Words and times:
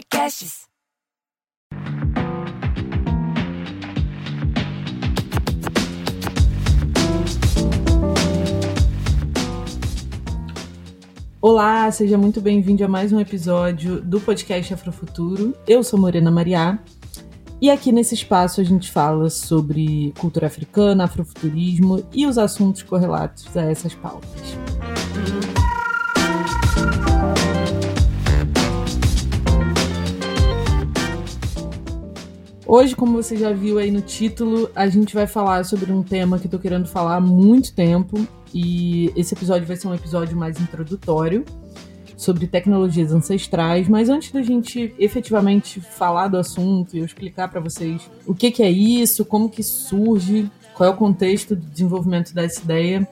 Podcasts. 0.00 0.62
Olá, 11.40 11.90
seja 11.92 12.16
muito 12.16 12.40
bem-vindo 12.40 12.82
a 12.82 12.88
mais 12.88 13.12
um 13.12 13.20
episódio 13.20 14.00
do 14.00 14.18
podcast 14.20 14.72
Afrofuturo. 14.72 15.54
Eu 15.68 15.82
sou 15.82 15.98
Morena 15.98 16.30
Mariá 16.30 16.78
e 17.60 17.68
aqui 17.68 17.92
nesse 17.92 18.14
espaço 18.14 18.62
a 18.62 18.64
gente 18.64 18.90
fala 18.90 19.28
sobre 19.28 20.14
cultura 20.18 20.46
africana, 20.46 21.04
afrofuturismo 21.04 22.06
e 22.10 22.26
os 22.26 22.38
assuntos 22.38 22.82
correlatos 22.82 23.54
a 23.54 23.70
essas 23.70 23.94
pautas. 23.94 24.56
Hoje, 32.72 32.94
como 32.94 33.20
você 33.20 33.36
já 33.36 33.52
viu 33.52 33.80
aí 33.80 33.90
no 33.90 34.00
título, 34.00 34.70
a 34.76 34.86
gente 34.86 35.12
vai 35.12 35.26
falar 35.26 35.64
sobre 35.64 35.90
um 35.90 36.04
tema 36.04 36.38
que 36.38 36.46
eu 36.46 36.50
tô 36.52 36.56
querendo 36.56 36.86
falar 36.86 37.16
há 37.16 37.20
muito 37.20 37.74
tempo. 37.74 38.24
E 38.54 39.12
esse 39.16 39.34
episódio 39.34 39.66
vai 39.66 39.76
ser 39.76 39.88
um 39.88 39.94
episódio 39.94 40.36
mais 40.36 40.60
introdutório 40.60 41.44
sobre 42.16 42.46
tecnologias 42.46 43.12
ancestrais, 43.12 43.88
mas 43.88 44.08
antes 44.08 44.30
da 44.30 44.40
gente 44.40 44.94
efetivamente 45.00 45.80
falar 45.80 46.28
do 46.28 46.36
assunto 46.36 46.94
e 46.94 47.00
eu 47.00 47.04
explicar 47.04 47.48
para 47.48 47.60
vocês 47.60 48.08
o 48.24 48.36
que, 48.36 48.52
que 48.52 48.62
é 48.62 48.70
isso, 48.70 49.24
como 49.24 49.50
que 49.50 49.64
surge, 49.64 50.48
qual 50.72 50.90
é 50.90 50.92
o 50.92 50.96
contexto 50.96 51.56
do 51.56 51.66
desenvolvimento 51.66 52.32
dessa 52.32 52.62
ideia, 52.62 53.08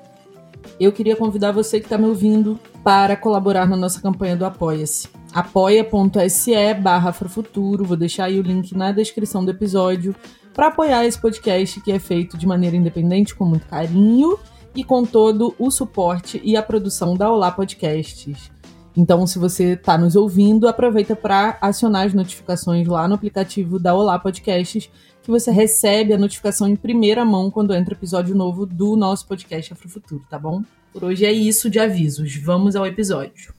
eu 0.79 0.93
queria 0.93 1.17
convidar 1.17 1.51
você 1.51 1.81
que 1.81 1.87
está 1.87 1.99
me 1.99 2.07
ouvindo 2.07 2.61
para 2.85 3.17
colaborar 3.17 3.67
na 3.67 3.77
nossa 3.77 4.01
campanha 4.01 4.37
do 4.37 4.45
Apoia-se 4.45 5.18
apoia.se 5.33 6.75
barra 6.75 7.11
Afrofuturo. 7.11 7.85
Vou 7.85 7.97
deixar 7.97 8.25
aí 8.25 8.39
o 8.39 8.43
link 8.43 8.75
na 8.77 8.93
descrição 8.93 9.45
do 9.45 9.51
episódio 9.51 10.15
para 10.53 10.69
apoiar 10.69 11.07
esse 11.07 11.21
podcast 11.21 11.81
que 11.81 11.93
é 11.93 11.99
feito 11.99 12.37
de 12.37 12.47
maneira 12.47 12.77
independente, 12.77 13.35
com 13.35 13.45
muito 13.45 13.67
carinho 13.67 14.39
e 14.75 14.83
com 14.83 15.05
todo 15.05 15.55
o 15.59 15.71
suporte 15.71 16.41
e 16.45 16.57
a 16.57 16.63
produção 16.63 17.17
da 17.17 17.31
Olá 17.31 17.51
Podcasts. 17.51 18.51
Então, 18.97 19.27
se 19.27 19.39
você 19.39 19.75
está 19.75 19.97
nos 19.97 20.17
ouvindo, 20.17 20.67
aproveita 20.67 21.15
para 21.15 21.57
acionar 21.61 22.07
as 22.07 22.15
notificações 22.15 22.87
lá 22.89 23.07
no 23.07 23.15
aplicativo 23.15 23.79
da 23.79 23.95
Olá 23.95 24.19
Podcasts, 24.19 24.91
que 25.23 25.31
você 25.31 25.53
recebe 25.53 26.13
a 26.13 26.19
notificação 26.19 26.67
em 26.67 26.75
primeira 26.75 27.25
mão 27.25 27.51
quando 27.51 27.75
entra 27.75 27.95
episódio 27.95 28.35
novo 28.35 28.67
do 28.67 28.97
nosso 28.97 29.29
podcast 29.29 29.73
Afrofuturo, 29.73 30.25
tá 30.29 30.39
bom? 30.39 30.63
Por 30.93 31.05
hoje 31.05 31.25
é 31.25 31.33
isso 31.33 31.71
de 31.71 31.79
avisos. 31.79 32.35
Vamos 32.37 32.75
ao 32.75 32.87
episódio. 32.87 33.55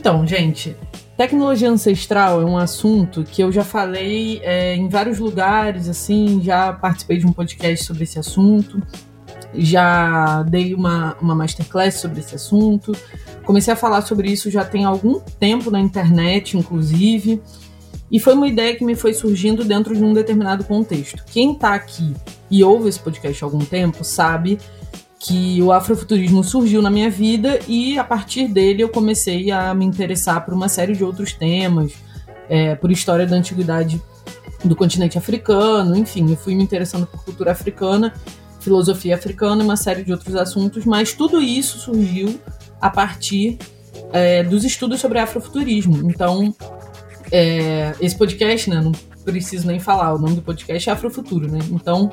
Então, 0.00 0.26
gente, 0.26 0.74
tecnologia 1.14 1.68
ancestral 1.68 2.40
é 2.40 2.44
um 2.46 2.56
assunto 2.56 3.22
que 3.22 3.42
eu 3.42 3.52
já 3.52 3.62
falei 3.62 4.40
é, 4.42 4.74
em 4.74 4.88
vários 4.88 5.18
lugares, 5.18 5.90
assim, 5.90 6.40
já 6.42 6.72
participei 6.72 7.18
de 7.18 7.26
um 7.26 7.32
podcast 7.34 7.84
sobre 7.84 8.04
esse 8.04 8.18
assunto, 8.18 8.82
já 9.52 10.42
dei 10.44 10.72
uma, 10.72 11.18
uma 11.20 11.34
masterclass 11.34 11.96
sobre 11.96 12.20
esse 12.20 12.34
assunto, 12.34 12.96
comecei 13.44 13.74
a 13.74 13.76
falar 13.76 14.00
sobre 14.00 14.32
isso 14.32 14.50
já 14.50 14.64
tem 14.64 14.86
algum 14.86 15.20
tempo 15.38 15.70
na 15.70 15.78
internet, 15.78 16.56
inclusive, 16.56 17.42
e 18.10 18.18
foi 18.18 18.32
uma 18.32 18.48
ideia 18.48 18.74
que 18.74 18.84
me 18.86 18.94
foi 18.94 19.12
surgindo 19.12 19.66
dentro 19.66 19.94
de 19.94 20.02
um 20.02 20.14
determinado 20.14 20.64
contexto. 20.64 21.22
Quem 21.26 21.52
está 21.52 21.74
aqui 21.74 22.14
e 22.50 22.64
ouve 22.64 22.88
esse 22.88 22.98
podcast 22.98 23.44
há 23.44 23.46
algum 23.46 23.66
tempo 23.66 24.02
sabe 24.02 24.58
que 25.20 25.60
o 25.60 25.70
afrofuturismo 25.70 26.42
surgiu 26.42 26.80
na 26.80 26.90
minha 26.90 27.10
vida 27.10 27.60
e 27.68 27.98
a 27.98 28.02
partir 28.02 28.48
dele 28.48 28.82
eu 28.82 28.88
comecei 28.88 29.50
a 29.50 29.74
me 29.74 29.84
interessar 29.84 30.42
por 30.46 30.54
uma 30.54 30.66
série 30.66 30.94
de 30.94 31.04
outros 31.04 31.34
temas, 31.34 31.92
é, 32.48 32.74
por 32.74 32.90
história 32.90 33.26
da 33.26 33.36
antiguidade 33.36 34.00
do 34.64 34.74
continente 34.74 35.18
africano, 35.18 35.94
enfim, 35.94 36.30
eu 36.30 36.36
fui 36.36 36.54
me 36.54 36.64
interessando 36.64 37.06
por 37.06 37.22
cultura 37.22 37.52
africana, 37.52 38.14
filosofia 38.60 39.14
africana, 39.14 39.62
uma 39.62 39.76
série 39.76 40.02
de 40.02 40.10
outros 40.10 40.34
assuntos, 40.34 40.86
mas 40.86 41.12
tudo 41.12 41.40
isso 41.40 41.78
surgiu 41.78 42.40
a 42.80 42.88
partir 42.88 43.58
é, 44.12 44.42
dos 44.42 44.64
estudos 44.64 45.00
sobre 45.00 45.18
afrofuturismo. 45.18 46.10
Então, 46.10 46.54
é, 47.30 47.94
esse 48.00 48.16
podcast, 48.16 48.70
né, 48.70 48.80
não 48.80 48.92
preciso 49.24 49.66
nem 49.66 49.78
falar, 49.78 50.14
o 50.14 50.18
nome 50.18 50.34
do 50.36 50.42
podcast 50.42 50.88
é 50.88 50.92
Afrofuturo, 50.92 51.50
né? 51.50 51.58
Então, 51.70 52.10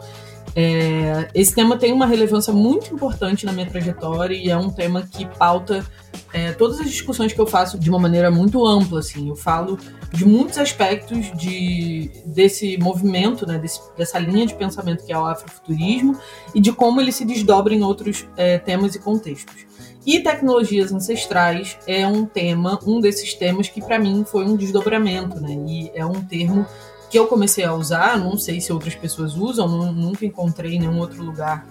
é, 0.55 1.29
esse 1.33 1.53
tema 1.53 1.77
tem 1.77 1.91
uma 1.93 2.05
relevância 2.05 2.51
muito 2.51 2.93
importante 2.93 3.45
na 3.45 3.51
minha 3.51 3.65
trajetória 3.65 4.35
e 4.35 4.49
é 4.49 4.57
um 4.57 4.69
tema 4.69 5.03
que 5.03 5.25
pauta 5.25 5.85
é, 6.33 6.51
todas 6.51 6.79
as 6.79 6.89
discussões 6.89 7.31
que 7.33 7.39
eu 7.39 7.47
faço 7.47 7.77
de 7.79 7.89
uma 7.89 7.99
maneira 7.99 8.31
muito 8.31 8.65
ampla. 8.65 8.99
Assim. 8.99 9.29
Eu 9.29 9.35
falo 9.35 9.77
de 10.11 10.25
muitos 10.25 10.57
aspectos 10.57 11.31
de, 11.37 12.09
desse 12.25 12.77
movimento, 12.77 13.45
né, 13.45 13.57
desse, 13.59 13.79
dessa 13.97 14.19
linha 14.19 14.45
de 14.45 14.55
pensamento 14.55 15.05
que 15.05 15.13
é 15.13 15.17
o 15.17 15.25
afrofuturismo 15.25 16.17
e 16.55 16.61
de 16.61 16.71
como 16.71 17.01
ele 17.01 17.11
se 17.11 17.25
desdobra 17.25 17.73
em 17.73 17.83
outros 17.83 18.25
é, 18.35 18.57
temas 18.57 18.95
e 18.95 18.99
contextos. 18.99 19.67
E 20.05 20.21
tecnologias 20.21 20.93
ancestrais 20.93 21.77
é 21.85 22.07
um 22.07 22.25
tema, 22.25 22.79
um 22.87 23.01
desses 23.01 23.33
temas 23.33 23.67
que 23.67 23.81
para 23.81 23.99
mim 23.99 24.23
foi 24.25 24.45
um 24.45 24.55
desdobramento, 24.55 25.37
né? 25.41 25.51
E 25.67 25.91
é 25.93 26.05
um 26.05 26.23
termo 26.23 26.65
que 27.09 27.18
eu 27.18 27.28
comecei 27.28 27.63
a 27.63 27.73
usar, 27.73 28.18
não 28.18 28.38
sei 28.38 28.59
se 28.59 28.72
outras 28.73 28.95
pessoas 28.95 29.35
usam, 29.35 29.68
nunca 29.94 30.25
encontrei 30.25 30.75
em 30.75 30.79
nenhum 30.79 31.00
outro 31.00 31.23
lugar 31.23 31.66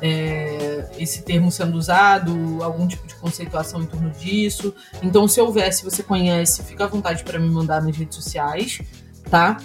é, 0.00 0.88
esse 0.98 1.22
termo 1.22 1.50
sendo 1.50 1.76
usado, 1.76 2.62
algum 2.62 2.86
tipo 2.86 3.06
de 3.06 3.14
conceituação 3.14 3.82
em 3.82 3.86
torno 3.86 4.10
disso. 4.10 4.74
Então, 5.02 5.26
se 5.26 5.40
houver, 5.40 5.72
se 5.72 5.84
você 5.84 6.02
conhece, 6.02 6.62
fica 6.62 6.84
à 6.84 6.86
vontade 6.86 7.24
para 7.24 7.38
me 7.38 7.48
mandar 7.48 7.82
nas 7.82 7.96
redes 7.96 8.16
sociais, 8.16 8.80
tá? 9.30 9.56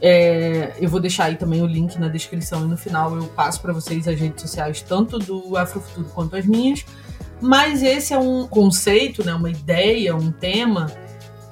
É, 0.00 0.74
eu 0.80 0.88
vou 0.88 1.00
deixar 1.00 1.24
aí 1.24 1.36
também 1.36 1.60
o 1.60 1.66
link 1.66 1.98
na 1.98 2.08
descrição 2.08 2.64
e 2.64 2.68
no 2.68 2.76
final 2.76 3.14
eu 3.16 3.24
passo 3.24 3.60
para 3.60 3.72
vocês 3.72 4.08
as 4.08 4.18
redes 4.18 4.40
sociais, 4.42 4.80
tanto 4.80 5.18
do 5.18 5.56
Afrofuturo 5.56 6.08
quanto 6.14 6.36
as 6.36 6.46
minhas. 6.46 6.84
Mas 7.40 7.82
esse 7.82 8.12
é 8.12 8.18
um 8.18 8.46
conceito, 8.46 9.24
né, 9.24 9.34
uma 9.34 9.50
ideia, 9.50 10.14
um 10.14 10.30
tema 10.30 10.90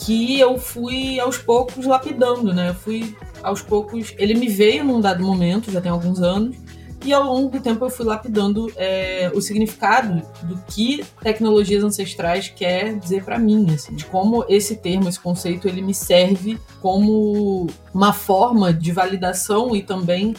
que 0.08 0.40
eu 0.40 0.56
fui 0.56 1.20
aos 1.20 1.36
poucos 1.36 1.84
lapidando, 1.84 2.54
né? 2.54 2.70
Eu 2.70 2.74
fui 2.74 3.14
aos 3.42 3.60
poucos. 3.60 4.14
Ele 4.16 4.32
me 4.32 4.48
veio 4.48 4.82
num 4.82 5.02
dado 5.02 5.22
momento, 5.22 5.70
já 5.70 5.82
tem 5.82 5.92
alguns 5.92 6.22
anos, 6.22 6.56
e 7.04 7.12
ao 7.12 7.22
longo 7.24 7.50
do 7.50 7.60
tempo 7.60 7.84
eu 7.84 7.90
fui 7.90 8.06
lapidando 8.06 8.72
é, 8.76 9.30
o 9.34 9.42
significado 9.42 10.22
do 10.44 10.56
que 10.66 11.04
tecnologias 11.20 11.84
ancestrais 11.84 12.48
quer 12.48 12.98
dizer 12.98 13.22
para 13.22 13.38
mim, 13.38 13.66
assim, 13.74 13.94
de 13.94 14.06
como 14.06 14.46
esse 14.48 14.76
termo, 14.76 15.10
esse 15.10 15.20
conceito, 15.20 15.68
ele 15.68 15.82
me 15.82 15.92
serve 15.92 16.58
como 16.80 17.66
uma 17.92 18.14
forma 18.14 18.72
de 18.72 18.90
validação 18.90 19.76
e 19.76 19.82
também 19.82 20.34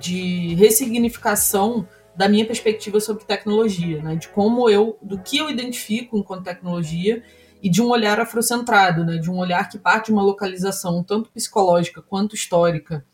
de 0.00 0.56
ressignificação 0.56 1.86
da 2.16 2.28
minha 2.28 2.44
perspectiva 2.44 2.98
sobre 2.98 3.24
tecnologia, 3.24 4.02
né? 4.02 4.16
De 4.16 4.26
como 4.26 4.68
eu, 4.68 4.98
do 5.00 5.16
que 5.16 5.38
eu 5.38 5.48
identifico 5.48 6.18
enquanto 6.18 6.42
tecnologia 6.42 7.22
e 7.62 7.70
de 7.70 7.80
um 7.80 7.90
olhar 7.90 8.18
afrocentrado, 8.18 9.04
né, 9.04 9.18
de 9.18 9.30
um 9.30 9.38
olhar 9.38 9.68
que 9.68 9.78
parte 9.78 10.06
de 10.06 10.12
uma 10.12 10.22
localização 10.22 11.02
tanto 11.04 11.30
psicológica 11.30 12.02
quanto 12.02 12.34
histórica, 12.34 13.06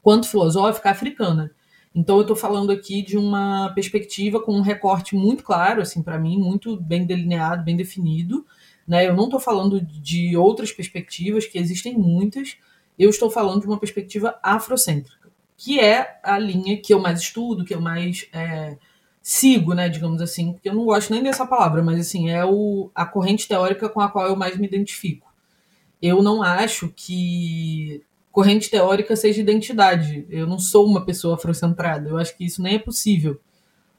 quanto 0.00 0.28
filosófica 0.28 0.90
africana. 0.90 1.50
Então 1.92 2.16
eu 2.16 2.22
estou 2.22 2.36
falando 2.36 2.70
aqui 2.70 3.02
de 3.02 3.18
uma 3.18 3.70
perspectiva 3.74 4.40
com 4.40 4.52
um 4.52 4.60
recorte 4.60 5.16
muito 5.16 5.42
claro, 5.42 5.82
assim, 5.82 6.02
para 6.02 6.20
mim, 6.20 6.38
muito 6.38 6.76
bem 6.76 7.04
delineado, 7.04 7.64
bem 7.64 7.76
definido. 7.76 8.46
Né? 8.86 9.08
Eu 9.08 9.16
não 9.16 9.24
estou 9.24 9.40
falando 9.40 9.80
de 9.80 10.36
outras 10.36 10.70
perspectivas, 10.70 11.46
que 11.46 11.58
existem 11.58 11.98
muitas. 11.98 12.56
Eu 12.96 13.10
estou 13.10 13.28
falando 13.28 13.62
de 13.62 13.66
uma 13.66 13.78
perspectiva 13.78 14.38
afrocêntrica, 14.40 15.30
que 15.56 15.80
é 15.80 16.20
a 16.22 16.38
linha 16.38 16.80
que 16.80 16.94
eu 16.94 17.00
mais 17.00 17.20
estudo, 17.20 17.64
que 17.64 17.74
eu 17.74 17.80
mais 17.80 18.28
é, 18.32 18.78
sigo, 19.30 19.74
né, 19.74 19.88
digamos 19.88 20.20
assim, 20.20 20.52
porque 20.52 20.68
eu 20.68 20.74
não 20.74 20.84
gosto 20.84 21.12
nem 21.12 21.22
dessa 21.22 21.46
palavra, 21.46 21.84
mas 21.84 22.00
assim, 22.00 22.30
é 22.30 22.44
o, 22.44 22.90
a 22.92 23.06
corrente 23.06 23.46
teórica 23.46 23.88
com 23.88 24.00
a 24.00 24.08
qual 24.08 24.26
eu 24.26 24.34
mais 24.34 24.56
me 24.56 24.66
identifico. 24.66 25.32
Eu 26.02 26.20
não 26.20 26.42
acho 26.42 26.88
que 26.96 28.02
corrente 28.32 28.68
teórica 28.68 29.14
seja 29.14 29.40
identidade. 29.40 30.26
Eu 30.28 30.48
não 30.48 30.58
sou 30.58 30.84
uma 30.84 31.04
pessoa 31.04 31.36
afrocentrada. 31.36 32.08
Eu 32.08 32.18
acho 32.18 32.36
que 32.36 32.44
isso 32.44 32.60
nem 32.60 32.74
é 32.74 32.78
possível, 32.80 33.40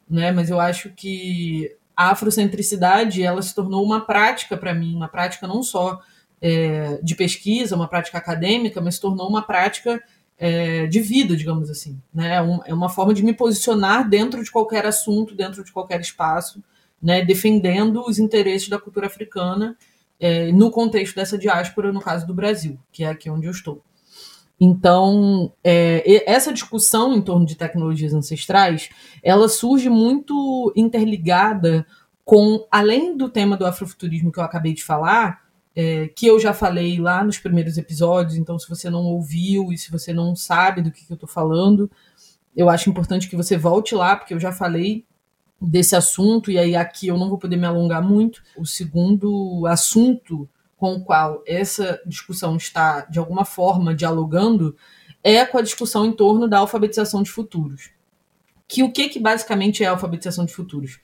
né? 0.09 0.33
Mas 0.33 0.49
eu 0.49 0.59
acho 0.59 0.89
que 0.89 1.73
a 1.95 2.11
afrocentricidade 2.11 3.23
ela 3.23 3.41
se 3.41 3.55
tornou 3.55 3.85
uma 3.85 4.01
prática 4.01 4.57
para 4.57 4.73
mim, 4.73 4.93
uma 4.93 5.07
prática 5.07 5.47
não 5.47 5.63
só 5.63 6.01
é, 6.41 6.99
de 7.01 7.15
pesquisa, 7.15 7.73
uma 7.73 7.87
prática 7.87 8.17
acadêmica, 8.17 8.81
mas 8.81 8.95
se 8.95 9.01
tornou 9.01 9.29
uma 9.29 9.43
prática 9.43 10.03
é, 10.43 10.87
de 10.87 10.99
vida, 10.99 11.37
digamos 11.37 11.69
assim. 11.69 12.01
Né? 12.11 12.29
É, 12.33 12.71
é 12.71 12.73
uma 12.73 12.89
forma 12.89 13.13
de 13.13 13.23
me 13.23 13.31
posicionar 13.31 14.09
dentro 14.09 14.43
de 14.43 14.49
qualquer 14.49 14.87
assunto, 14.87 15.35
dentro 15.35 15.63
de 15.63 15.71
qualquer 15.71 16.01
espaço, 16.01 16.63
né? 16.99 17.23
defendendo 17.23 18.01
os 18.01 18.17
interesses 18.17 18.67
da 18.67 18.79
cultura 18.79 19.05
africana 19.05 19.77
é, 20.19 20.51
no 20.51 20.71
contexto 20.71 21.15
dessa 21.15 21.37
diáspora, 21.37 21.93
no 21.93 22.01
caso 22.01 22.25
do 22.25 22.33
Brasil, 22.33 22.79
que 22.91 23.03
é 23.03 23.09
aqui 23.09 23.29
onde 23.29 23.45
eu 23.45 23.51
estou. 23.51 23.83
Então, 24.59 25.53
é, 25.63 26.23
essa 26.25 26.51
discussão 26.51 27.13
em 27.13 27.21
torno 27.21 27.45
de 27.45 27.55
tecnologias 27.55 28.11
ancestrais, 28.11 28.89
ela 29.21 29.47
surge 29.47 29.89
muito 29.89 30.73
interligada 30.75 31.85
com, 32.25 32.65
além 32.71 33.15
do 33.15 33.29
tema 33.29 33.55
do 33.55 33.65
afrofuturismo 33.65 34.31
que 34.31 34.39
eu 34.39 34.43
acabei 34.43 34.73
de 34.73 34.83
falar, 34.83 35.41
é, 35.75 36.07
que 36.09 36.27
eu 36.27 36.39
já 36.39 36.53
falei 36.53 36.99
lá 36.99 37.23
nos 37.23 37.37
primeiros 37.37 37.77
episódios, 37.77 38.35
então 38.35 38.59
se 38.59 38.67
você 38.67 38.89
não 38.89 39.03
ouviu 39.05 39.71
e 39.71 39.77
se 39.77 39.91
você 39.91 40.11
não 40.13 40.35
sabe 40.35 40.81
do 40.81 40.91
que, 40.91 41.05
que 41.05 41.11
eu 41.11 41.15
estou 41.15 41.29
falando, 41.29 41.89
eu 42.55 42.69
acho 42.69 42.89
importante 42.89 43.29
que 43.29 43.35
você 43.35 43.57
volte 43.57 43.95
lá, 43.95 44.15
porque 44.15 44.33
eu 44.33 44.39
já 44.39 44.51
falei 44.51 45.05
desse 45.61 45.95
assunto, 45.95 46.51
e 46.51 46.57
aí 46.57 46.75
aqui 46.75 47.07
eu 47.07 47.17
não 47.17 47.29
vou 47.29 47.37
poder 47.37 47.55
me 47.55 47.65
alongar 47.65 48.01
muito. 48.01 48.41
O 48.57 48.65
segundo 48.65 49.65
assunto 49.67 50.49
com 50.75 50.95
o 50.95 51.03
qual 51.03 51.43
essa 51.45 52.01
discussão 52.07 52.57
está, 52.57 53.01
de 53.01 53.19
alguma 53.19 53.45
forma, 53.45 53.93
dialogando, 53.93 54.75
é 55.23 55.45
com 55.45 55.59
a 55.59 55.61
discussão 55.61 56.05
em 56.05 56.11
torno 56.11 56.47
da 56.47 56.57
alfabetização 56.57 57.21
de 57.21 57.29
futuros. 57.29 57.91
Que 58.67 58.81
o 58.81 58.91
que, 58.91 59.07
que 59.07 59.19
basicamente 59.19 59.83
é 59.83 59.87
a 59.87 59.91
alfabetização 59.91 60.43
de 60.43 60.53
futuros? 60.53 60.99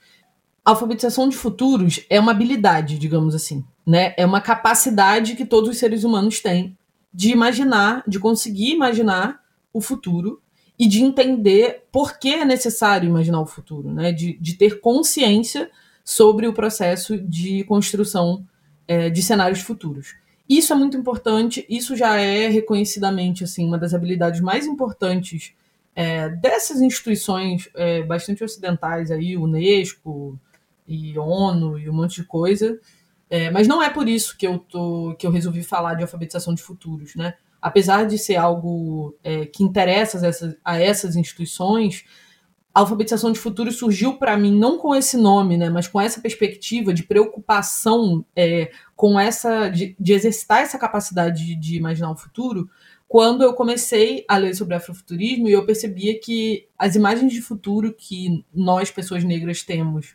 A 0.64 0.70
alfabetização 0.70 1.28
de 1.28 1.36
futuros 1.36 2.04
é 2.10 2.18
uma 2.18 2.32
habilidade, 2.32 2.98
digamos 2.98 3.34
assim, 3.34 3.64
né? 3.88 4.12
É 4.18 4.26
uma 4.26 4.42
capacidade 4.42 5.34
que 5.34 5.46
todos 5.46 5.70
os 5.70 5.78
seres 5.78 6.04
humanos 6.04 6.40
têm 6.40 6.76
de 7.12 7.30
imaginar, 7.30 8.04
de 8.06 8.20
conseguir 8.20 8.72
imaginar 8.72 9.40
o 9.72 9.80
futuro 9.80 10.42
e 10.78 10.86
de 10.86 11.02
entender 11.02 11.84
por 11.90 12.18
que 12.18 12.34
é 12.34 12.44
necessário 12.44 13.08
imaginar 13.08 13.40
o 13.40 13.46
futuro, 13.46 13.90
né? 13.90 14.12
De, 14.12 14.38
de 14.38 14.54
ter 14.58 14.80
consciência 14.80 15.70
sobre 16.04 16.46
o 16.46 16.52
processo 16.52 17.16
de 17.16 17.64
construção 17.64 18.44
é, 18.86 19.08
de 19.08 19.22
cenários 19.22 19.60
futuros. 19.60 20.14
Isso 20.46 20.70
é 20.70 20.76
muito 20.76 20.96
importante, 20.98 21.64
isso 21.66 21.96
já 21.96 22.18
é 22.18 22.46
reconhecidamente 22.46 23.42
assim 23.42 23.66
uma 23.66 23.78
das 23.78 23.94
habilidades 23.94 24.42
mais 24.42 24.66
importantes 24.66 25.54
é, 25.94 26.28
dessas 26.28 26.82
instituições 26.82 27.70
é, 27.74 28.02
bastante 28.02 28.44
ocidentais 28.44 29.10
aí, 29.10 29.34
Unesco 29.34 30.38
e 30.86 31.18
ONU 31.18 31.78
e 31.78 31.88
um 31.88 31.94
monte 31.94 32.16
de 32.16 32.24
coisa. 32.24 32.78
É, 33.30 33.50
mas 33.50 33.68
não 33.68 33.82
é 33.82 33.90
por 33.90 34.08
isso 34.08 34.36
que 34.36 34.46
eu 34.46 34.58
tô 34.58 35.14
que 35.18 35.26
eu 35.26 35.30
resolvi 35.30 35.62
falar 35.62 35.94
de 35.94 36.02
alfabetização 36.02 36.54
de 36.54 36.62
futuros, 36.62 37.14
né? 37.14 37.34
Apesar 37.60 38.06
de 38.06 38.16
ser 38.16 38.36
algo 38.36 39.16
é, 39.22 39.44
que 39.44 39.62
interessa 39.62 40.18
a 40.18 40.28
essas, 40.28 40.56
a 40.64 40.80
essas 40.80 41.16
instituições, 41.16 42.04
a 42.74 42.80
alfabetização 42.80 43.32
de 43.32 43.40
futuro 43.40 43.72
surgiu 43.72 44.16
para 44.16 44.36
mim 44.36 44.56
não 44.56 44.78
com 44.78 44.94
esse 44.94 45.16
nome, 45.16 45.56
né, 45.56 45.68
mas 45.68 45.88
com 45.88 46.00
essa 46.00 46.20
perspectiva 46.20 46.94
de 46.94 47.02
preocupação 47.02 48.24
é, 48.36 48.70
com 48.94 49.18
essa 49.18 49.68
de, 49.68 49.96
de, 49.98 50.12
exercitar 50.12 50.60
essa 50.60 50.78
capacidade 50.78 51.44
de, 51.44 51.56
de 51.56 51.76
imaginar 51.76 52.12
o 52.12 52.16
futuro, 52.16 52.70
quando 53.08 53.42
eu 53.42 53.54
comecei 53.54 54.24
a 54.28 54.36
ler 54.36 54.54
sobre 54.54 54.76
afrofuturismo 54.76 55.48
e 55.48 55.52
eu 55.52 55.66
percebia 55.66 56.20
que 56.20 56.68
as 56.78 56.94
imagens 56.94 57.32
de 57.32 57.40
futuro 57.40 57.92
que 57.92 58.44
nós 58.54 58.92
pessoas 58.92 59.24
negras 59.24 59.62
temos 59.64 60.14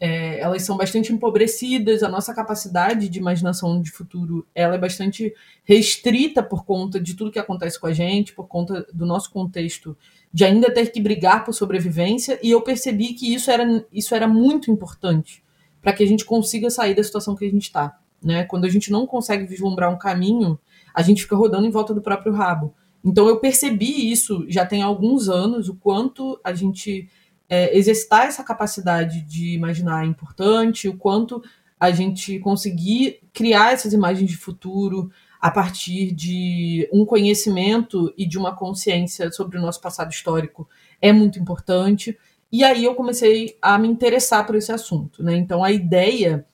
é, 0.00 0.40
elas 0.40 0.62
são 0.62 0.76
bastante 0.76 1.12
empobrecidas, 1.12 2.02
a 2.02 2.08
nossa 2.08 2.34
capacidade 2.34 3.08
de 3.08 3.18
imaginação 3.18 3.80
de 3.80 3.90
futuro 3.90 4.46
ela 4.54 4.74
é 4.74 4.78
bastante 4.78 5.32
restrita 5.64 6.42
por 6.42 6.64
conta 6.64 7.00
de 7.00 7.14
tudo 7.14 7.30
que 7.30 7.38
acontece 7.38 7.78
com 7.80 7.86
a 7.86 7.92
gente, 7.92 8.34
por 8.34 8.46
conta 8.46 8.86
do 8.92 9.06
nosso 9.06 9.30
contexto 9.30 9.96
de 10.32 10.44
ainda 10.44 10.72
ter 10.72 10.90
que 10.90 11.00
brigar 11.00 11.44
por 11.44 11.52
sobrevivência, 11.52 12.40
e 12.42 12.50
eu 12.50 12.60
percebi 12.60 13.14
que 13.14 13.32
isso 13.32 13.50
era, 13.50 13.86
isso 13.92 14.14
era 14.14 14.26
muito 14.26 14.70
importante 14.70 15.44
para 15.80 15.92
que 15.92 16.02
a 16.02 16.06
gente 16.06 16.24
consiga 16.24 16.68
sair 16.70 16.94
da 16.94 17.04
situação 17.04 17.36
que 17.36 17.44
a 17.44 17.50
gente 17.50 17.62
está. 17.62 17.98
Né? 18.22 18.42
Quando 18.44 18.64
a 18.64 18.68
gente 18.68 18.90
não 18.90 19.06
consegue 19.06 19.46
vislumbrar 19.46 19.92
um 19.92 19.98
caminho, 19.98 20.58
a 20.92 21.02
gente 21.02 21.22
fica 21.22 21.36
rodando 21.36 21.66
em 21.66 21.70
volta 21.70 21.94
do 21.94 22.02
próprio 22.02 22.32
rabo. 22.32 22.74
Então 23.04 23.28
eu 23.28 23.38
percebi 23.38 24.10
isso 24.10 24.44
já 24.48 24.64
tem 24.64 24.82
alguns 24.82 25.28
anos, 25.28 25.68
o 25.68 25.74
quanto 25.76 26.40
a 26.42 26.54
gente 26.54 27.08
é, 27.54 27.76
exercitar 27.76 28.26
essa 28.26 28.42
capacidade 28.42 29.20
de 29.22 29.54
imaginar 29.54 30.04
é 30.04 30.08
importante, 30.08 30.88
o 30.88 30.96
quanto 30.96 31.42
a 31.78 31.90
gente 31.92 32.38
conseguir 32.40 33.20
criar 33.32 33.72
essas 33.72 33.92
imagens 33.92 34.28
de 34.28 34.36
futuro 34.36 35.10
a 35.40 35.50
partir 35.50 36.12
de 36.12 36.88
um 36.92 37.04
conhecimento 37.04 38.12
e 38.16 38.26
de 38.26 38.36
uma 38.36 38.56
consciência 38.56 39.30
sobre 39.30 39.56
o 39.56 39.60
nosso 39.60 39.80
passado 39.80 40.10
histórico 40.10 40.68
é 41.00 41.12
muito 41.12 41.38
importante. 41.38 42.18
E 42.50 42.64
aí 42.64 42.84
eu 42.84 42.94
comecei 42.94 43.56
a 43.62 43.78
me 43.78 43.86
interessar 43.86 44.44
por 44.46 44.56
esse 44.56 44.72
assunto. 44.72 45.22
Né? 45.22 45.36
Então 45.36 45.62
a 45.62 45.70
ideia 45.70 46.44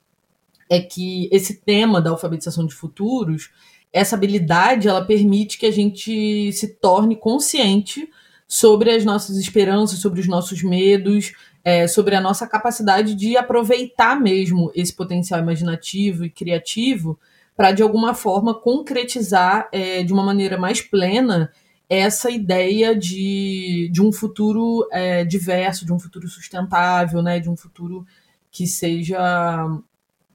é 0.69 0.79
que 0.79 1.29
esse 1.31 1.61
tema 1.61 2.01
da 2.01 2.11
alfabetização 2.11 2.65
de 2.65 2.75
futuros, 2.75 3.49
essa 3.91 4.15
habilidade, 4.15 4.87
ela 4.87 5.03
permite 5.03 5.57
que 5.57 5.65
a 5.65 5.71
gente 5.71 6.51
se 6.53 6.75
torne 6.75 7.15
consciente 7.15 8.09
sobre 8.51 8.91
as 8.91 9.05
nossas 9.05 9.37
esperanças, 9.37 9.99
sobre 9.99 10.19
os 10.19 10.27
nossos 10.27 10.61
medos, 10.61 11.31
é, 11.63 11.87
sobre 11.87 12.17
a 12.17 12.19
nossa 12.19 12.45
capacidade 12.45 13.15
de 13.15 13.37
aproveitar 13.37 14.19
mesmo 14.19 14.69
esse 14.75 14.93
potencial 14.93 15.39
imaginativo 15.39 16.25
e 16.25 16.29
criativo 16.29 17.17
para, 17.55 17.71
de 17.71 17.81
alguma 17.81 18.13
forma, 18.13 18.53
concretizar 18.53 19.69
é, 19.71 20.03
de 20.03 20.11
uma 20.11 20.21
maneira 20.21 20.57
mais 20.57 20.81
plena 20.81 21.49
essa 21.89 22.29
ideia 22.29 22.93
de, 22.93 23.89
de 23.89 24.01
um 24.01 24.11
futuro 24.11 24.85
é, 24.91 25.23
diverso, 25.23 25.85
de 25.85 25.93
um 25.93 25.99
futuro 25.99 26.27
sustentável, 26.27 27.23
né, 27.23 27.39
de 27.39 27.49
um 27.49 27.55
futuro 27.55 28.05
que 28.51 28.67
seja 28.67 29.65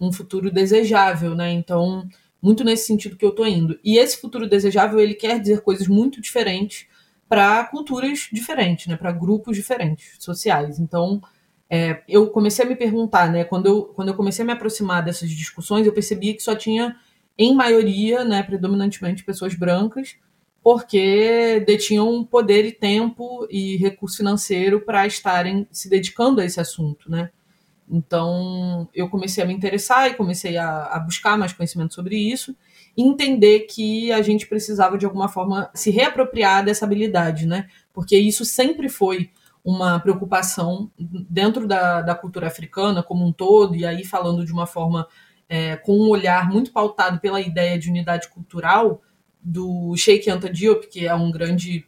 um 0.01 0.11
futuro 0.11 0.51
desejável, 0.51 1.35
né? 1.35 1.53
Então, 1.53 2.09
muito 2.41 2.65
nesse 2.65 2.87
sentido 2.87 3.15
que 3.15 3.25
eu 3.27 3.31
estou 3.31 3.47
indo. 3.47 3.79
E 3.85 3.99
esse 3.99 4.19
futuro 4.19 4.49
desejável, 4.49 4.99
ele 4.99 5.15
quer 5.15 5.39
dizer 5.39 5.61
coisas 5.61 5.87
muito 5.87 6.19
diferentes 6.19 6.87
para 7.29 7.65
culturas 7.65 8.29
diferentes, 8.33 8.87
né, 8.87 8.97
para 8.97 9.13
grupos 9.13 9.57
diferentes 9.57 10.17
sociais. 10.19 10.79
Então, 10.79 11.21
é, 11.69 12.03
eu 12.09 12.31
comecei 12.31 12.65
a 12.65 12.69
me 12.69 12.77
perguntar, 12.77 13.31
né, 13.31 13.45
quando 13.45 13.67
eu, 13.67 13.85
quando 13.87 14.09
eu 14.09 14.15
comecei 14.15 14.43
a 14.43 14.47
me 14.47 14.53
aproximar 14.53 15.05
dessas 15.05 15.31
discussões, 15.31 15.87
eu 15.87 15.93
percebi 15.93 16.35
que 16.35 16.43
só 16.43 16.55
tinha, 16.55 16.97
em 17.37 17.55
maioria, 17.55 18.25
né, 18.25 18.43
predominantemente 18.43 19.25
pessoas 19.25 19.55
brancas, 19.55 20.17
porque 20.63 21.61
detinham 21.67 22.25
poder 22.25 22.65
e 22.65 22.73
tempo 22.73 23.47
e 23.51 23.77
recurso 23.77 24.17
financeiro 24.17 24.81
para 24.81 25.07
estarem 25.07 25.67
se 25.71 25.89
dedicando 25.89 26.41
a 26.41 26.45
esse 26.45 26.59
assunto, 26.61 27.09
né? 27.11 27.31
Então, 27.89 28.89
eu 28.93 29.09
comecei 29.09 29.45
a 29.45 29.47
me 29.47 29.55
interessar 29.55 30.11
e 30.11 30.15
comecei 30.15 30.57
a, 30.57 30.87
a 30.87 30.99
buscar 30.99 31.39
mais 31.39 31.53
conhecimento 31.53 31.95
sobre 31.95 32.17
isso 32.17 32.57
entender 32.97 33.61
que 33.61 34.11
a 34.11 34.23
gente 34.23 34.47
precisava 34.47 34.97
de 34.97 35.05
alguma 35.05 35.29
forma 35.29 35.71
se 35.75 35.91
reapropriar 35.91 36.65
dessa 36.65 36.85
habilidade, 36.85 37.47
né? 37.47 37.69
Porque 37.93 38.17
isso 38.17 38.45
sempre 38.45 38.89
foi 38.89 39.31
uma 39.65 39.99
preocupação 39.99 40.91
dentro 40.99 41.67
da, 41.67 42.01
da 42.01 42.15
cultura 42.15 42.47
africana 42.47 43.03
como 43.03 43.27
um 43.27 43.33
todo, 43.33 43.75
e 43.75 43.85
aí 43.85 44.05
falando 44.05 44.45
de 44.45 44.53
uma 44.53 44.67
forma 44.67 45.09
é, 45.49 45.77
com 45.77 45.93
um 45.93 46.09
olhar 46.09 46.49
muito 46.49 46.73
pautado 46.73 47.21
pela 47.21 47.41
ideia 47.41 47.79
de 47.79 47.91
unidade 47.91 48.29
cultural 48.29 49.03
do 49.43 49.95
Sheikh 49.97 50.31
Anta 50.31 50.49
Diop, 50.49 50.89
que 50.89 51.07
é 51.07 51.15
um 51.15 51.31
grande 51.31 51.85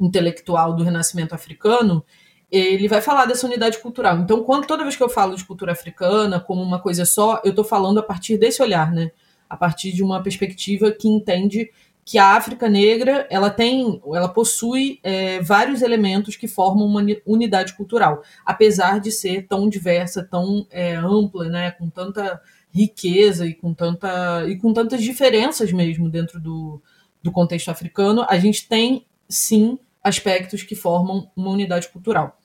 intelectual 0.00 0.74
do 0.74 0.82
renascimento 0.82 1.34
africano, 1.34 2.04
ele 2.50 2.88
vai 2.88 3.00
falar 3.00 3.26
dessa 3.26 3.46
unidade 3.46 3.78
cultural. 3.78 4.18
Então, 4.18 4.42
quando, 4.42 4.66
toda 4.66 4.82
vez 4.82 4.96
que 4.96 5.02
eu 5.02 5.08
falo 5.08 5.36
de 5.36 5.44
cultura 5.44 5.72
africana 5.72 6.40
como 6.40 6.62
uma 6.62 6.80
coisa 6.80 7.04
só, 7.04 7.40
eu 7.44 7.50
estou 7.50 7.64
falando 7.64 7.98
a 7.98 8.02
partir 8.02 8.38
desse 8.38 8.62
olhar, 8.62 8.90
né? 8.90 9.10
A 9.48 9.56
partir 9.56 9.92
de 9.92 10.02
uma 10.02 10.22
perspectiva 10.22 10.90
que 10.90 11.08
entende 11.08 11.70
que 12.04 12.16
a 12.16 12.36
África 12.36 12.70
Negra 12.70 13.26
ela 13.28 13.50
tem, 13.50 14.00
ela 14.14 14.30
possui 14.30 14.98
é, 15.02 15.42
vários 15.42 15.82
elementos 15.82 16.36
que 16.36 16.48
formam 16.48 16.86
uma 16.86 17.04
unidade 17.26 17.74
cultural, 17.74 18.22
apesar 18.46 18.98
de 18.98 19.12
ser 19.12 19.46
tão 19.46 19.68
diversa, 19.68 20.24
tão 20.24 20.66
é, 20.70 20.96
ampla, 20.96 21.50
né, 21.50 21.70
com 21.72 21.90
tanta 21.90 22.40
riqueza 22.70 23.46
e 23.46 23.52
com 23.52 23.74
tanta 23.74 24.46
e 24.48 24.56
com 24.56 24.72
tantas 24.72 25.02
diferenças 25.02 25.70
mesmo 25.70 26.08
dentro 26.08 26.40
do, 26.40 26.80
do 27.22 27.30
contexto 27.30 27.70
africano, 27.70 28.24
a 28.26 28.38
gente 28.38 28.66
tem 28.66 29.04
sim 29.28 29.78
aspectos 30.02 30.62
que 30.62 30.74
formam 30.74 31.30
uma 31.36 31.50
unidade 31.50 31.88
cultural. 31.88 32.38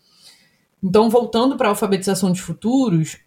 Então, 0.84 1.10
voltando 1.10 1.56
para 1.56 1.68
a 1.68 1.72
alfabetização 1.72 2.34
de 2.34 2.42
futuros, 2.42 3.20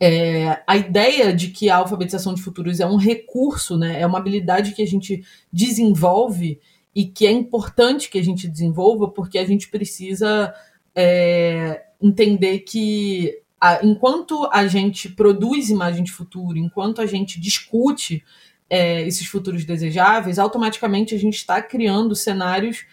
é, 0.00 0.62
a 0.66 0.76
ideia 0.76 1.32
de 1.32 1.48
que 1.48 1.70
a 1.70 1.76
alfabetização 1.76 2.34
de 2.34 2.42
futuros 2.42 2.80
é 2.80 2.86
um 2.86 2.96
recurso, 2.96 3.76
né, 3.76 4.00
é 4.00 4.06
uma 4.06 4.18
habilidade 4.18 4.72
que 4.72 4.82
a 4.82 4.86
gente 4.86 5.24
desenvolve 5.52 6.60
e 6.94 7.06
que 7.06 7.26
é 7.26 7.30
importante 7.30 8.10
que 8.10 8.18
a 8.18 8.22
gente 8.22 8.48
desenvolva, 8.48 9.08
porque 9.08 9.38
a 9.38 9.44
gente 9.44 9.68
precisa 9.68 10.54
é, 10.94 11.82
entender 12.00 12.60
que 12.60 13.38
a, 13.60 13.84
enquanto 13.84 14.48
a 14.52 14.66
gente 14.66 15.08
produz 15.08 15.70
imagem 15.70 16.04
de 16.04 16.12
futuro, 16.12 16.58
enquanto 16.58 17.00
a 17.00 17.06
gente 17.06 17.40
discute 17.40 18.22
é, 18.68 19.02
esses 19.06 19.26
futuros 19.26 19.64
desejáveis, 19.64 20.38
automaticamente 20.38 21.14
a 21.14 21.18
gente 21.18 21.36
está 21.36 21.62
criando 21.62 22.14
cenários 22.14 22.84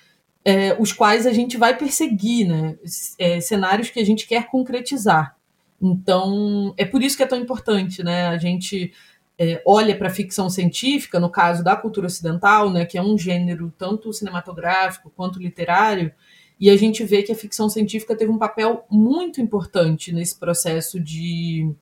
é, 0.44 0.76
os 0.80 0.92
quais 0.92 1.28
a 1.28 1.34
gente 1.34 1.58
vai 1.58 1.78
perseguir, 1.78 2.48
né? 2.48 2.78
É, 3.20 3.40
cenários 3.40 3.90
que 3.90 4.00
a 4.00 4.06
gente 4.06 4.28
quer 4.28 4.48
concretizar. 4.48 5.38
Então, 5.82 6.74
é 6.78 6.86
por 6.86 7.02
isso 7.02 7.18
que 7.18 7.24
é 7.24 7.28
tão 7.28 7.40
importante, 7.40 8.04
né? 8.04 8.28
A 8.28 8.38
gente 8.38 8.94
é, 9.44 9.60
olha 9.66 9.98
para 9.98 10.08
a 10.08 10.12
ficção 10.12 10.52
científica, 10.52 11.20
no 11.20 11.30
caso 11.30 11.64
da 11.64 11.76
cultura 11.76 12.06
ocidental, 12.06 12.70
né, 12.70 12.86
que 12.86 12.96
é 12.96 13.02
um 13.02 13.18
gênero 13.18 13.74
tanto 13.76 14.14
cinematográfico 14.14 15.12
quanto 15.16 15.40
literário, 15.40 16.14
e 16.60 16.70
a 16.70 16.78
gente 16.78 17.04
vê 17.04 17.24
que 17.24 17.32
a 17.32 17.36
ficção 17.36 17.68
científica 17.68 18.16
teve 18.16 18.32
um 18.32 18.38
papel 18.38 18.86
muito 18.88 19.42
importante 19.42 20.14
nesse 20.14 20.40
processo 20.40 21.00
de, 21.00 21.74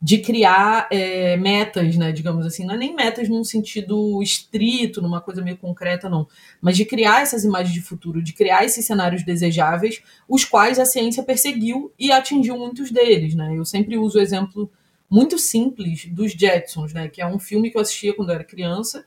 de 0.00 0.18
criar 0.18 0.88
é, 0.90 1.36
metas, 1.36 1.96
né, 1.96 2.12
digamos 2.12 2.44
assim, 2.44 2.64
não 2.64 2.74
é 2.74 2.76
nem 2.76 2.94
metas 2.94 3.28
num 3.28 3.42
sentido 3.42 4.22
estrito, 4.22 5.00
numa 5.00 5.20
coisa 5.20 5.42
meio 5.42 5.56
concreta, 5.56 6.08
não, 6.08 6.28
mas 6.60 6.76
de 6.76 6.84
criar 6.84 7.22
essas 7.22 7.44
imagens 7.44 7.72
de 7.74 7.80
futuro, 7.80 8.22
de 8.22 8.32
criar 8.32 8.64
esses 8.64 8.84
cenários 8.84 9.24
desejáveis, 9.24 10.02
os 10.28 10.44
quais 10.44 10.78
a 10.78 10.84
ciência 10.84 11.22
perseguiu 11.22 11.92
e 11.98 12.12
atingiu 12.12 12.58
muitos 12.58 12.90
deles. 12.90 13.34
Né? 13.34 13.54
Eu 13.56 13.64
sempre 13.64 13.96
uso 13.96 14.18
o 14.18 14.20
exemplo 14.20 14.70
muito 15.08 15.38
simples 15.38 16.06
dos 16.06 16.32
Jetsons, 16.32 16.92
né, 16.92 17.08
que 17.08 17.22
é 17.22 17.26
um 17.26 17.38
filme 17.38 17.70
que 17.70 17.76
eu 17.76 17.80
assistia 17.80 18.14
quando 18.14 18.30
eu 18.30 18.34
era 18.34 18.44
criança, 18.44 19.04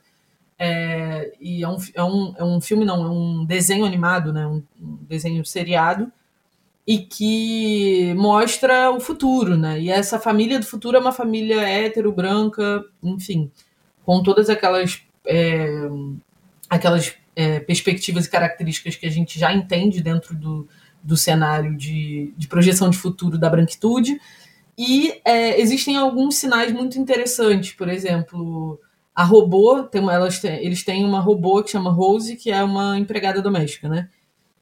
é, 0.62 1.32
e 1.40 1.64
é 1.64 1.68
um, 1.68 1.76
é, 1.94 2.04
um, 2.04 2.34
é 2.36 2.44
um 2.44 2.60
filme, 2.60 2.84
não, 2.84 3.02
é 3.02 3.08
um 3.08 3.46
desenho 3.46 3.86
animado, 3.86 4.30
né? 4.30 4.46
Um, 4.46 4.62
um, 4.78 4.98
desenho 5.08 5.42
seriado, 5.42 6.12
e 6.86 6.98
que 6.98 8.14
mostra 8.14 8.90
o 8.90 9.00
futuro, 9.00 9.56
né? 9.56 9.80
E 9.80 9.90
essa 9.90 10.18
família 10.18 10.58
do 10.58 10.66
futuro 10.66 10.96
é 10.96 11.00
uma 11.00 11.12
família 11.12 11.60
hétero, 11.60 12.12
branca, 12.12 12.84
enfim, 13.02 13.50
com 14.04 14.22
todas 14.22 14.50
aquelas, 14.50 15.02
é, 15.26 15.68
aquelas 16.68 17.14
é, 17.36 17.60
perspectivas 17.60 18.26
e 18.26 18.30
características 18.30 18.96
que 18.96 19.06
a 19.06 19.10
gente 19.10 19.38
já 19.38 19.52
entende 19.52 20.02
dentro 20.02 20.34
do, 20.34 20.66
do 21.02 21.16
cenário 21.16 21.76
de, 21.76 22.32
de 22.36 22.48
projeção 22.48 22.90
de 22.90 22.98
futuro 22.98 23.38
da 23.38 23.48
branquitude. 23.48 24.20
E 24.76 25.20
é, 25.24 25.60
existem 25.60 25.96
alguns 25.96 26.36
sinais 26.36 26.72
muito 26.72 26.98
interessantes, 26.98 27.72
por 27.72 27.88
exemplo 27.88 28.80
a 29.20 29.24
robô, 29.24 29.82
tem 29.82 30.00
uma, 30.00 30.14
elas 30.14 30.38
têm, 30.38 30.64
eles 30.64 30.82
têm 30.82 31.04
uma 31.04 31.20
robô 31.20 31.62
que 31.62 31.70
chama 31.70 31.90
Rose, 31.90 32.36
que 32.36 32.50
é 32.50 32.62
uma 32.62 32.98
empregada 32.98 33.42
doméstica, 33.42 33.88
né? 33.88 34.08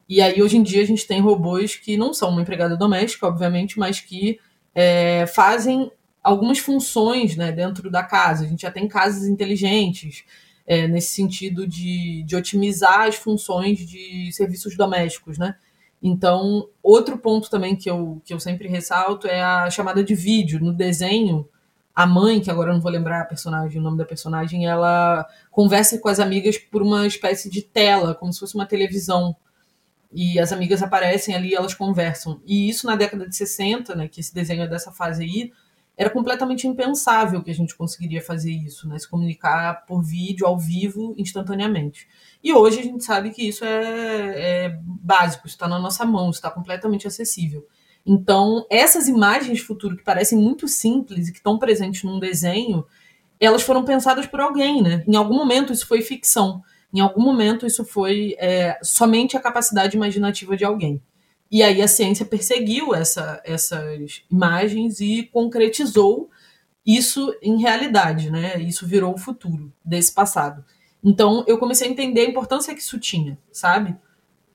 E 0.09 0.23
aí, 0.23 0.41
hoje 0.43 0.57
em 0.57 0.62
dia, 0.62 0.83
a 0.83 0.87
gente 0.87 1.07
tem 1.07 1.21
robôs 1.21 1.77
que 1.77 1.97
não 1.97 2.15
são 2.15 2.31
uma 2.31 2.41
empregada 2.41 2.77
doméstica, 2.77 3.27
obviamente, 3.27 3.79
mas 3.79 4.00
que 4.00 4.41
é, 4.75 5.27
fazem 5.27 5.91
algumas 6.23 6.59
funções 6.59 7.37
né, 7.37 7.53
dentro 7.53 7.91
da 7.91 8.03
casa. 8.03 8.45
A 8.45 8.49
gente 8.49 8.62
já 8.62 8.71
tem 8.71 8.88
casas 8.88 9.29
inteligentes, 9.29 10.25
é, 10.67 10.87
nesse 10.87 11.12
sentido 11.15 11.67
de, 11.67 12.23
de 12.25 12.37
otimizar 12.37 13.09
as 13.09 13.17
funções 13.17 13.79
de 13.79 14.31
serviços 14.33 14.77
domésticos, 14.77 15.38
né? 15.38 15.57
Então, 16.03 16.69
outro 16.83 17.19
ponto 17.19 17.50
também 17.50 17.75
que 17.75 17.91
eu, 17.91 18.23
que 18.25 18.33
eu 18.33 18.38
sempre 18.38 18.69
ressalto 18.69 19.27
é 19.27 19.43
a 19.43 19.69
chamada 19.71 20.05
de 20.05 20.15
vídeo. 20.15 20.61
No 20.61 20.73
desenho, 20.73 21.49
a 21.95 22.07
mãe, 22.07 22.41
que 22.41 22.50
agora 22.50 22.71
eu 22.71 22.75
não 22.75 22.81
vou 22.81 22.93
lembrar 22.93 23.23
a 23.23 23.25
personagem, 23.25 23.81
o 23.81 23.83
nome 23.83 23.99
da 23.99 24.05
personagem, 24.05 24.67
ela 24.67 25.27
conversa 25.50 25.99
com 25.99 26.09
as 26.09 26.21
amigas 26.21 26.57
por 26.57 26.83
uma 26.83 27.07
espécie 27.07 27.50
de 27.50 27.62
tela, 27.62 28.15
como 28.15 28.33
se 28.33 28.38
fosse 28.38 28.55
uma 28.55 28.67
televisão. 28.67 29.35
E 30.12 30.38
as 30.38 30.53
amigas 30.53 30.83
aparecem 30.83 31.35
ali 31.35 31.55
elas 31.55 31.75
conversam. 31.75 32.41
E 32.47 32.69
isso 32.69 32.87
na 32.87 32.97
década 32.97 33.29
de 33.29 33.37
60, 33.37 33.95
né, 33.95 34.09
que 34.09 34.21
esse 34.21 34.33
desenho 34.33 34.62
é 34.62 34.67
dessa 34.67 34.91
fase 34.91 35.23
aí, 35.23 35.53
era 35.97 36.09
completamente 36.09 36.67
impensável 36.67 37.43
que 37.43 37.50
a 37.50 37.55
gente 37.55 37.75
conseguiria 37.75 38.23
fazer 38.23 38.53
isso, 38.53 38.88
né, 38.88 38.97
se 38.99 39.09
comunicar 39.09 39.85
por 39.85 40.00
vídeo, 40.00 40.47
ao 40.47 40.57
vivo, 40.57 41.15
instantaneamente. 41.19 42.07
E 42.43 42.55
hoje 42.55 42.79
a 42.79 42.83
gente 42.85 43.05
sabe 43.05 43.31
que 43.31 43.49
isso 43.49 43.65
é, 43.65 44.67
é 44.67 44.79
básico, 44.83 45.49
está 45.49 45.67
na 45.67 45.79
nossa 45.79 46.05
mão, 46.05 46.31
está 46.31 46.50
completamente 46.50 47.07
acessível. 47.07 47.67
Então, 48.07 48.65
essas 48.71 49.09
imagens 49.09 49.59
de 49.59 49.62
futuro 49.62 49.97
que 49.97 50.05
parecem 50.05 50.38
muito 50.38 50.69
simples 50.69 51.29
e 51.29 51.33
que 51.33 51.38
estão 51.38 51.59
presentes 51.59 52.05
num 52.05 52.19
desenho, 52.19 52.87
elas 53.41 53.62
foram 53.62 53.85
pensadas 53.85 54.25
por 54.25 54.41
alguém, 54.41 54.81
né? 54.81 55.05
Em 55.07 55.17
algum 55.17 55.35
momento 55.35 55.73
isso 55.73 55.87
foi 55.87 56.00
ficção. 56.00 56.62
Em 56.92 57.00
algum 57.00 57.23
momento 57.23 57.66
isso 57.66 57.85
foi 57.85 58.35
é, 58.38 58.78
somente 58.83 59.37
a 59.37 59.40
capacidade 59.40 59.97
imaginativa 59.97 60.57
de 60.57 60.64
alguém. 60.64 61.02
E 61.50 61.62
aí 61.62 61.80
a 61.80 61.88
ciência 61.88 62.26
perseguiu 62.26 62.95
essa, 62.95 63.40
essas 63.45 64.23
imagens 64.30 65.00
e 65.00 65.25
concretizou 65.33 66.30
isso 66.87 67.35
em 67.42 67.61
realidade, 67.61 68.30
né? 68.30 68.59
Isso 68.61 68.87
virou 68.87 69.14
o 69.14 69.18
futuro 69.18 69.73
desse 69.85 70.12
passado. 70.12 70.64
Então 71.02 71.45
eu 71.47 71.59
comecei 71.59 71.87
a 71.87 71.90
entender 71.90 72.23
a 72.23 72.28
importância 72.28 72.75
que 72.75 72.80
isso 72.80 72.99
tinha, 72.99 73.38
sabe? 73.52 73.97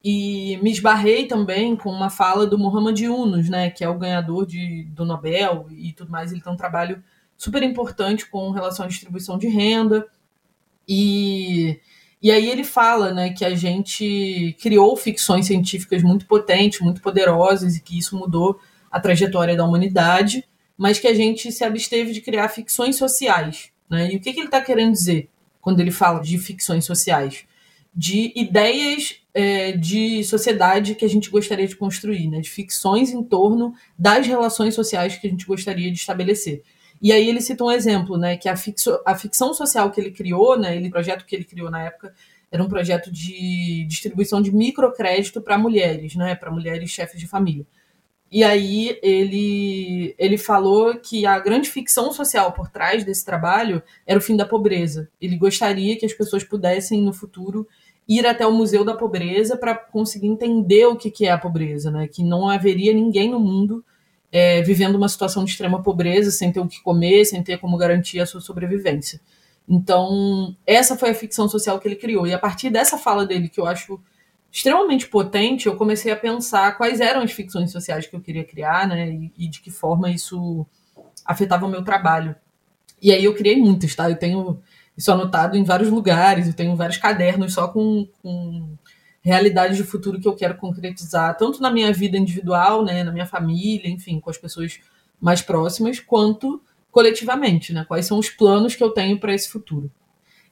E 0.03 0.57
me 0.61 0.71
esbarrei 0.71 1.27
também 1.27 1.75
com 1.75 1.89
uma 1.89 2.09
fala 2.09 2.45
do 2.45 2.57
Muhammad 2.57 2.99
Yunus, 2.99 3.47
né, 3.47 3.69
que 3.69 3.83
é 3.85 3.89
o 3.89 3.97
ganhador 3.97 4.45
de, 4.45 4.83
do 4.85 5.05
Nobel 5.05 5.67
e 5.71 5.93
tudo 5.93 6.11
mais. 6.11 6.31
Ele 6.31 6.41
tem 6.41 6.51
um 6.51 6.57
trabalho 6.57 7.01
super 7.37 7.63
importante 7.63 8.25
com 8.29 8.51
relação 8.51 8.85
à 8.85 8.89
distribuição 8.89 9.37
de 9.37 9.47
renda. 9.47 10.05
E, 10.87 11.79
e 12.24 12.32
aí 12.32 12.50
ele 12.50 12.63
fala 12.63 13.13
né, 13.13 13.34
que 13.34 13.44
a 13.44 13.53
gente 13.53 14.56
criou 14.62 14.96
ficções 14.96 15.46
científicas 15.46 16.01
muito 16.01 16.25
potentes, 16.25 16.80
muito 16.80 17.01
poderosas, 17.01 17.75
e 17.75 17.82
que 17.82 18.00
isso 18.00 18.18
mudou 18.18 18.62
a 18.89 18.98
trajetória 18.98 19.58
da 19.58 19.65
humanidade, 19.65 20.48
mas 20.77 20.98
que 20.98 21.08
a 21.08 21.13
gente 21.13 21.51
se 21.51 21.65
absteve 21.65 22.13
de 22.13 22.22
criar 22.22 22.48
ficções 22.48 22.96
sociais. 22.96 23.72
Né? 23.89 24.13
E 24.13 24.15
o 24.15 24.22
que, 24.22 24.32
que 24.32 24.39
ele 24.39 24.48
está 24.48 24.62
querendo 24.62 24.94
dizer 24.94 25.30
quando 25.60 25.82
ele 25.82 25.92
fala 25.92 26.22
de 26.22 26.38
ficções 26.38 26.86
sociais? 26.86 27.44
De 27.94 28.32
ideias 28.38 29.18
é, 29.34 29.74
de 29.74 30.24
sociedade 30.24 30.96
que 30.96 31.03
a 31.03 31.10
gente 31.10 31.30
gostaria 31.30 31.68
de 31.68 31.75
construir, 31.75 32.30
né? 32.30 32.39
de 32.39 32.50
ficções 32.50 33.10
em 33.10 33.22
torno 33.22 33.74
das 34.00 34.25
relações 34.25 34.74
sociais 34.74 35.18
que 35.18 35.27
a 35.27 35.30
gente 35.30 35.46
gostaria 35.46 35.92
de 35.92 35.98
estabelecer. 35.98 36.63
E 37.03 37.12
aí 37.12 37.27
ele 37.27 37.41
cita 37.41 37.65
um 37.65 37.72
exemplo, 37.72 38.17
né, 38.17 38.38
que 38.38 38.48
a, 38.48 38.55
fixo, 38.55 38.98
a 39.05 39.13
ficção 39.13 39.53
social 39.53 39.91
que 39.91 40.00
ele 40.00 40.10
criou, 40.10 40.57
né, 40.57 40.74
ele, 40.74 40.89
projeto 40.89 41.25
que 41.25 41.36
ele 41.36 41.43
criou 41.43 41.69
na 41.69 41.83
época, 41.83 42.13
era 42.50 42.63
um 42.63 42.69
projeto 42.69 43.12
de 43.12 43.86
distribuição 43.89 44.41
de 44.41 44.55
microcrédito 44.55 45.41
para 45.41 45.57
mulheres, 45.57 46.15
né, 46.15 46.33
para 46.33 46.50
mulheres 46.50 46.89
chefes 46.89 47.19
de 47.19 47.27
família. 47.27 47.67
E 48.31 48.41
aí 48.41 48.98
ele, 49.03 50.15
ele 50.17 50.38
falou 50.38 50.95
que 50.95 51.25
a 51.25 51.38
grande 51.39 51.69
ficção 51.69 52.13
social 52.13 52.53
por 52.53 52.69
trás 52.69 53.03
desse 53.03 53.25
trabalho 53.25 53.83
era 54.07 54.17
o 54.17 54.22
fim 54.22 54.38
da 54.38 54.45
pobreza. 54.45 55.10
Ele 55.19 55.36
gostaria 55.36 55.98
que 55.98 56.05
as 56.05 56.13
pessoas 56.13 56.43
pudessem, 56.45 57.01
no 57.01 57.12
futuro, 57.12 57.67
ir 58.07 58.25
até 58.25 58.48
o 58.48 58.53
Museu 58.53 58.86
da 58.86 58.95
Pobreza 58.95 59.57
para 59.57 59.75
conseguir 59.75 60.27
entender 60.27 60.86
o 60.86 60.95
que, 60.95 61.12
que 61.12 61.25
é 61.25 61.31
a 61.31 61.38
pobreza, 61.38 61.91
né? 61.91 62.07
Que 62.07 62.24
não 62.24 62.50
haveria 62.50 62.93
ninguém 62.93 63.29
no 63.29 63.39
mundo 63.39 63.86
é, 64.33 64.63
vivendo 64.63 64.95
uma 64.95 65.07
situação 65.07 65.45
de 65.45 65.51
extrema 65.51 65.83
pobreza, 65.83 66.31
sem 66.31 66.51
ter 66.51 66.59
o 66.59 66.67
que 66.67 66.81
comer, 66.81 67.23
sem 67.23 67.43
ter 67.43 67.59
como 67.59 67.77
garantir 67.77 68.19
a 68.19 68.25
sua 68.25 68.41
sobrevivência. 68.41 69.21
Então, 69.69 70.57
essa 70.65 70.97
foi 70.97 71.11
a 71.11 71.15
ficção 71.15 71.47
social 71.47 71.79
que 71.79 71.87
ele 71.87 71.95
criou. 71.95 72.25
E 72.25 72.33
a 72.33 72.39
partir 72.39 72.71
dessa 72.71 72.97
fala 72.97 73.27
dele, 73.27 73.47
que 73.47 73.59
eu 73.59 73.67
acho 73.67 74.01
extremamente 74.51 75.07
potente, 75.07 75.67
eu 75.67 75.75
comecei 75.75 76.11
a 76.11 76.15
pensar 76.15 76.75
quais 76.77 76.99
eram 76.99 77.21
as 77.21 77.31
ficções 77.31 77.71
sociais 77.71 78.07
que 78.07 78.15
eu 78.15 78.21
queria 78.21 78.43
criar, 78.43 78.87
né? 78.87 79.07
E, 79.07 79.31
e 79.37 79.47
de 79.47 79.61
que 79.61 79.69
forma 79.69 80.09
isso 80.09 80.65
afetava 81.23 81.67
o 81.67 81.69
meu 81.69 81.83
trabalho. 81.83 82.35
E 82.99 83.11
aí 83.11 83.23
eu 83.23 83.35
criei 83.35 83.57
muitas, 83.57 83.93
tá? 83.93 84.09
Eu 84.09 84.17
tenho 84.17 84.59
isso 84.97 85.11
anotado 85.11 85.55
em 85.55 85.63
vários 85.63 85.89
lugares, 85.89 86.47
eu 86.47 86.53
tenho 86.53 86.75
vários 86.75 86.97
cadernos 86.97 87.53
só 87.53 87.67
com, 87.67 88.07
com 88.23 88.75
realidades 89.24 89.77
de 89.77 89.84
futuro 89.84 90.20
que 90.20 90.27
eu 90.27 90.36
quero 90.36 90.58
concretizar, 90.58 91.38
tanto 91.38 91.62
na 91.62 91.72
minha 91.72 91.92
vida 91.94 92.18
individual, 92.18 92.84
né, 92.84 93.03
na 93.03 93.12
minha 93.12 93.25
família, 93.25 93.89
enfim, 93.89 94.20
com 94.20 94.30
as 94.30 94.38
pessoas 94.38 94.80
mais 95.20 95.42
próximas, 95.42 96.00
quanto 96.00 96.62
coletivamente, 96.92 97.74
né? 97.74 97.86
Quais 97.88 98.06
são 98.06 98.20
os 98.20 98.30
planos 98.30 98.75
que 98.75 98.84
eu 98.84 98.92
tenho 98.92 99.20
para 99.20 99.34
esse 99.34 99.50
futuro? 99.50 99.89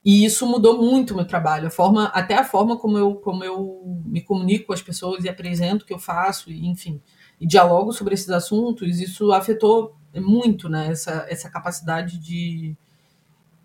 E 0.03 0.25
isso 0.25 0.47
mudou 0.47 0.81
muito 0.81 1.11
o 1.11 1.15
meu 1.15 1.25
trabalho, 1.25 1.67
a 1.67 1.69
forma, 1.69 2.05
até 2.05 2.35
a 2.35 2.43
forma 2.43 2.77
como 2.77 2.97
eu, 2.97 3.15
como 3.15 3.43
eu 3.43 4.01
me 4.05 4.21
comunico 4.21 4.67
com 4.67 4.73
as 4.73 4.81
pessoas 4.81 5.23
e 5.23 5.29
apresento 5.29 5.83
o 5.83 5.87
que 5.87 5.93
eu 5.93 5.99
faço, 5.99 6.49
e, 6.49 6.65
enfim, 6.67 6.99
e 7.39 7.45
dialogo 7.45 7.91
sobre 7.91 8.13
esses 8.13 8.29
assuntos, 8.29 8.99
isso 8.99 9.31
afetou 9.31 9.95
muito, 10.15 10.67
né, 10.67 10.87
essa, 10.87 11.27
essa 11.29 11.49
capacidade 11.49 12.17
de, 12.17 12.75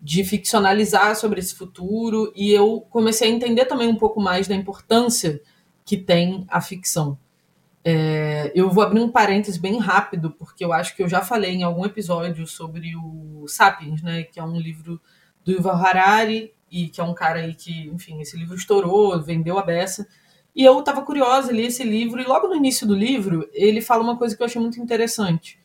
de 0.07 0.23
ficcionalizar 0.23 1.17
sobre 1.17 1.41
esse 1.41 1.53
futuro 1.53 2.31
e 2.33 2.53
eu 2.53 2.79
comecei 2.89 3.29
a 3.29 3.35
entender 3.35 3.65
também 3.65 3.89
um 3.89 3.97
pouco 3.97 4.21
mais 4.21 4.47
da 4.47 4.55
importância 4.55 5.41
que 5.83 5.97
tem 5.97 6.45
a 6.47 6.61
ficção. 6.61 7.19
É, 7.83 8.49
eu 8.55 8.69
vou 8.69 8.85
abrir 8.85 9.01
um 9.01 9.11
parênteses 9.11 9.59
bem 9.59 9.77
rápido, 9.79 10.31
porque 10.31 10.63
eu 10.63 10.71
acho 10.71 10.95
que 10.95 11.03
eu 11.03 11.09
já 11.09 11.19
falei 11.19 11.55
em 11.55 11.63
algum 11.63 11.85
episódio 11.85 12.47
sobre 12.47 12.95
o 12.95 13.45
Sapiens, 13.49 14.01
né, 14.01 14.23
que 14.23 14.39
é 14.39 14.43
um 14.45 14.57
livro 14.57 15.01
do 15.43 15.51
Yuval 15.51 15.75
Harari, 15.75 16.53
e 16.71 16.87
que 16.87 17.01
é 17.01 17.03
um 17.03 17.13
cara 17.13 17.41
aí 17.41 17.53
que, 17.53 17.89
enfim, 17.89 18.21
esse 18.21 18.37
livro 18.37 18.55
estourou, 18.55 19.21
vendeu 19.21 19.59
a 19.59 19.61
beça. 19.61 20.07
E 20.55 20.63
eu 20.63 20.79
estava 20.79 21.01
curiosa, 21.01 21.51
li 21.51 21.65
esse 21.65 21.83
livro, 21.83 22.21
e 22.21 22.23
logo 22.23 22.47
no 22.47 22.55
início 22.55 22.87
do 22.87 22.95
livro, 22.95 23.49
ele 23.51 23.81
fala 23.81 24.03
uma 24.03 24.17
coisa 24.17 24.37
que 24.37 24.41
eu 24.41 24.45
achei 24.45 24.61
muito 24.61 24.79
interessante 24.79 25.59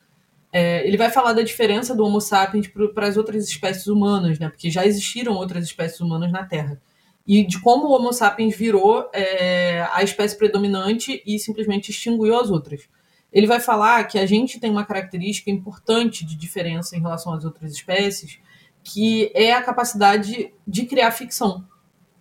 é, 0.52 0.86
ele 0.86 0.98
vai 0.98 1.10
falar 1.10 1.32
da 1.32 1.42
diferença 1.42 1.94
do 1.94 2.04
Homo 2.04 2.20
sapiens 2.20 2.68
para 2.94 3.08
as 3.08 3.16
outras 3.16 3.48
espécies 3.48 3.86
humanas, 3.86 4.38
né? 4.38 4.50
Porque 4.50 4.70
já 4.70 4.84
existiram 4.84 5.32
outras 5.32 5.64
espécies 5.64 5.98
humanas 5.98 6.30
na 6.30 6.44
Terra. 6.44 6.78
E 7.26 7.46
de 7.46 7.58
como 7.58 7.86
o 7.86 7.92
Homo 7.92 8.12
sapiens 8.12 8.54
virou 8.54 9.08
é, 9.14 9.88
a 9.92 10.02
espécie 10.02 10.36
predominante 10.36 11.22
e 11.24 11.38
simplesmente 11.38 11.90
extinguiu 11.90 12.38
as 12.38 12.50
outras. 12.50 12.86
Ele 13.32 13.46
vai 13.46 13.60
falar 13.60 14.04
que 14.04 14.18
a 14.18 14.26
gente 14.26 14.60
tem 14.60 14.70
uma 14.70 14.84
característica 14.84 15.50
importante 15.50 16.26
de 16.26 16.36
diferença 16.36 16.94
em 16.94 17.00
relação 17.00 17.32
às 17.32 17.46
outras 17.46 17.72
espécies, 17.72 18.38
que 18.84 19.32
é 19.34 19.54
a 19.54 19.62
capacidade 19.62 20.52
de 20.66 20.84
criar 20.84 21.12
ficção, 21.12 21.66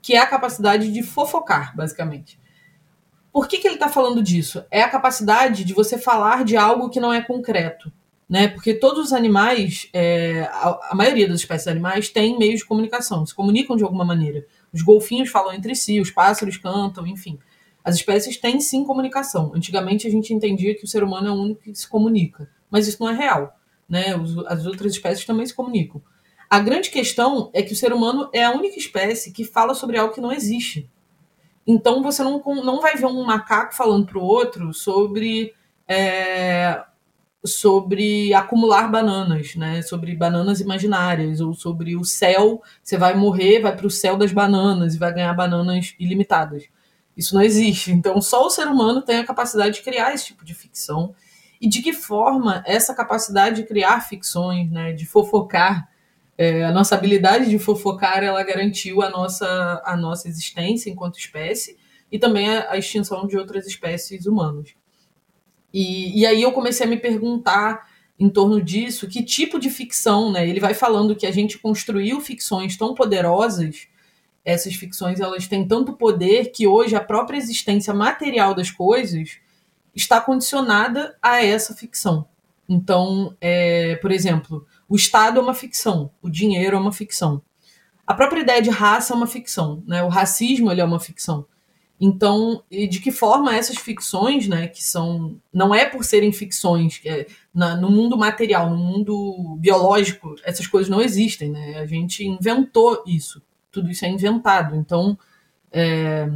que 0.02 0.14
é 0.14 0.20
a 0.20 0.28
capacidade 0.28 0.90
de 0.94 1.04
fofocar, 1.04 1.76
basicamente. 1.76 2.40
Por 3.34 3.48
que, 3.48 3.58
que 3.58 3.68
ele 3.68 3.76
está 3.76 3.90
falando 3.90 4.24
disso? 4.24 4.64
É 4.72 4.82
a 4.82 4.90
capacidade 4.90 5.66
de 5.66 5.74
você 5.74 5.98
falar 5.98 6.46
de 6.46 6.56
algo 6.56 6.90
que 6.90 7.00
não 7.00 7.12
é 7.12 7.22
concreto. 7.22 7.92
Né? 8.32 8.48
Porque 8.48 8.74
todos 8.74 9.08
os 9.08 9.12
animais, 9.12 9.90
é, 9.92 10.44
a, 10.54 10.92
a, 10.92 10.96
maioria 10.96 11.28
das 11.28 11.42
espécies 11.42 11.68
animais, 11.68 12.08
tem 12.08 12.40
meios 12.40 12.62
de 12.62 12.66
comunicação, 12.66 13.26
se 13.26 13.36
comunicam 13.36 13.76
de 13.76 13.84
alguma 13.84 14.06
maneira. 14.06 14.46
Os 14.72 14.82
golfinhos 14.82 15.28
falam 15.28 15.54
entre 15.54 15.76
si, 15.76 16.00
os 16.00 16.12
pássaros 16.12 16.56
cantam, 16.56 17.06
enfim. 17.06 17.38
As 17.84 17.96
espécies 17.96 18.38
têm 18.38 18.62
sim 18.62 18.86
comunicação. 18.86 19.52
Antigamente 19.54 20.08
a 20.08 20.10
gente 20.10 20.34
entendia 20.34 20.74
que 20.74 20.86
o 20.86 20.88
ser 20.88 21.04
humano 21.04 21.28
é 21.28 21.32
o 21.32 21.34
único 21.34 21.62
que 21.64 21.76
se 21.76 21.86
comunica, 21.86 22.50
mas 22.70 22.88
isso 22.88 23.04
não 23.04 23.10
é 23.10 23.14
real. 23.14 23.54
Né? 23.90 24.16
as 24.48 24.66
outras 24.66 24.94
espécies 24.94 25.26
também 25.26 25.46
se 25.46 25.54
comunicam. 25.54 26.02
A 26.50 26.58
grande 26.60 26.90
questão 26.90 27.50
é 27.52 27.62
que 27.62 27.74
o 27.74 27.76
ser 27.76 27.92
humano 27.92 28.30
é 28.32 28.46
a 28.46 28.52
única 28.52 28.80
espécie 28.80 29.34
que 29.34 29.44
fala 29.44 29.74
sobre 29.76 29.98
algo 29.98 30.14
que 30.14 30.22
não 30.22 30.32
existe. 30.32 30.90
Então 31.68 32.02
você 32.02 32.24
não, 32.24 32.42
não 32.64 32.80
vai 32.80 32.96
ver 32.96 33.08
um 33.08 33.26
macaco 33.26 33.76
falando 33.76 34.06
para 34.06 34.18
o 34.18 34.24
outro 34.24 34.74
sobre, 34.74 35.54
é, 35.86 36.82
sobre 37.44 38.34
acumular 38.34 38.90
bananas, 38.90 39.56
né? 39.56 39.82
sobre 39.82 40.16
bananas 40.16 40.60
imaginárias, 40.60 41.42
ou 41.42 41.54
sobre 41.54 41.96
o 41.96 42.04
céu, 42.04 42.62
você 42.84 42.98
vai 42.98 43.16
morrer, 43.16 43.62
vai 43.62 43.76
para 43.76 43.88
o 43.88 43.92
céu 43.92 44.16
das 44.16 44.32
bananas 44.32 44.96
e 44.96 45.00
vai 45.00 45.14
ganhar 45.14 45.34
bananas 45.34 45.96
ilimitadas. 46.00 46.66
Isso 47.18 47.36
não 47.36 47.42
existe. 47.42 47.92
Então, 47.92 48.22
só 48.22 48.46
o 48.46 48.50
ser 48.50 48.68
humano 48.68 49.02
tem 49.02 49.18
a 49.18 49.26
capacidade 49.26 49.76
de 49.76 49.82
criar 49.82 50.14
esse 50.14 50.28
tipo 50.28 50.46
de 50.46 50.54
ficção. 50.54 51.14
E 51.60 51.68
de 51.68 51.82
que 51.82 51.94
forma 51.94 52.64
essa 52.66 52.94
capacidade 52.96 53.58
de 53.58 53.68
criar 53.68 54.02
ficções, 54.02 54.72
né, 54.72 54.94
de 54.94 55.06
fofocar, 55.06 55.88
é, 56.38 56.64
a 56.64 56.72
nossa 56.72 56.96
habilidade 56.96 57.50
de 57.50 57.60
fofocar, 57.60 58.24
ela 58.24 58.42
garantiu 58.44 59.02
a 59.04 59.10
nossa, 59.10 59.82
a 59.86 59.96
nossa 59.96 60.28
existência 60.28 60.90
enquanto 60.90 61.20
espécie 61.20 61.78
e 62.12 62.18
também 62.18 62.50
a, 62.50 62.72
a 62.72 62.78
extinção 62.78 63.28
de 63.28 63.38
outras 63.38 63.68
espécies 63.68 64.26
humanas. 64.26 64.74
E, 65.74 66.20
e 66.22 66.26
aí 66.26 66.42
eu 66.42 66.52
comecei 66.52 66.86
a 66.86 66.90
me 66.90 66.98
perguntar 66.98 67.90
em 68.20 68.30
torno 68.30 68.62
disso, 68.62 69.08
que 69.08 69.24
tipo 69.24 69.60
de 69.60 69.70
ficção, 69.70 70.32
né? 70.32 70.48
Ele 70.48 70.60
vai 70.60 70.74
falando 70.74 71.16
que 71.16 71.26
a 71.26 71.32
gente 71.32 71.58
construiu 71.58 72.22
ficções 72.22 72.78
tão 72.78 72.94
poderosas 72.94 73.88
essas 74.44 74.74
ficções 74.74 75.20
elas 75.20 75.48
têm 75.48 75.68
tanto 75.68 75.94
poder 75.94 76.52
que 76.52 76.68
hoje 76.68 76.96
a 76.96 77.04
própria 77.04 77.38
existência 77.38 77.94
material 77.94 78.56
das 78.56 78.72
coisas 78.72 79.38
está 79.96 80.20
condicionada 80.20 81.18
a 81.22 81.44
essa 81.44 81.76
ficção. 81.76 82.28
Então, 82.68 83.36
é, 83.42 83.96
por 83.98 84.12
exemplo, 84.12 84.66
o 84.88 84.96
Estado 84.96 85.40
é 85.40 85.44
uma 85.44 85.54
ficção, 85.54 86.12
o 86.22 86.30
dinheiro 86.30 86.76
é 86.76 86.80
uma 86.80 86.92
ficção. 86.92 87.42
A 88.08 88.14
própria 88.14 88.42
ideia 88.42 88.62
de 88.62 88.70
raça 88.70 89.14
é 89.14 89.16
uma 89.16 89.28
ficção, 89.28 89.84
né? 89.86 90.04
O 90.04 90.08
racismo 90.08 90.72
ele 90.72 90.82
é 90.82 90.86
uma 90.86 91.00
ficção. 91.00 91.46
Então, 92.04 92.64
de 92.72 93.00
que 93.00 93.12
forma 93.12 93.56
essas 93.56 93.78
ficções, 93.78 94.48
né, 94.48 94.68
que 94.68 94.84
são 94.84 95.40
não 95.54 95.74
é 95.74 95.86
por 95.86 96.04
serem 96.04 96.32
ficções, 96.32 97.00
é, 97.06 97.28
na, 97.54 97.76
no 97.76 97.92
mundo 97.92 98.18
material, 98.18 98.72
no 98.72 98.78
mundo 98.78 99.56
biológico, 99.60 100.36
essas 100.44 100.66
coisas 100.66 100.90
não 100.90 101.00
existem, 101.00 101.52
né? 101.52 101.78
A 101.78 101.86
gente 101.86 102.26
inventou 102.26 103.04
isso 103.06 103.40
tudo 103.72 103.90
isso 103.90 104.06
é 104.06 104.10
inventado. 104.10 104.76
Então, 104.76 105.18
é, 105.72 106.28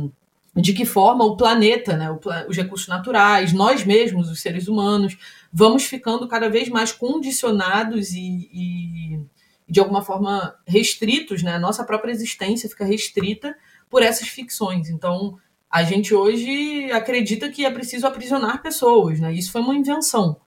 de 0.55 0.73
que 0.73 0.85
forma 0.85 1.25
o 1.25 1.35
planeta, 1.35 1.97
né, 1.97 2.07
os 2.47 2.55
recursos 2.55 2.87
naturais, 2.87 3.51
nós 3.51 3.83
mesmos, 3.83 4.29
os 4.29 4.41
seres 4.41 4.67
humanos, 4.67 5.17
vamos 5.51 5.83
ficando 5.83 6.27
cada 6.27 6.49
vez 6.49 6.69
mais 6.69 6.91
condicionados 6.91 8.13
e, 8.13 8.49
e 8.53 9.19
de 9.67 9.79
alguma 9.79 10.01
forma 10.01 10.55
restritos, 10.65 11.43
né? 11.43 11.55
A 11.55 11.59
nossa 11.59 11.83
própria 11.83 12.11
existência 12.11 12.69
fica 12.69 12.85
restrita 12.85 13.55
por 13.89 14.01
essas 14.01 14.27
ficções. 14.27 14.89
Então, 14.89 15.37
a 15.69 15.83
gente 15.83 16.13
hoje 16.13 16.91
acredita 16.91 17.49
que 17.49 17.65
é 17.65 17.71
preciso 17.71 18.07
aprisionar 18.07 18.61
pessoas, 18.61 19.19
né? 19.19 19.33
Isso 19.33 19.51
foi 19.51 19.61
uma 19.61 19.75
invenção. 19.75 20.37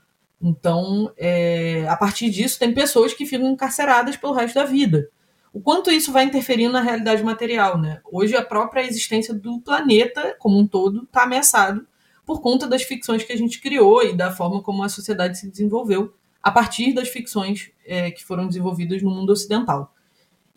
Então, 0.40 1.12
é, 1.16 1.86
a 1.88 1.96
partir 1.96 2.30
disso, 2.30 2.58
tem 2.58 2.72
pessoas 2.72 3.12
que 3.12 3.26
ficam 3.26 3.50
encarceradas 3.50 4.16
pelo 4.16 4.32
resto 4.32 4.54
da 4.54 4.64
vida 4.64 5.10
o 5.52 5.60
quanto 5.60 5.90
isso 5.90 6.12
vai 6.12 6.24
interferir 6.24 6.68
na 6.68 6.80
realidade 6.80 7.22
material, 7.22 7.78
né? 7.78 8.00
Hoje 8.10 8.36
a 8.36 8.44
própria 8.44 8.82
existência 8.82 9.34
do 9.34 9.60
planeta 9.60 10.36
como 10.38 10.58
um 10.58 10.66
todo 10.66 11.04
está 11.04 11.24
ameaçado 11.24 11.86
por 12.24 12.40
conta 12.40 12.66
das 12.66 12.82
ficções 12.82 13.24
que 13.24 13.32
a 13.32 13.36
gente 13.36 13.60
criou 13.60 14.02
e 14.02 14.16
da 14.16 14.30
forma 14.30 14.62
como 14.62 14.82
a 14.82 14.88
sociedade 14.88 15.38
se 15.38 15.50
desenvolveu 15.50 16.14
a 16.42 16.50
partir 16.50 16.92
das 16.92 17.08
ficções 17.08 17.70
é, 17.84 18.10
que 18.10 18.22
foram 18.24 18.46
desenvolvidas 18.46 19.02
no 19.02 19.10
mundo 19.10 19.30
ocidental. 19.30 19.94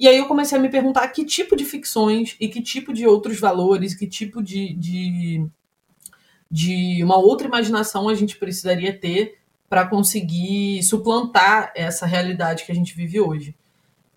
E 0.02 0.08
aí 0.08 0.18
eu 0.18 0.26
comecei 0.26 0.58
a 0.58 0.62
me 0.62 0.68
perguntar 0.68 1.08
que 1.10 1.24
tipo 1.24 1.56
de 1.56 1.64
ficções 1.64 2.36
e 2.40 2.48
que 2.48 2.60
tipo 2.60 2.92
de 2.92 3.06
outros 3.06 3.40
valores, 3.40 3.94
que 3.94 4.08
tipo 4.08 4.42
de, 4.42 4.74
de, 4.74 5.46
de 6.50 7.04
uma 7.04 7.18
outra 7.18 7.46
imaginação 7.46 8.10
a 8.10 8.16
gente 8.16 8.36
precisaria 8.36 8.98
ter 8.98 9.38
para 9.70 9.86
conseguir 9.88 10.82
suplantar 10.82 11.72
essa 11.76 12.08
realidade 12.08 12.66
que 12.66 12.72
a 12.72 12.76
gente 12.76 12.96
vive 12.96 13.20
hoje. 13.20 13.56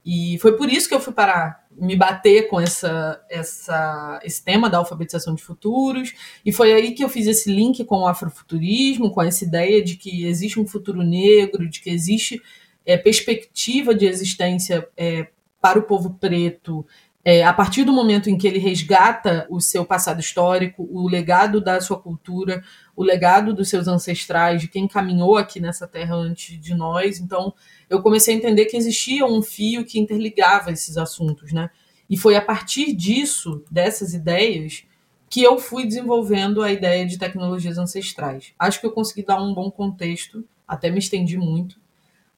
E 0.02 0.38
foi 0.38 0.56
por 0.56 0.70
isso 0.70 0.88
que 0.88 0.94
eu 0.94 1.00
fui 1.00 1.12
parar, 1.12 1.66
me 1.70 1.94
bater 1.94 2.48
com 2.48 2.58
essa, 2.58 3.22
essa, 3.28 4.20
esse 4.24 4.42
tema 4.42 4.70
da 4.70 4.78
alfabetização 4.78 5.34
de 5.34 5.42
futuros. 5.42 6.14
E 6.46 6.50
foi 6.50 6.72
aí 6.72 6.92
que 6.94 7.04
eu 7.04 7.10
fiz 7.10 7.26
esse 7.26 7.52
link 7.52 7.84
com 7.84 7.98
o 7.98 8.06
afrofuturismo, 8.06 9.10
com 9.10 9.20
essa 9.20 9.44
ideia 9.44 9.84
de 9.84 9.96
que 9.98 10.24
existe 10.24 10.58
um 10.58 10.66
futuro 10.66 11.02
negro, 11.02 11.68
de 11.68 11.82
que 11.82 11.90
existe 11.90 12.40
é, 12.86 12.96
perspectiva 12.96 13.94
de 13.94 14.06
existência 14.06 14.88
é, 14.96 15.28
para 15.64 15.78
o 15.78 15.82
povo 15.82 16.18
preto 16.20 16.86
é, 17.24 17.42
a 17.42 17.54
partir 17.54 17.84
do 17.84 17.92
momento 17.92 18.28
em 18.28 18.36
que 18.36 18.46
ele 18.46 18.58
resgata 18.58 19.46
o 19.48 19.62
seu 19.62 19.82
passado 19.82 20.20
histórico, 20.20 20.86
o 20.92 21.08
legado 21.08 21.58
da 21.58 21.80
sua 21.80 21.98
cultura, 21.98 22.62
o 22.94 23.02
legado 23.02 23.54
dos 23.54 23.70
seus 23.70 23.88
ancestrais, 23.88 24.60
de 24.60 24.68
quem 24.68 24.86
caminhou 24.86 25.38
aqui 25.38 25.60
nessa 25.60 25.88
terra 25.88 26.14
antes 26.16 26.60
de 26.60 26.74
nós. 26.74 27.18
Então, 27.18 27.54
eu 27.88 28.02
comecei 28.02 28.34
a 28.34 28.36
entender 28.36 28.66
que 28.66 28.76
existia 28.76 29.24
um 29.24 29.40
fio 29.40 29.86
que 29.86 29.98
interligava 29.98 30.70
esses 30.70 30.98
assuntos, 30.98 31.50
né? 31.50 31.70
E 32.10 32.18
foi 32.18 32.36
a 32.36 32.42
partir 32.42 32.92
disso, 32.92 33.64
dessas 33.70 34.12
ideias, 34.12 34.84
que 35.30 35.42
eu 35.42 35.56
fui 35.56 35.86
desenvolvendo 35.86 36.60
a 36.60 36.70
ideia 36.70 37.06
de 37.06 37.18
tecnologias 37.18 37.78
ancestrais. 37.78 38.52
Acho 38.58 38.78
que 38.78 38.86
eu 38.86 38.92
consegui 38.92 39.24
dar 39.24 39.42
um 39.42 39.54
bom 39.54 39.70
contexto, 39.70 40.44
até 40.68 40.90
me 40.90 40.98
estendi 40.98 41.38
muito, 41.38 41.80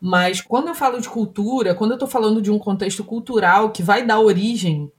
mas 0.00 0.40
quando 0.40 0.68
eu 0.68 0.74
falo 0.74 1.00
de 1.00 1.08
cultura, 1.08 1.74
quando 1.74 1.92
eu 1.92 1.96
estou 1.96 2.08
falando 2.08 2.42
de 2.42 2.50
um 2.50 2.58
contexto 2.58 3.02
cultural 3.02 3.70
que 3.70 3.82
vai 3.82 4.04
dar 4.04 4.20
origem 4.20 4.90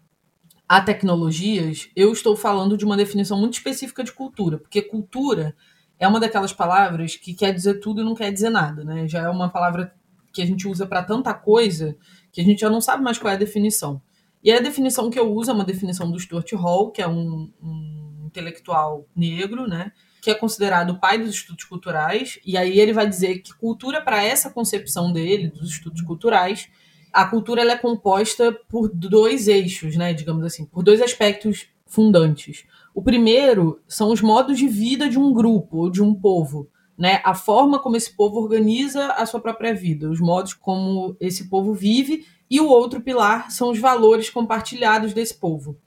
a 0.68 0.82
tecnologias, 0.82 1.90
eu 1.96 2.12
estou 2.12 2.36
falando 2.36 2.78
de 2.78 2.84
uma 2.84 2.98
definição 2.98 3.40
muito 3.40 3.54
específica 3.54 4.04
de 4.04 4.12
cultura, 4.12 4.58
porque 4.58 4.82
cultura 4.82 5.56
é 6.00 6.08
uma 6.08 6.20
daquelas 6.20 6.52
palavras 6.52 7.16
que 7.16 7.34
quer 7.34 7.54
dizer 7.54 7.80
tudo 7.80 8.02
e 8.02 8.04
não 8.04 8.14
quer 8.14 8.32
dizer 8.32 8.50
nada, 8.50 8.84
né? 8.84 9.08
Já 9.08 9.24
é 9.24 9.30
uma 9.30 9.50
palavra 9.50 9.94
que 10.34 10.42
a 10.42 10.46
gente 10.46 10.68
usa 10.68 10.86
para 10.86 11.04
tanta 11.04 11.34
coisa 11.34 11.98
que 12.32 12.42
a 12.42 12.44
gente 12.44 12.60
já 12.60 12.70
não 12.70 12.82
sabe 12.82 13.04
mais 13.04 13.18
qual 13.18 13.32
é 13.32 13.36
a 13.36 13.40
definição. 13.40 14.02
E 14.44 14.52
a 14.52 14.60
definição 14.60 15.10
que 15.10 15.18
eu 15.18 15.34
uso 15.34 15.50
é 15.50 15.54
uma 15.54 15.66
definição 15.66 16.12
do 16.12 16.20
Stuart 16.20 16.52
Hall, 16.54 16.92
que 16.92 17.02
é 17.02 17.08
um, 17.08 17.52
um 17.62 18.24
intelectual 18.28 19.08
negro, 19.16 19.68
né? 19.68 19.92
Que 20.28 20.32
é 20.32 20.36
considerado 20.36 20.90
o 20.90 21.00
pai 21.00 21.18
dos 21.18 21.30
estudos 21.30 21.64
culturais, 21.64 22.38
e 22.46 22.58
aí 22.58 22.82
ele 22.82 22.92
vai 22.92 23.08
dizer 23.08 23.40
que 23.40 23.54
cultura, 23.54 24.02
para 24.02 24.22
essa 24.22 24.50
concepção 24.50 25.14
dele, 25.14 25.48
dos 25.48 25.70
estudos 25.70 26.02
culturais, 26.02 26.68
a 27.14 27.24
cultura 27.24 27.62
ela 27.62 27.72
é 27.72 27.78
composta 27.78 28.52
por 28.68 28.90
dois 28.90 29.48
eixos, 29.48 29.96
né, 29.96 30.14
digamos 30.14 30.44
assim, 30.44 30.66
por 30.66 30.84
dois 30.84 31.02
aspectos 31.02 31.70
fundantes. 31.86 32.66
O 32.94 33.02
primeiro 33.02 33.80
são 33.88 34.12
os 34.12 34.22
modos 34.22 34.58
de 34.58 34.68
vida 34.68 35.08
de 35.08 35.18
um 35.18 35.32
grupo 35.32 35.78
ou 35.78 35.90
de 35.90 36.04
um 36.04 36.14
povo, 36.14 36.70
né? 36.98 37.22
A 37.24 37.34
forma 37.34 37.80
como 37.80 37.96
esse 37.96 38.14
povo 38.14 38.42
organiza 38.42 39.14
a 39.14 39.26
sua 39.26 39.40
própria 39.40 39.74
vida, 39.74 40.10
os 40.10 40.20
modos 40.20 40.54
como 40.54 41.16
esse 41.22 41.48
povo 41.48 41.74
vive, 41.74 42.26
e 42.50 42.60
o 42.60 42.68
outro 42.68 43.00
pilar 43.00 43.50
são 43.50 43.72
os 43.72 43.80
valores 43.80 44.30
compartilhados 44.30 45.14
desse 45.14 45.36
povo. 45.36 45.80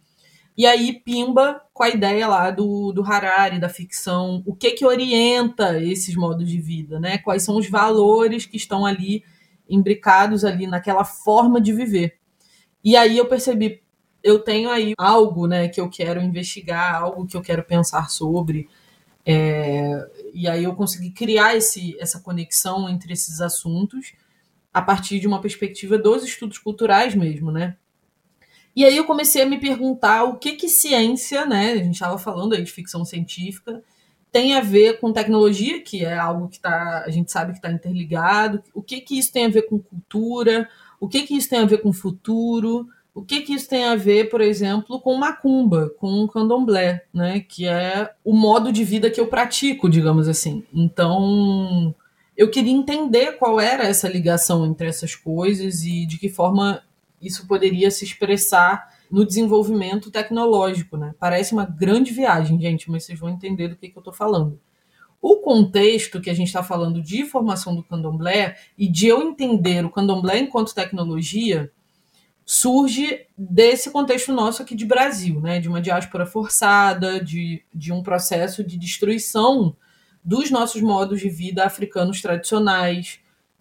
E 0.61 0.67
aí 0.67 0.93
pimba 0.93 1.63
com 1.73 1.83
a 1.83 1.89
ideia 1.89 2.29
lá 2.29 2.51
do, 2.51 2.93
do 2.93 3.03
Harari, 3.03 3.59
da 3.59 3.71
ficção, 3.71 4.43
o 4.45 4.55
que 4.55 4.73
que 4.73 4.85
orienta 4.85 5.83
esses 5.83 6.15
modos 6.15 6.47
de 6.47 6.61
vida, 6.61 7.01
né? 7.01 7.17
Quais 7.17 7.43
são 7.43 7.57
os 7.57 7.67
valores 7.71 8.45
que 8.45 8.59
estão 8.59 8.85
ali 8.85 9.25
imbricados 9.67 10.45
ali 10.45 10.67
naquela 10.67 11.03
forma 11.03 11.63
de 11.63 11.73
viver. 11.73 12.19
E 12.85 12.95
aí 12.95 13.17
eu 13.17 13.25
percebi, 13.25 13.83
eu 14.23 14.39
tenho 14.39 14.69
aí 14.69 14.93
algo, 14.99 15.47
né, 15.47 15.67
que 15.67 15.81
eu 15.81 15.89
quero 15.89 16.21
investigar, 16.21 16.95
algo 16.95 17.27
que 17.27 17.39
eu 17.39 17.41
quero 17.41 17.65
pensar 17.65 18.11
sobre. 18.11 18.69
É, 19.25 20.11
e 20.35 20.47
aí 20.47 20.65
eu 20.65 20.75
consegui 20.75 21.11
criar 21.11 21.57
esse, 21.57 21.97
essa 21.99 22.21
conexão 22.21 22.87
entre 22.87 23.15
esses 23.15 23.41
assuntos 23.41 24.13
a 24.75 24.83
partir 24.83 25.21
de 25.21 25.27
uma 25.27 25.41
perspectiva 25.41 25.97
dos 25.97 26.23
estudos 26.23 26.59
culturais 26.59 27.15
mesmo, 27.15 27.51
né? 27.51 27.79
E 28.75 28.85
aí 28.85 28.97
eu 28.97 29.05
comecei 29.05 29.43
a 29.43 29.47
me 29.47 29.59
perguntar 29.59 30.25
o 30.25 30.37
que 30.39 30.53
que 30.53 30.69
ciência, 30.69 31.45
né, 31.45 31.73
a 31.73 31.77
gente 31.77 31.95
estava 31.95 32.19
falando 32.19 32.55
aí 32.55 32.63
de 32.63 32.71
ficção 32.71 33.05
científica, 33.05 33.83
tem 34.31 34.55
a 34.55 34.61
ver 34.61 35.01
com 35.01 35.13
tecnologia, 35.13 35.83
que 35.83 36.05
é 36.05 36.17
algo 36.17 36.49
que 36.49 36.61
tá, 36.61 37.03
a 37.05 37.11
gente 37.11 37.33
sabe 37.33 37.53
que 37.53 37.59
está 37.59 37.71
interligado, 37.71 38.63
o 38.73 38.81
que 38.81 39.01
que 39.01 39.19
isso 39.19 39.33
tem 39.33 39.47
a 39.47 39.51
ver 39.51 39.63
com 39.63 39.79
cultura, 39.79 40.69
o 41.01 41.09
que, 41.09 41.23
que 41.23 41.35
isso 41.35 41.49
tem 41.49 41.61
a 41.61 41.67
ver 41.67 41.79
com 41.79 41.93
futuro, 41.93 42.87
o 43.15 43.23
que, 43.23 43.41
que 43.41 43.55
isso 43.55 43.69
tem 43.69 43.85
a 43.85 43.97
ver, 43.97 44.29
por 44.29 44.41
exemplo, 44.41 45.01
com 45.01 45.17
macumba, 45.17 45.91
com 45.99 46.29
candomblé, 46.29 47.05
né? 47.13 47.41
Que 47.41 47.67
é 47.67 48.13
o 48.25 48.33
modo 48.35 48.71
de 48.71 48.85
vida 48.85 49.11
que 49.11 49.21
eu 49.21 49.27
pratico, 49.27 49.89
digamos 49.89 50.29
assim. 50.29 50.63
Então, 50.73 51.95
eu 52.37 52.51
queria 52.51 52.73
entender 52.73 53.33
qual 53.33 53.59
era 53.59 53.85
essa 53.85 54.09
ligação 54.09 54.65
entre 54.67 54.87
essas 54.87 55.15
coisas 55.15 55.83
e 55.85 56.07
de 56.07 56.19
que 56.19 56.29
forma 56.29 56.83
isso 57.21 57.47
poderia 57.47 57.91
se 57.91 58.05
expressar 58.05 58.89
no 59.11 59.27
desenvolvimento 59.27 60.11
tecnológico, 60.11 60.97
né? 60.97 61.15
Parece 61.19 61.53
uma 61.53 61.65
grande 61.65 62.13
viagem, 62.13 62.61
gente, 62.61 62.91
mas 62.91 63.05
vocês 63.05 63.19
vão 63.19 63.29
entender 63.29 63.69
do 63.69 63.77
que, 63.77 63.89
que 63.89 63.97
eu 63.97 64.01
estou 64.01 64.15
falando. 64.15 64.61
O 65.21 65.37
contexto 65.39 66.21
que 66.21 66.31
a 66.31 66.35
gente 66.35 66.47
está 66.47 66.63
falando 66.63 67.03
de 67.03 67.25
formação 67.25 67.75
do 67.75 67.83
candomblé 67.83 68.57
e 68.79 68.89
de 68.89 69.07
eu 69.09 69.21
entender 69.21 69.85
o 69.85 69.91
candomblé 69.91 70.39
enquanto 70.39 70.75
tecnologia 70.75 71.71
surge 72.47 73.27
desse 73.37 73.91
contexto 73.91 74.33
nosso 74.33 74.63
aqui 74.63 74.75
de 74.75 74.87
Brasil, 74.87 75.41
né? 75.41 75.61
de 75.61 75.69
uma 75.69 75.81
diáspora 75.81 76.25
forçada, 76.25 77.23
de, 77.23 77.63
de 77.73 77.93
um 77.93 78.03
processo 78.03 78.65
de 78.65 78.79
destruição 78.79 79.77
dos 80.25 80.51
nossos 80.51 80.81
modos 80.81 81.21
de 81.21 81.29
vida 81.29 81.65
africanos 81.65 82.21
tradicionais, 82.21 83.21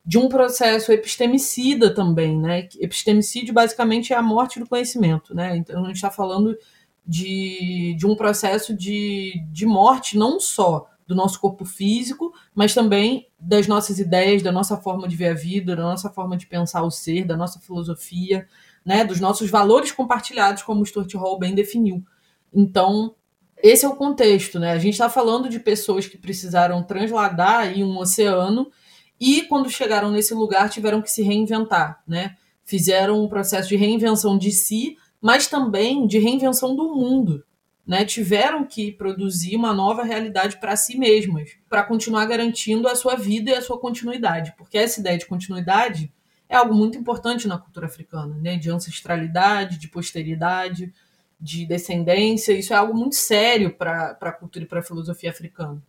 de 0.09 0.17
um 0.17 0.27
processo 0.27 0.91
epistemicida 0.91 1.93
também. 1.93 2.35
Né? 2.35 2.67
Epistemicídio 2.79 3.53
basicamente 3.53 4.11
é 4.11 4.15
a 4.15 4.23
morte 4.23 4.59
do 4.59 4.67
conhecimento. 4.67 5.35
Né? 5.35 5.55
Então 5.57 5.83
a 5.83 5.85
gente 5.85 5.97
está 5.97 6.09
falando 6.09 6.57
de, 7.05 7.95
de 7.95 8.07
um 8.07 8.15
processo 8.15 8.75
de, 8.75 9.35
de 9.51 9.67
morte 9.67 10.17
não 10.17 10.39
só 10.39 10.89
do 11.05 11.13
nosso 11.13 11.39
corpo 11.39 11.63
físico, 11.63 12.33
mas 12.55 12.73
também 12.73 13.27
das 13.39 13.67
nossas 13.67 13.99
ideias, 13.99 14.41
da 14.41 14.51
nossa 14.51 14.77
forma 14.77 15.07
de 15.07 15.15
ver 15.15 15.27
a 15.27 15.33
vida, 15.35 15.75
da 15.75 15.83
nossa 15.83 16.09
forma 16.09 16.35
de 16.35 16.47
pensar 16.47 16.81
o 16.81 16.89
ser, 16.89 17.23
da 17.23 17.37
nossa 17.37 17.59
filosofia, 17.59 18.47
né, 18.83 19.05
dos 19.05 19.19
nossos 19.19 19.47
valores 19.47 19.91
compartilhados, 19.91 20.63
como 20.63 20.81
o 20.81 20.85
Stuart 20.87 21.13
Hall 21.13 21.37
bem 21.37 21.53
definiu. 21.53 22.03
Então, 22.51 23.13
esse 23.61 23.85
é 23.85 23.87
o 23.87 23.95
contexto, 23.95 24.57
né? 24.57 24.71
A 24.71 24.79
gente 24.79 24.93
está 24.93 25.07
falando 25.07 25.49
de 25.49 25.59
pessoas 25.59 26.07
que 26.07 26.17
precisaram 26.17 26.81
transladar 26.81 27.59
aí 27.59 27.83
um 27.83 27.95
oceano 27.99 28.71
e, 29.19 29.43
quando 29.43 29.69
chegaram 29.69 30.11
nesse 30.11 30.33
lugar, 30.33 30.69
tiveram 30.69 31.01
que 31.01 31.11
se 31.11 31.21
reinventar, 31.21 32.01
né? 32.07 32.35
Fizeram 32.63 33.23
um 33.23 33.27
processo 33.27 33.69
de 33.69 33.75
reinvenção 33.75 34.37
de 34.37 34.51
si, 34.51 34.97
mas 35.21 35.47
também 35.47 36.07
de 36.07 36.17
reinvenção 36.19 36.75
do 36.75 36.95
mundo, 36.95 37.43
né, 37.85 38.05
tiveram 38.05 38.63
que 38.63 38.91
produzir 38.91 39.55
uma 39.55 39.73
nova 39.73 40.03
realidade 40.03 40.57
para 40.57 40.75
si 40.75 40.95
mesmas, 40.95 41.57
para 41.67 41.81
continuar 41.81 42.25
garantindo 42.27 42.87
a 42.87 42.95
sua 42.95 43.15
vida 43.15 43.49
e 43.49 43.55
a 43.55 43.61
sua 43.63 43.79
continuidade, 43.79 44.53
porque 44.55 44.77
essa 44.77 44.99
ideia 44.99 45.17
de 45.17 45.25
continuidade 45.25 46.13
é 46.47 46.55
algo 46.55 46.73
muito 46.75 46.99
importante 46.99 47.47
na 47.47 47.57
cultura 47.57 47.87
africana, 47.87 48.35
né, 48.35 48.57
de 48.57 48.69
ancestralidade, 48.69 49.79
de 49.79 49.87
posteridade, 49.87 50.93
de 51.41 51.65
descendência, 51.65 52.53
isso 52.53 52.73
é 52.73 52.75
algo 52.75 52.93
muito 52.93 53.15
sério 53.15 53.73
para 53.73 54.15
a 54.21 54.31
cultura 54.31 54.65
e 54.65 54.67
para 54.67 54.81
a 54.81 54.83
filosofia 54.83 55.31
africana. 55.31 55.81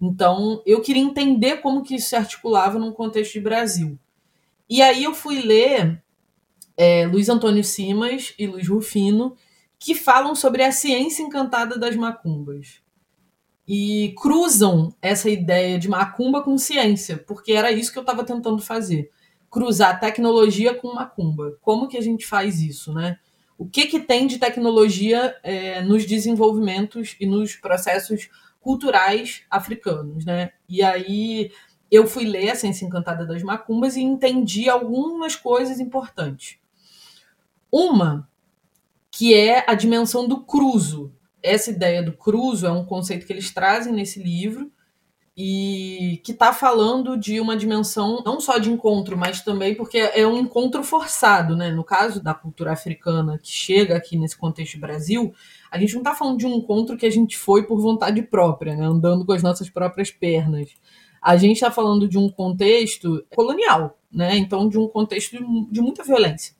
Então, 0.00 0.62
eu 0.64 0.80
queria 0.80 1.02
entender 1.02 1.56
como 1.56 1.82
que 1.82 1.96
isso 1.96 2.10
se 2.10 2.16
articulava 2.16 2.78
num 2.78 2.92
contexto 2.92 3.32
de 3.32 3.40
Brasil. 3.40 3.98
E 4.68 4.80
aí 4.80 5.04
eu 5.04 5.14
fui 5.14 5.40
ler 5.40 6.02
é, 6.76 7.06
Luiz 7.06 7.28
Antônio 7.28 7.64
Simas 7.64 8.32
e 8.38 8.46
Luiz 8.46 8.68
Rufino, 8.68 9.36
que 9.78 9.94
falam 9.94 10.34
sobre 10.34 10.62
a 10.62 10.70
ciência 10.70 11.22
encantada 11.22 11.76
das 11.76 11.96
macumbas. 11.96 12.80
E 13.66 14.14
cruzam 14.16 14.94
essa 15.02 15.28
ideia 15.28 15.78
de 15.78 15.88
macumba 15.88 16.42
com 16.42 16.56
ciência, 16.56 17.18
porque 17.26 17.52
era 17.52 17.72
isso 17.72 17.92
que 17.92 17.98
eu 17.98 18.02
estava 18.02 18.24
tentando 18.24 18.62
fazer. 18.62 19.10
Cruzar 19.50 19.98
tecnologia 19.98 20.74
com 20.74 20.94
macumba. 20.94 21.58
Como 21.60 21.88
que 21.88 21.96
a 21.96 22.00
gente 22.00 22.26
faz 22.26 22.60
isso, 22.60 22.92
né? 22.92 23.18
O 23.58 23.66
que, 23.66 23.86
que 23.86 23.98
tem 23.98 24.26
de 24.26 24.38
tecnologia 24.38 25.36
é, 25.42 25.82
nos 25.82 26.06
desenvolvimentos 26.06 27.16
e 27.18 27.26
nos 27.26 27.56
processos 27.56 28.30
culturais 28.68 29.44
africanos, 29.50 30.26
né? 30.26 30.50
E 30.68 30.82
aí 30.82 31.50
eu 31.90 32.06
fui 32.06 32.26
ler 32.26 32.50
a 32.50 32.54
Ciência 32.54 32.84
Encantada 32.84 33.24
das 33.24 33.42
Macumbas 33.42 33.96
e 33.96 34.02
entendi 34.02 34.68
algumas 34.68 35.34
coisas 35.34 35.80
importantes. 35.80 36.58
Uma 37.72 38.28
que 39.10 39.34
é 39.34 39.64
a 39.66 39.72
dimensão 39.72 40.28
do 40.28 40.44
cruzo. 40.44 41.10
Essa 41.42 41.70
ideia 41.70 42.02
do 42.02 42.12
cruzo 42.12 42.66
é 42.66 42.70
um 42.70 42.84
conceito 42.84 43.26
que 43.26 43.32
eles 43.32 43.50
trazem 43.50 43.90
nesse 43.90 44.22
livro 44.22 44.70
e 45.34 46.20
que 46.22 46.32
está 46.32 46.52
falando 46.52 47.16
de 47.16 47.40
uma 47.40 47.56
dimensão 47.56 48.22
não 48.22 48.38
só 48.38 48.58
de 48.58 48.70
encontro, 48.70 49.16
mas 49.16 49.40
também 49.40 49.74
porque 49.74 49.96
é 49.96 50.26
um 50.26 50.36
encontro 50.36 50.84
forçado, 50.84 51.56
né? 51.56 51.70
No 51.70 51.84
caso 51.84 52.22
da 52.22 52.34
cultura 52.34 52.72
africana 52.72 53.38
que 53.38 53.50
chega 53.50 53.96
aqui 53.96 54.18
nesse 54.18 54.36
contexto 54.36 54.78
Brasil, 54.78 55.32
a 55.70 55.78
gente 55.78 55.92
não 55.94 56.00
está 56.00 56.14
falando 56.14 56.38
de 56.38 56.46
um 56.46 56.54
encontro 56.54 56.96
que 56.96 57.06
a 57.06 57.10
gente 57.10 57.36
foi 57.36 57.66
por 57.66 57.80
vontade 57.80 58.22
própria, 58.22 58.74
né? 58.74 58.84
andando 58.84 59.24
com 59.24 59.32
as 59.32 59.42
nossas 59.42 59.68
próprias 59.68 60.10
pernas. 60.10 60.70
A 61.20 61.36
gente 61.36 61.56
está 61.56 61.70
falando 61.70 62.08
de 62.08 62.16
um 62.16 62.28
contexto 62.28 63.24
colonial, 63.34 63.98
né? 64.10 64.36
Então, 64.36 64.68
de 64.68 64.78
um 64.78 64.86
contexto 64.86 65.36
de 65.68 65.80
muita 65.80 66.04
violência. 66.04 66.54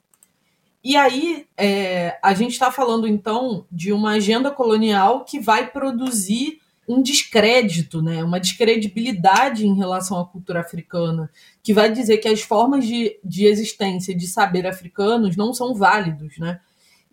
E 0.83 0.97
aí, 0.97 1.47
é, 1.57 2.19
a 2.23 2.35
gente 2.35 2.53
está 2.53 2.71
falando 2.71 3.07
então 3.07 3.67
de 3.71 3.93
uma 3.93 4.13
agenda 4.13 4.51
colonial 4.51 5.25
que 5.25 5.39
vai 5.39 5.71
produzir 5.71 6.61
um 6.89 7.03
descrédito, 7.03 8.01
né, 8.01 8.25
uma 8.25 8.41
descredibilidade 8.41 9.67
em 9.67 9.77
relação 9.77 10.19
à 10.19 10.25
cultura 10.25 10.61
africana, 10.61 11.31
que 11.63 11.75
vai 11.75 11.93
dizer 11.93 12.17
que 12.17 12.27
as 12.27 12.41
formas 12.41 12.87
de, 12.87 13.21
de 13.23 13.45
existência 13.45 14.17
de 14.17 14.27
saber 14.27 14.67
africanos 14.67 15.37
não 15.37 15.53
são 15.53 15.75
válidos. 15.75 16.39
Né? 16.39 16.59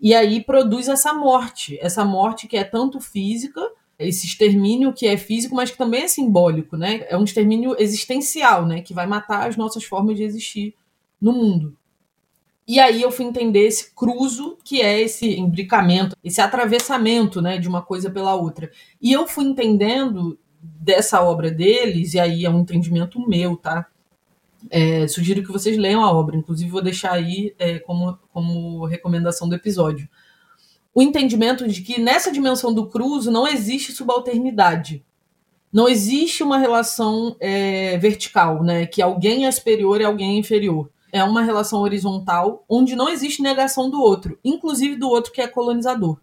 E 0.05 0.13
aí 0.13 0.39
produz 0.39 0.87
essa 0.87 1.15
morte, 1.15 1.79
essa 1.81 2.05
morte 2.05 2.47
que 2.47 2.55
é 2.55 2.63
tanto 2.63 2.99
física, 2.99 3.59
esse 3.97 4.27
extermínio 4.27 4.93
que 4.93 5.07
é 5.07 5.17
físico, 5.17 5.55
mas 5.55 5.71
que 5.71 5.79
também 5.79 6.03
é 6.03 6.07
simbólico, 6.07 6.77
né? 6.77 7.07
É 7.09 7.17
um 7.17 7.23
extermínio 7.23 7.75
existencial, 7.79 8.67
né? 8.67 8.83
Que 8.83 8.93
vai 8.93 9.07
matar 9.07 9.49
as 9.49 9.57
nossas 9.57 9.83
formas 9.83 10.15
de 10.15 10.21
existir 10.21 10.75
no 11.19 11.33
mundo. 11.33 11.75
E 12.67 12.79
aí 12.79 13.01
eu 13.01 13.09
fui 13.09 13.25
entender 13.25 13.65
esse 13.65 13.95
cruzo, 13.95 14.59
que 14.63 14.79
é 14.79 15.01
esse 15.01 15.39
imbricamento, 15.39 16.15
esse 16.23 16.39
atravessamento 16.39 17.41
né, 17.41 17.57
de 17.57 17.67
uma 17.67 17.81
coisa 17.81 18.07
pela 18.07 18.35
outra. 18.35 18.69
E 19.01 19.11
eu 19.11 19.25
fui 19.25 19.45
entendendo 19.45 20.37
dessa 20.61 21.19
obra 21.19 21.49
deles, 21.49 22.13
e 22.13 22.19
aí 22.19 22.45
é 22.45 22.49
um 22.51 22.59
entendimento 22.59 23.19
meu, 23.27 23.57
tá? 23.57 23.87
É, 24.69 25.08
sugiro 25.08 25.43
que 25.43 25.51
vocês 25.51 25.78
leiam 25.78 26.04
a 26.04 26.12
obra, 26.12 26.36
inclusive 26.36 26.69
vou 26.69 26.82
deixar 26.82 27.13
aí 27.13 27.54
é, 27.60 27.80
como, 27.80 28.17
como 28.34 28.86
recomendação 28.86 29.47
do 29.47 29.56
episódio. 29.56 30.08
O 30.93 31.01
entendimento 31.01 31.67
de 31.67 31.82
que 31.82 31.99
nessa 31.99 32.32
dimensão 32.32 32.73
do 32.73 32.88
cruzo 32.88 33.32
não 33.32 33.47
existe 33.47 33.91
subalternidade. 33.91 35.06
Não 35.71 35.89
existe 35.89 36.41
uma 36.41 36.58
relação 36.58 37.36
é, 37.39 37.97
vertical, 37.97 38.63
né? 38.63 38.86
Que 38.86 39.01
alguém 39.01 39.45
é 39.45 39.51
superior 39.51 39.99
e 39.99 40.06
alguém 40.06 40.36
é 40.36 40.39
inferior 40.39 40.89
é 41.15 41.23
uma 41.23 41.41
relação 41.41 41.80
horizontal 41.80 42.65
onde 42.67 42.93
não 42.93 43.08
existe 43.08 43.41
negação 43.41 43.89
do 43.89 44.01
outro, 44.01 44.38
inclusive 44.43 44.97
do 44.97 45.08
outro 45.08 45.32
que 45.32 45.39
é 45.39 45.47
colonizador. 45.47 46.19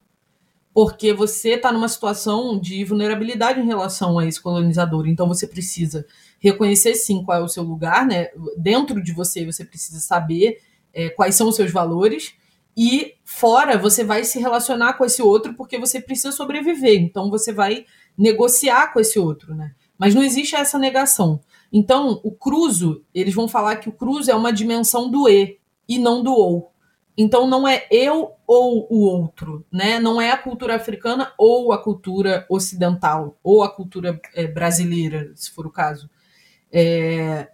Porque 0.75 1.15
você 1.15 1.55
está 1.55 1.73
numa 1.73 1.89
situação 1.89 2.61
de 2.61 2.85
vulnerabilidade 2.85 3.59
em 3.59 3.65
relação 3.65 4.19
a 4.19 4.27
esse 4.27 4.39
colonizador. 4.39 5.09
Então 5.09 5.27
você 5.27 5.47
precisa 5.47 6.05
reconhecer 6.43 6.95
sim 6.97 7.23
qual 7.23 7.39
é 7.39 7.43
o 7.43 7.49
seu 7.49 7.63
lugar, 7.63 8.05
né? 8.05 8.29
Dentro 8.59 9.01
de 9.01 9.13
você 9.13 9.47
você 9.47 9.65
precisa 9.65 10.01
saber 10.01 10.61
é, 10.93 11.09
quais 11.09 11.37
são 11.37 11.49
os 11.49 11.57
seus 11.57 11.71
valores 11.71 12.35
e 12.77 13.15
fora 13.25 13.79
você 13.79 14.03
vai 14.03 14.25
se 14.25 14.41
relacionar 14.41 14.95
com 14.95 15.05
esse 15.05 15.23
outro 15.23 15.55
porque 15.55 15.79
você 15.79 16.01
precisa 16.01 16.33
sobreviver. 16.33 17.01
Então 17.01 17.31
você 17.31 17.53
vai 17.53 17.87
negociar 18.19 18.93
com 18.93 18.99
esse 18.99 19.19
outro, 19.19 19.55
né? 19.55 19.73
Mas 19.97 20.15
não 20.17 20.23
existe 20.23 20.57
essa 20.57 20.79
negação. 20.79 21.41
Então, 21.73 22.21
o 22.25 22.33
cruzo, 22.33 23.05
eles 23.15 23.33
vão 23.35 23.47
falar 23.47 23.77
que 23.77 23.89
o 23.89 23.93
cruzo 23.93 24.31
é 24.31 24.35
uma 24.35 24.53
dimensão 24.53 25.09
do 25.09 25.29
e 25.29 25.59
e 25.89 25.99
não 25.99 26.23
do 26.23 26.33
ou. 26.33 26.73
Então, 27.17 27.47
não 27.47 27.69
é 27.69 27.87
eu 27.91 28.33
ou 28.47 28.87
o 28.91 29.05
outro, 29.07 29.65
né? 29.71 30.01
Não 30.01 30.21
é 30.21 30.31
a 30.31 30.37
cultura 30.37 30.75
africana 30.75 31.33
ou 31.39 31.73
a 31.73 31.83
cultura 31.83 32.45
ocidental, 32.49 33.39
ou 33.43 33.63
a 33.63 33.71
cultura 33.71 34.21
é, 34.35 34.47
brasileira, 34.47 35.31
se 35.35 35.51
for 35.51 35.67
o 35.67 35.71
caso. 35.71 36.11
É, 36.73 37.49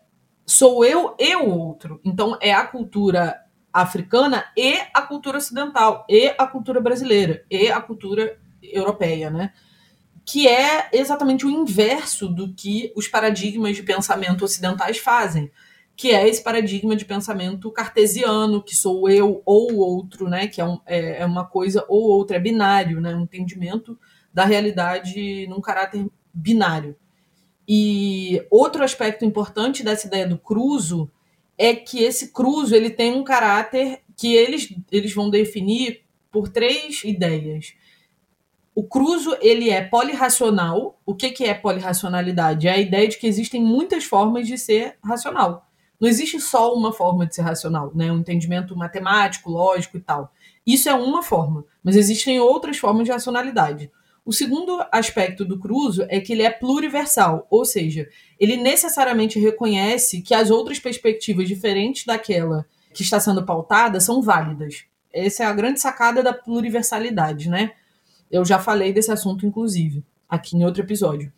sou 0.46 0.84
eu 0.84 1.14
e 1.18 1.34
o 1.36 1.48
outro. 1.48 2.00
Então, 2.04 2.38
é 2.40 2.52
a 2.52 2.66
cultura 2.66 3.40
africana 3.72 4.44
e 4.56 4.78
a 4.94 5.02
cultura 5.02 5.38
ocidental, 5.38 6.06
e 6.08 6.34
a 6.38 6.46
cultura 6.46 6.80
brasileira, 6.80 7.44
e 7.50 7.70
a 7.70 7.80
cultura 7.80 8.38
europeia, 8.62 9.30
né? 9.30 9.52
que 10.30 10.46
é 10.46 10.90
exatamente 10.92 11.46
o 11.46 11.50
inverso 11.50 12.28
do 12.28 12.52
que 12.52 12.92
os 12.94 13.08
paradigmas 13.08 13.74
de 13.74 13.82
pensamento 13.82 14.44
ocidentais 14.44 14.98
fazem, 14.98 15.50
que 15.96 16.10
é 16.10 16.28
esse 16.28 16.42
paradigma 16.42 16.94
de 16.94 17.06
pensamento 17.06 17.72
cartesiano, 17.72 18.62
que 18.62 18.76
sou 18.76 19.08
eu 19.08 19.42
ou 19.46 19.74
outro, 19.76 20.28
né? 20.28 20.46
Que 20.46 20.60
é, 20.60 20.64
um, 20.66 20.78
é, 20.84 21.22
é 21.22 21.24
uma 21.24 21.46
coisa 21.46 21.82
ou 21.88 22.10
outra, 22.10 22.36
é 22.36 22.40
binário, 22.40 23.00
né? 23.00 23.14
Um 23.14 23.22
entendimento 23.22 23.98
da 24.32 24.44
realidade 24.44 25.46
num 25.48 25.62
caráter 25.62 26.06
binário. 26.32 26.94
E 27.68 28.42
outro 28.50 28.82
aspecto 28.82 29.26
importante 29.26 29.84
dessa 29.84 30.06
ideia 30.06 30.26
do 30.26 30.38
cruzo 30.38 31.10
é 31.58 31.74
que 31.74 32.02
esse 32.02 32.32
cruzo 32.32 32.74
ele 32.74 32.88
tem 32.88 33.12
um 33.12 33.22
caráter 33.22 34.00
que 34.16 34.34
eles, 34.34 34.74
eles 34.90 35.12
vão 35.12 35.28
definir 35.28 36.00
por 36.30 36.48
três 36.48 37.04
ideias. 37.04 37.74
O 38.74 38.84
cruzo 38.84 39.36
ele 39.40 39.68
é 39.68 39.82
polirracional. 39.82 40.98
O 41.04 41.14
que, 41.14 41.30
que 41.30 41.44
é 41.44 41.52
polirracionalidade? 41.52 42.68
É 42.68 42.72
a 42.72 42.78
ideia 42.78 43.06
de 43.06 43.18
que 43.18 43.26
existem 43.26 43.62
muitas 43.62 44.04
formas 44.04 44.46
de 44.46 44.56
ser 44.56 44.96
racional. 45.04 45.68
Não 46.00 46.08
existe 46.08 46.40
só 46.40 46.72
uma 46.72 46.92
forma 46.92 47.26
de 47.26 47.34
ser 47.34 47.42
racional, 47.42 47.90
né? 47.94 48.10
Um 48.10 48.20
entendimento 48.20 48.76
matemático, 48.76 49.50
lógico 49.50 49.96
e 49.96 50.00
tal. 50.00 50.32
Isso 50.64 50.88
é 50.88 50.94
uma 50.94 51.22
forma, 51.22 51.64
mas 51.82 51.96
existem 51.96 52.38
outras 52.38 52.78
formas 52.78 53.04
de 53.04 53.10
racionalidade. 53.10 53.90
O 54.28 54.32
segundo 54.34 54.84
aspecto 54.92 55.42
do 55.42 55.58
cruzo 55.58 56.04
é 56.10 56.20
que 56.20 56.34
ele 56.34 56.42
é 56.42 56.50
pluriversal, 56.50 57.46
ou 57.48 57.64
seja, 57.64 58.06
ele 58.38 58.58
necessariamente 58.58 59.38
reconhece 59.38 60.20
que 60.20 60.34
as 60.34 60.50
outras 60.50 60.78
perspectivas 60.78 61.48
diferentes 61.48 62.04
daquela 62.04 62.66
que 62.92 63.02
está 63.02 63.18
sendo 63.18 63.42
pautada 63.46 63.98
são 64.00 64.20
válidas. 64.20 64.84
Essa 65.10 65.44
é 65.44 65.46
a 65.46 65.52
grande 65.54 65.80
sacada 65.80 66.22
da 66.22 66.34
pluriversalidade, 66.34 67.48
né? 67.48 67.72
Eu 68.30 68.44
já 68.44 68.58
falei 68.58 68.92
desse 68.92 69.10
assunto, 69.10 69.46
inclusive, 69.46 70.04
aqui 70.28 70.58
em 70.58 70.64
outro 70.66 70.82
episódio. 70.82 71.32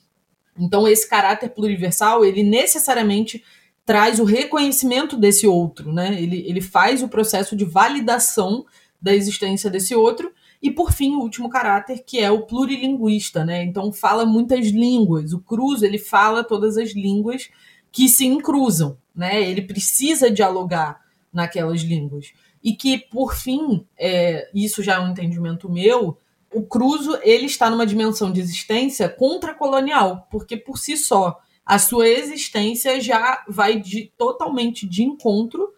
Então, 0.59 0.89
esse 0.89 1.09
caráter 1.09 1.51
pluriversal, 1.51 2.25
ele 2.25 2.43
necessariamente 2.43 3.45
traz 3.87 4.19
o 4.19 4.25
reconhecimento 4.25 5.17
desse 5.17 5.47
outro, 5.47 5.93
né? 5.93 6.21
Ele, 6.21 6.45
ele 6.45 6.61
faz 6.61 7.05
o 7.05 7.09
processo 7.09 7.55
de 7.55 7.65
validação 7.65 8.67
da 9.01 9.15
existência 9.15 9.71
desse 9.71 9.95
outro 9.95 10.33
e, 10.63 10.71
por 10.71 10.93
fim, 10.93 11.15
o 11.15 11.21
último 11.21 11.49
caráter, 11.49 12.03
que 12.05 12.19
é 12.19 12.31
o 12.31 12.43
plurilinguista, 12.43 13.45
né? 13.45 13.65
Então, 13.65 13.91
fala 13.91 14.27
muitas 14.27 14.67
línguas. 14.67 15.33
O 15.33 15.41
Cruz, 15.41 15.83
ele 15.83 15.99
fala 15.99 16.45
todas 16.45 16.77
as 16.77 16.93
línguas 16.93 17.49
que 17.91 18.09
se 18.09 18.27
encruzam, 18.27 18.99
né? 19.15 19.43
Ele 19.43 19.63
precisa 19.63 20.31
dialogar 20.31 21.01
naquelas 21.33 21.81
línguas. 21.81 22.33
E 22.63 22.75
que, 22.75 22.99
por 22.99 23.35
fim, 23.35 23.87
é, 23.99 24.51
isso 24.55 24.83
já 24.83 24.97
é 24.97 25.01
um 25.01 25.11
entendimento 25.11 25.71
meu, 25.71 26.19
o 26.53 26.63
Cruzo, 26.63 27.19
ele 27.23 27.47
está 27.47 27.71
numa 27.71 27.87
dimensão 27.87 28.31
de 28.31 28.41
existência 28.41 29.09
contracolonial, 29.09 30.27
porque, 30.31 30.57
por 30.57 30.79
si 30.79 30.97
só, 30.97 31.41
a 31.65 31.79
sua 31.79 32.09
existência 32.09 33.01
já 33.01 33.45
vai 33.49 33.81
de, 33.81 34.13
totalmente 34.19 34.87
de 34.87 35.05
encontro 35.05 35.73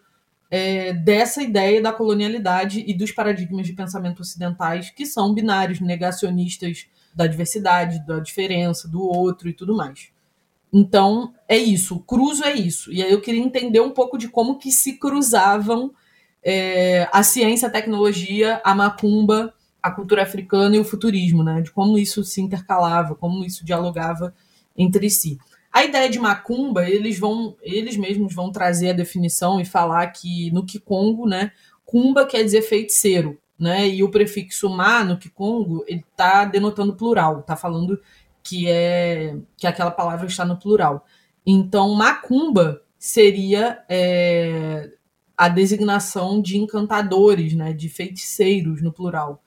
é, 0.54 0.92
dessa 0.92 1.42
ideia 1.42 1.80
da 1.80 1.94
colonialidade 1.94 2.84
e 2.86 2.92
dos 2.92 3.10
paradigmas 3.10 3.66
de 3.66 3.72
pensamento 3.72 4.20
ocidentais 4.20 4.90
que 4.90 5.06
são 5.06 5.32
binários, 5.32 5.80
negacionistas 5.80 6.88
da 7.14 7.26
diversidade, 7.26 8.06
da 8.06 8.20
diferença, 8.20 8.86
do 8.86 9.00
outro 9.00 9.48
e 9.48 9.54
tudo 9.54 9.74
mais. 9.74 10.10
Então, 10.70 11.32
é 11.48 11.56
isso, 11.56 12.00
cruzo 12.00 12.44
é 12.44 12.52
isso. 12.52 12.92
E 12.92 13.02
aí 13.02 13.10
eu 13.10 13.22
queria 13.22 13.40
entender 13.40 13.80
um 13.80 13.92
pouco 13.92 14.18
de 14.18 14.28
como 14.28 14.58
que 14.58 14.70
se 14.70 14.98
cruzavam 14.98 15.90
é, 16.42 17.08
a 17.10 17.22
ciência, 17.22 17.68
a 17.68 17.70
tecnologia, 17.70 18.60
a 18.62 18.74
macumba, 18.74 19.54
a 19.82 19.90
cultura 19.90 20.22
africana 20.22 20.76
e 20.76 20.78
o 20.78 20.84
futurismo, 20.84 21.42
né? 21.42 21.62
De 21.62 21.70
como 21.70 21.96
isso 21.96 22.22
se 22.24 22.42
intercalava, 22.42 23.14
como 23.14 23.42
isso 23.42 23.64
dialogava 23.64 24.34
entre 24.76 25.08
si. 25.08 25.38
A 25.72 25.84
ideia 25.84 26.08
de 26.10 26.18
macumba, 26.18 26.88
eles 26.88 27.18
vão, 27.18 27.56
eles 27.62 27.96
mesmos 27.96 28.34
vão 28.34 28.52
trazer 28.52 28.90
a 28.90 28.94
definição 28.94 29.58
e 29.58 29.64
falar 29.64 30.06
que 30.08 30.50
no 30.50 30.66
Kikongo, 30.66 31.26
né, 31.26 31.52
cumba 31.84 32.26
quer 32.26 32.44
dizer 32.44 32.62
feiticeiro, 32.62 33.38
né? 33.58 33.88
E 33.88 34.02
o 34.02 34.10
prefixo 34.10 34.68
ma 34.68 35.02
no 35.02 35.16
Kikongo, 35.16 35.84
ele 35.88 36.04
tá 36.16 36.44
denotando 36.44 36.94
plural, 36.94 37.42
tá 37.42 37.56
falando 37.56 37.98
que 38.42 38.68
é 38.68 39.36
que 39.56 39.66
aquela 39.66 39.90
palavra 39.90 40.26
está 40.26 40.44
no 40.44 40.58
plural. 40.58 41.06
Então, 41.46 41.94
macumba 41.94 42.82
seria 42.98 43.82
é, 43.88 44.90
a 45.36 45.48
designação 45.48 46.40
de 46.40 46.58
encantadores, 46.58 47.54
né, 47.54 47.72
de 47.72 47.88
feiticeiros 47.88 48.82
no 48.82 48.92
plural. 48.92 49.42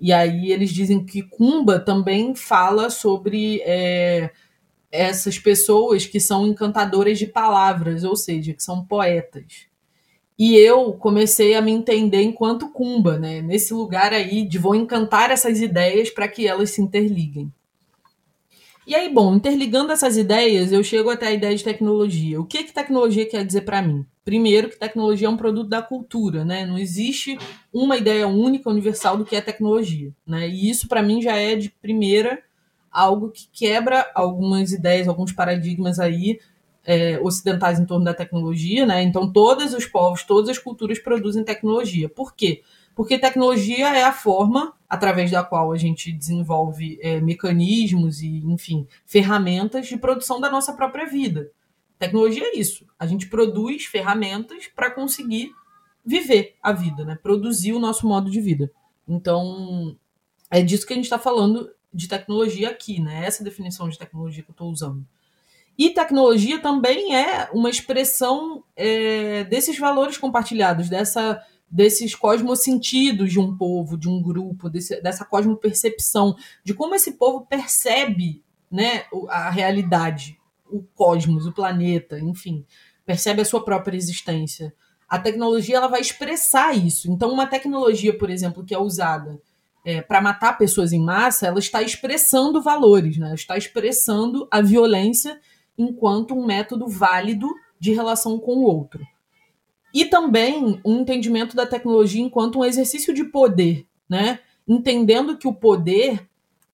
E 0.00 0.12
aí 0.12 0.52
eles 0.52 0.70
dizem 0.70 1.04
que 1.04 1.22
cumba 1.22 1.80
também 1.80 2.34
fala 2.34 2.90
sobre 2.90 3.60
é, 3.64 4.30
essas 4.92 5.38
pessoas 5.38 6.04
que 6.04 6.20
são 6.20 6.46
encantadoras 6.46 7.18
de 7.18 7.26
palavras, 7.26 8.04
ou 8.04 8.14
seja, 8.14 8.52
que 8.52 8.62
são 8.62 8.84
poetas. 8.84 9.66
E 10.38 10.54
eu 10.56 10.92
comecei 10.92 11.54
a 11.54 11.62
me 11.62 11.72
entender 11.72 12.22
enquanto 12.22 12.70
cumba, 12.70 13.18
né? 13.18 13.40
Nesse 13.40 13.72
lugar 13.72 14.12
aí 14.12 14.46
de 14.46 14.58
vou 14.58 14.74
encantar 14.74 15.30
essas 15.30 15.60
ideias 15.60 16.10
para 16.10 16.28
que 16.28 16.46
elas 16.46 16.70
se 16.70 16.82
interliguem. 16.82 17.50
E 18.86 18.94
aí, 18.94 19.08
bom, 19.08 19.36
interligando 19.36 19.92
essas 19.92 20.16
ideias, 20.16 20.72
eu 20.72 20.82
chego 20.82 21.08
até 21.08 21.28
a 21.28 21.32
ideia 21.32 21.56
de 21.56 21.62
tecnologia. 21.62 22.40
O 22.40 22.44
que 22.44 22.64
que 22.64 22.72
tecnologia 22.72 23.24
quer 23.24 23.46
dizer 23.46 23.60
para 23.60 23.80
mim? 23.80 24.04
Primeiro, 24.24 24.68
que 24.68 24.78
tecnologia 24.78 25.28
é 25.28 25.30
um 25.30 25.36
produto 25.36 25.68
da 25.68 25.80
cultura, 25.80 26.44
né? 26.44 26.66
Não 26.66 26.76
existe 26.76 27.38
uma 27.72 27.96
ideia 27.96 28.26
única, 28.26 28.68
universal 28.68 29.16
do 29.16 29.24
que 29.24 29.36
é 29.36 29.40
tecnologia, 29.40 30.12
né? 30.26 30.48
E 30.48 30.68
isso 30.68 30.88
para 30.88 31.02
mim 31.02 31.22
já 31.22 31.36
é 31.36 31.54
de 31.54 31.70
primeira 31.70 32.42
algo 32.92 33.30
que 33.30 33.48
quebra 33.52 34.10
algumas 34.14 34.72
ideias, 34.72 35.08
alguns 35.08 35.32
paradigmas 35.32 35.98
aí 35.98 36.38
é, 36.84 37.18
ocidentais 37.20 37.78
em 37.78 37.86
torno 37.86 38.04
da 38.04 38.14
tecnologia, 38.14 38.84
né? 38.84 39.02
Então, 39.02 39.32
todos 39.32 39.72
os 39.72 39.86
povos, 39.86 40.24
todas 40.24 40.50
as 40.50 40.58
culturas 40.58 40.98
produzem 40.98 41.44
tecnologia. 41.44 42.08
Por 42.08 42.34
quê? 42.34 42.62
Porque 42.94 43.18
tecnologia 43.18 43.88
é 43.96 44.04
a 44.04 44.12
forma 44.12 44.74
através 44.88 45.30
da 45.30 45.42
qual 45.42 45.72
a 45.72 45.78
gente 45.78 46.12
desenvolve 46.12 46.98
é, 47.00 47.20
mecanismos 47.20 48.20
e, 48.20 48.42
enfim, 48.44 48.86
ferramentas 49.06 49.86
de 49.86 49.96
produção 49.96 50.40
da 50.40 50.50
nossa 50.50 50.74
própria 50.74 51.06
vida. 51.06 51.50
Tecnologia 51.98 52.44
é 52.44 52.58
isso. 52.58 52.84
A 52.98 53.06
gente 53.06 53.28
produz 53.28 53.84
ferramentas 53.84 54.66
para 54.74 54.90
conseguir 54.90 55.52
viver 56.04 56.56
a 56.62 56.72
vida, 56.72 57.04
né? 57.04 57.16
Produzir 57.22 57.72
o 57.72 57.78
nosso 57.78 58.06
modo 58.06 58.30
de 58.30 58.40
vida. 58.40 58.70
Então, 59.08 59.96
é 60.50 60.60
disso 60.60 60.86
que 60.86 60.92
a 60.92 60.96
gente 60.96 61.04
está 61.04 61.18
falando 61.18 61.70
de 61.92 62.08
tecnologia 62.08 62.70
aqui, 62.70 63.00
né? 63.00 63.24
Essa 63.26 63.44
definição 63.44 63.88
de 63.88 63.98
tecnologia 63.98 64.42
que 64.42 64.50
eu 64.50 64.54
estou 64.54 64.70
usando. 64.70 65.06
E 65.76 65.90
tecnologia 65.90 66.60
também 66.60 67.16
é 67.16 67.48
uma 67.52 67.70
expressão 67.70 68.62
é, 68.76 69.44
desses 69.44 69.78
valores 69.78 70.18
compartilhados, 70.18 70.88
dessa, 70.88 71.42
desses 71.70 72.14
cosmosentidos 72.14 73.32
de 73.32 73.40
um 73.40 73.56
povo, 73.56 73.96
de 73.96 74.08
um 74.08 74.22
grupo, 74.22 74.68
desse, 74.68 75.00
dessa 75.00 75.24
cosmopercepção, 75.24 76.36
de 76.62 76.74
como 76.74 76.94
esse 76.94 77.12
povo 77.12 77.46
percebe 77.46 78.42
né, 78.70 79.04
a 79.28 79.50
realidade, 79.50 80.38
o 80.66 80.82
cosmos, 80.94 81.46
o 81.46 81.52
planeta, 81.52 82.18
enfim, 82.18 82.64
percebe 83.04 83.40
a 83.40 83.44
sua 83.44 83.64
própria 83.64 83.96
existência. 83.96 84.74
A 85.08 85.18
tecnologia 85.18 85.76
ela 85.76 85.88
vai 85.88 86.00
expressar 86.00 86.74
isso. 86.76 87.10
Então, 87.10 87.30
uma 87.30 87.46
tecnologia, 87.46 88.16
por 88.16 88.30
exemplo, 88.30 88.64
que 88.64 88.74
é 88.74 88.78
usada 88.78 89.40
é, 89.84 90.00
para 90.00 90.20
matar 90.20 90.56
pessoas 90.56 90.92
em 90.92 91.00
massa, 91.02 91.46
ela 91.46 91.58
está 91.58 91.82
expressando 91.82 92.62
valores, 92.62 93.18
né? 93.18 93.34
está 93.34 93.56
expressando 93.56 94.46
a 94.50 94.60
violência 94.60 95.40
enquanto 95.76 96.34
um 96.34 96.46
método 96.46 96.86
válido 96.86 97.48
de 97.78 97.92
relação 97.92 98.38
com 98.38 98.56
o 98.56 98.64
outro. 98.64 99.04
E 99.92 100.04
também 100.04 100.80
um 100.84 101.00
entendimento 101.00 101.56
da 101.56 101.66
tecnologia 101.66 102.22
enquanto 102.22 102.60
um 102.60 102.64
exercício 102.64 103.12
de 103.12 103.24
poder, 103.24 103.86
né? 104.08 104.38
entendendo 104.66 105.36
que 105.36 105.48
o 105.48 105.54
poder 105.54 106.28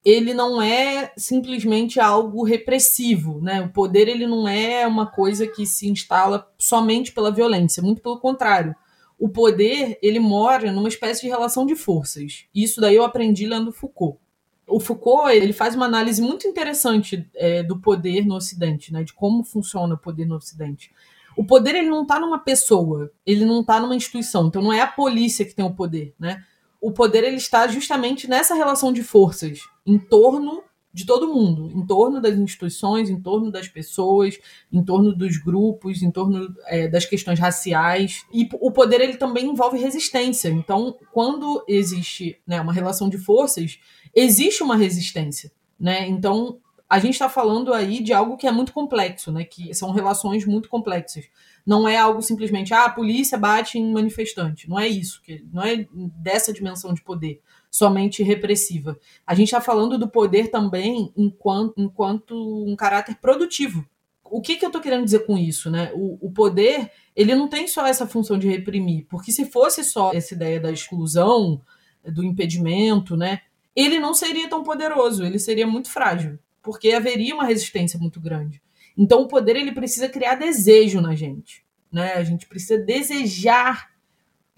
ele 0.05 0.33
não 0.33 0.63
é 0.63 1.13
simplesmente 1.17 1.99
algo 1.99 2.43
repressivo, 2.43 3.41
né? 3.43 3.61
O 3.61 3.69
poder 3.69 4.09
ele 4.09 4.27
não 4.27 4.49
é 4.49 4.87
uma 4.87 5.07
coisa 5.07 5.47
que 5.47 5.67
se 5.67 5.89
instala 5.89 6.49
somente 6.57 7.13
pela 7.13 7.33
violência, 7.33 7.83
muito 7.83 8.01
pelo 8.01 8.19
contrário 8.19 8.75
o 9.19 9.29
poder 9.29 9.99
ele 10.01 10.21
mora 10.21 10.71
numa 10.71 10.89
espécie 10.89 11.23
de 11.23 11.29
relação 11.29 11.67
de 11.67 11.75
forças. 11.75 12.45
Isso 12.55 12.81
daí 12.81 12.95
eu 12.95 13.05
aprendi 13.05 13.47
lendo 13.47 13.73
Foucault. 13.73 14.19
O 14.67 14.79
Foucault 14.79 15.35
ele 15.35 15.53
faz 15.53 15.75
uma 15.75 15.87
análise 15.87 16.21
muito 16.23 16.47
interessante 16.47 17.29
é, 17.35 17.63
do 17.63 17.79
poder 17.81 18.25
no 18.27 18.37
Ocidente, 18.37 18.93
né, 18.93 19.03
de 19.03 19.15
como 19.15 19.43
funciona 19.43 19.95
o 19.95 19.99
poder 19.99 20.27
no 20.27 20.37
Ocidente. 20.37 20.93
O 21.37 21.45
poder 21.45 21.75
ele 21.75 21.89
não 21.89 22.03
está 22.03 22.21
numa 22.21 22.39
pessoa, 22.39 23.11
ele 23.25 23.45
não 23.45 23.61
está 23.61 23.81
numa 23.81 23.97
instituição. 23.97 24.49
Então 24.49 24.63
não 24.63 24.73
é 24.73 24.81
a 24.81 24.87
polícia 24.87 25.45
que 25.45 25.55
tem 25.55 25.65
o 25.65 25.75
poder, 25.75 26.15
né? 26.19 26.45
O 26.81 26.93
poder 26.93 27.25
ele 27.25 27.37
está 27.37 27.67
justamente 27.67 28.29
nessa 28.29 28.55
relação 28.55 28.93
de 28.93 29.03
forças 29.03 29.61
em 29.87 29.99
torno 29.99 30.63
de 30.99 31.07
todo 31.07 31.33
mundo, 31.33 31.71
em 31.73 31.87
torno 31.87 32.21
das 32.21 32.37
instituições, 32.37 33.09
em 33.09 33.21
torno 33.21 33.53
das 33.53 33.69
pessoas, 33.69 34.37
em 34.73 34.85
torno 34.85 35.15
dos 35.15 35.37
grupos, 35.37 36.03
em 36.03 36.11
torno 36.11 36.53
é, 36.67 36.89
das 36.89 37.05
questões 37.05 37.39
raciais. 37.39 38.27
E 38.33 38.49
o 38.55 38.73
poder 38.73 39.01
ele 39.01 39.17
também 39.17 39.47
envolve 39.47 39.79
resistência. 39.79 40.49
Então, 40.49 40.97
quando 41.13 41.65
existe 41.69 42.41
né, 42.45 42.61
uma 42.61 42.73
relação 42.73 43.09
de 43.09 43.17
forças, 43.17 43.79
existe 44.13 44.61
uma 44.61 44.75
resistência. 44.75 45.53
Né? 45.79 46.09
Então, 46.09 46.59
a 46.91 46.99
gente 46.99 47.13
está 47.13 47.29
falando 47.29 47.73
aí 47.73 48.03
de 48.03 48.13
algo 48.13 48.37
que 48.37 48.49
é 48.49 48.51
muito 48.51 48.73
complexo, 48.73 49.31
né? 49.31 49.45
que 49.45 49.73
são 49.75 49.93
relações 49.93 50.45
muito 50.45 50.69
complexas. 50.69 51.27
Não 51.65 51.87
é 51.87 51.97
algo 51.97 52.21
simplesmente, 52.21 52.75
ah, 52.75 52.87
a 52.87 52.91
polícia 52.91 53.39
bate 53.39 53.79
em 53.79 53.93
manifestante. 53.93 54.69
Não 54.69 54.81
é 54.81 54.89
isso, 54.89 55.23
que 55.23 55.47
não 55.53 55.63
é 55.63 55.87
dessa 55.93 56.53
dimensão 56.53 56.93
de 56.93 57.05
poder 57.05 57.41
somente 57.71 58.23
repressiva. 58.23 58.99
A 59.27 59.35
gente 59.35 59.49
está 59.49 59.61
falando 59.61 59.99
do 59.99 60.09
poder 60.09 60.51
também 60.51 61.13
enquanto, 61.17 61.75
enquanto 61.77 62.35
um 62.67 62.75
caráter 62.77 63.17
produtivo, 63.17 63.87
o 64.31 64.41
que, 64.41 64.57
que 64.57 64.65
eu 64.65 64.69
estou 64.69 64.83
querendo 64.83 65.05
dizer 65.05 65.21
com 65.21 65.37
isso, 65.39 65.71
né? 65.71 65.91
O, 65.95 66.19
o, 66.27 66.31
poder, 66.31 66.91
ele 67.17 67.35
não 67.35 67.49
tem 67.49 67.67
só 67.67 67.87
essa 67.87 68.07
função 68.07 68.39
de 68.39 68.49
reprimir, 68.49 69.07
porque 69.09 69.33
se 69.33 69.47
fosse 69.47 69.83
só 69.83 70.13
essa 70.13 70.35
ideia 70.35 70.61
da 70.61 70.71
exclusão, 70.71 71.61
do 72.05 72.25
impedimento, 72.25 73.17
né? 73.17 73.41
Ele 73.75 73.99
não 73.99 74.15
seria 74.15 74.49
tão 74.49 74.63
poderoso, 74.63 75.25
ele 75.25 75.39
seria 75.39 75.67
muito 75.67 75.91
frágil, 75.91 76.39
porque 76.63 76.93
haveria 76.93 77.35
uma 77.35 77.47
resistência 77.47 77.99
muito 77.99 78.21
grande. 78.21 78.63
Então 78.97 79.23
o 79.23 79.29
poder 79.29 79.57
ele 79.57 79.73
precisa 79.73 80.09
criar 80.09 80.35
desejo 80.35 81.01
na 81.01 81.15
gente, 81.15 81.65
né? 81.91 82.15
A 82.15 82.25
gente 82.25 82.47
precisa 82.47 82.79
desejar 82.79 83.89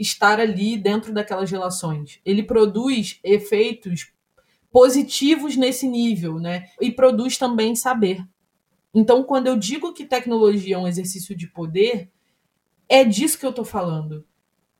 estar 0.00 0.40
ali 0.40 0.78
dentro 0.78 1.12
daquelas 1.12 1.50
relações. 1.50 2.18
Ele 2.24 2.42
produz 2.42 3.20
efeitos 3.22 4.10
positivos 4.72 5.56
nesse 5.56 5.86
nível, 5.86 6.40
né? 6.40 6.68
E 6.80 6.90
produz 6.90 7.36
também 7.36 7.76
saber. 7.76 8.26
Então, 8.94 9.22
quando 9.22 9.46
eu 9.46 9.56
digo 9.56 9.92
que 9.92 10.06
tecnologia 10.06 10.76
é 10.76 10.78
um 10.78 10.88
exercício 10.88 11.36
de 11.36 11.46
poder, 11.46 12.10
é 12.88 13.04
disso 13.04 13.38
que 13.38 13.44
eu 13.44 13.50
estou 13.50 13.64
falando. 13.64 14.24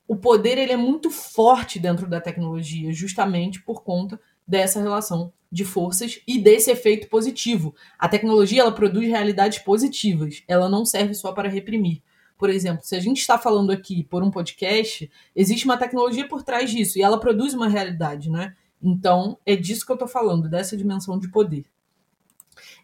O 0.07 0.15
poder 0.17 0.57
ele 0.57 0.73
é 0.73 0.77
muito 0.77 1.09
forte 1.09 1.79
dentro 1.79 2.09
da 2.09 2.19
tecnologia, 2.19 2.91
justamente 2.91 3.61
por 3.61 3.83
conta 3.83 4.19
dessa 4.45 4.81
relação 4.81 5.31
de 5.51 5.63
forças 5.63 6.19
e 6.27 6.39
desse 6.39 6.71
efeito 6.71 7.07
positivo. 7.07 7.75
A 7.97 8.09
tecnologia 8.09 8.61
ela 8.61 8.73
produz 8.73 9.07
realidades 9.07 9.59
positivas, 9.59 10.43
ela 10.47 10.67
não 10.67 10.85
serve 10.85 11.13
só 11.13 11.31
para 11.31 11.47
reprimir. 11.47 12.01
Por 12.41 12.49
exemplo, 12.49 12.83
se 12.83 12.95
a 12.95 12.99
gente 12.99 13.19
está 13.19 13.37
falando 13.37 13.69
aqui 13.69 14.03
por 14.03 14.23
um 14.23 14.31
podcast, 14.31 15.07
existe 15.35 15.63
uma 15.63 15.77
tecnologia 15.77 16.27
por 16.27 16.41
trás 16.41 16.71
disso 16.71 16.97
e 16.97 17.03
ela 17.03 17.19
produz 17.19 17.53
uma 17.53 17.69
realidade, 17.69 18.31
né? 18.31 18.55
Então, 18.81 19.37
é 19.45 19.55
disso 19.55 19.85
que 19.85 19.91
eu 19.91 19.93
estou 19.93 20.07
falando, 20.07 20.49
dessa 20.49 20.75
dimensão 20.75 21.19
de 21.19 21.29
poder. 21.29 21.65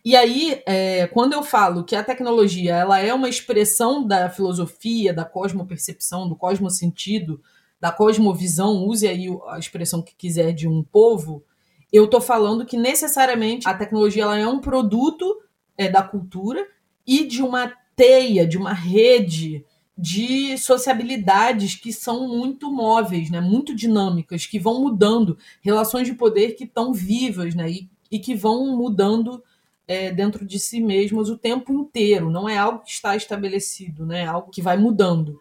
E 0.05 0.15
aí, 0.15 0.61
é, 0.67 1.07
quando 1.07 1.33
eu 1.33 1.41
falo 1.41 1.83
que 1.83 1.95
a 1.95 2.03
tecnologia 2.03 2.75
ela 2.75 2.99
é 2.99 3.11
uma 3.11 3.27
expressão 3.27 4.05
da 4.05 4.29
filosofia, 4.29 5.11
da 5.11 5.25
cosmopercepção, 5.25 6.29
do 6.29 6.35
cosmosentido, 6.35 7.41
da 7.79 7.91
cosmovisão, 7.91 8.85
use 8.85 9.07
aí 9.07 9.25
a 9.47 9.57
expressão 9.57 10.03
que 10.03 10.13
quiser 10.15 10.53
de 10.53 10.67
um 10.67 10.83
povo, 10.83 11.43
eu 11.91 12.05
estou 12.05 12.21
falando 12.21 12.63
que 12.63 12.77
necessariamente 12.77 13.67
a 13.67 13.73
tecnologia 13.73 14.21
ela 14.21 14.37
é 14.37 14.47
um 14.47 14.59
produto 14.59 15.41
é, 15.75 15.89
da 15.89 16.03
cultura 16.03 16.63
e 17.07 17.25
de 17.25 17.41
uma 17.41 17.73
teia, 17.97 18.47
de 18.47 18.57
uma 18.57 18.71
rede 18.71 19.65
de 19.97 20.55
sociabilidades 20.59 21.73
que 21.73 21.91
são 21.91 22.27
muito 22.27 22.71
móveis, 22.71 23.31
né, 23.31 23.41
muito 23.41 23.75
dinâmicas, 23.75 24.45
que 24.45 24.59
vão 24.59 24.79
mudando, 24.79 25.37
relações 25.61 26.07
de 26.07 26.13
poder 26.13 26.51
que 26.51 26.65
estão 26.65 26.93
vivas 26.93 27.55
né, 27.55 27.69
e, 27.69 27.89
e 28.11 28.19
que 28.19 28.35
vão 28.35 28.77
mudando 28.77 29.43
é, 29.87 30.11
dentro 30.11 30.45
de 30.45 30.59
si 30.59 30.79
mesmas 30.79 31.29
o 31.29 31.37
tempo 31.37 31.73
inteiro, 31.73 32.29
não 32.29 32.47
é 32.47 32.57
algo 32.57 32.83
que 32.83 32.91
está 32.91 33.15
estabelecido, 33.15 34.05
né? 34.05 34.23
É 34.23 34.25
algo 34.25 34.51
que 34.51 34.61
vai 34.61 34.77
mudando. 34.77 35.39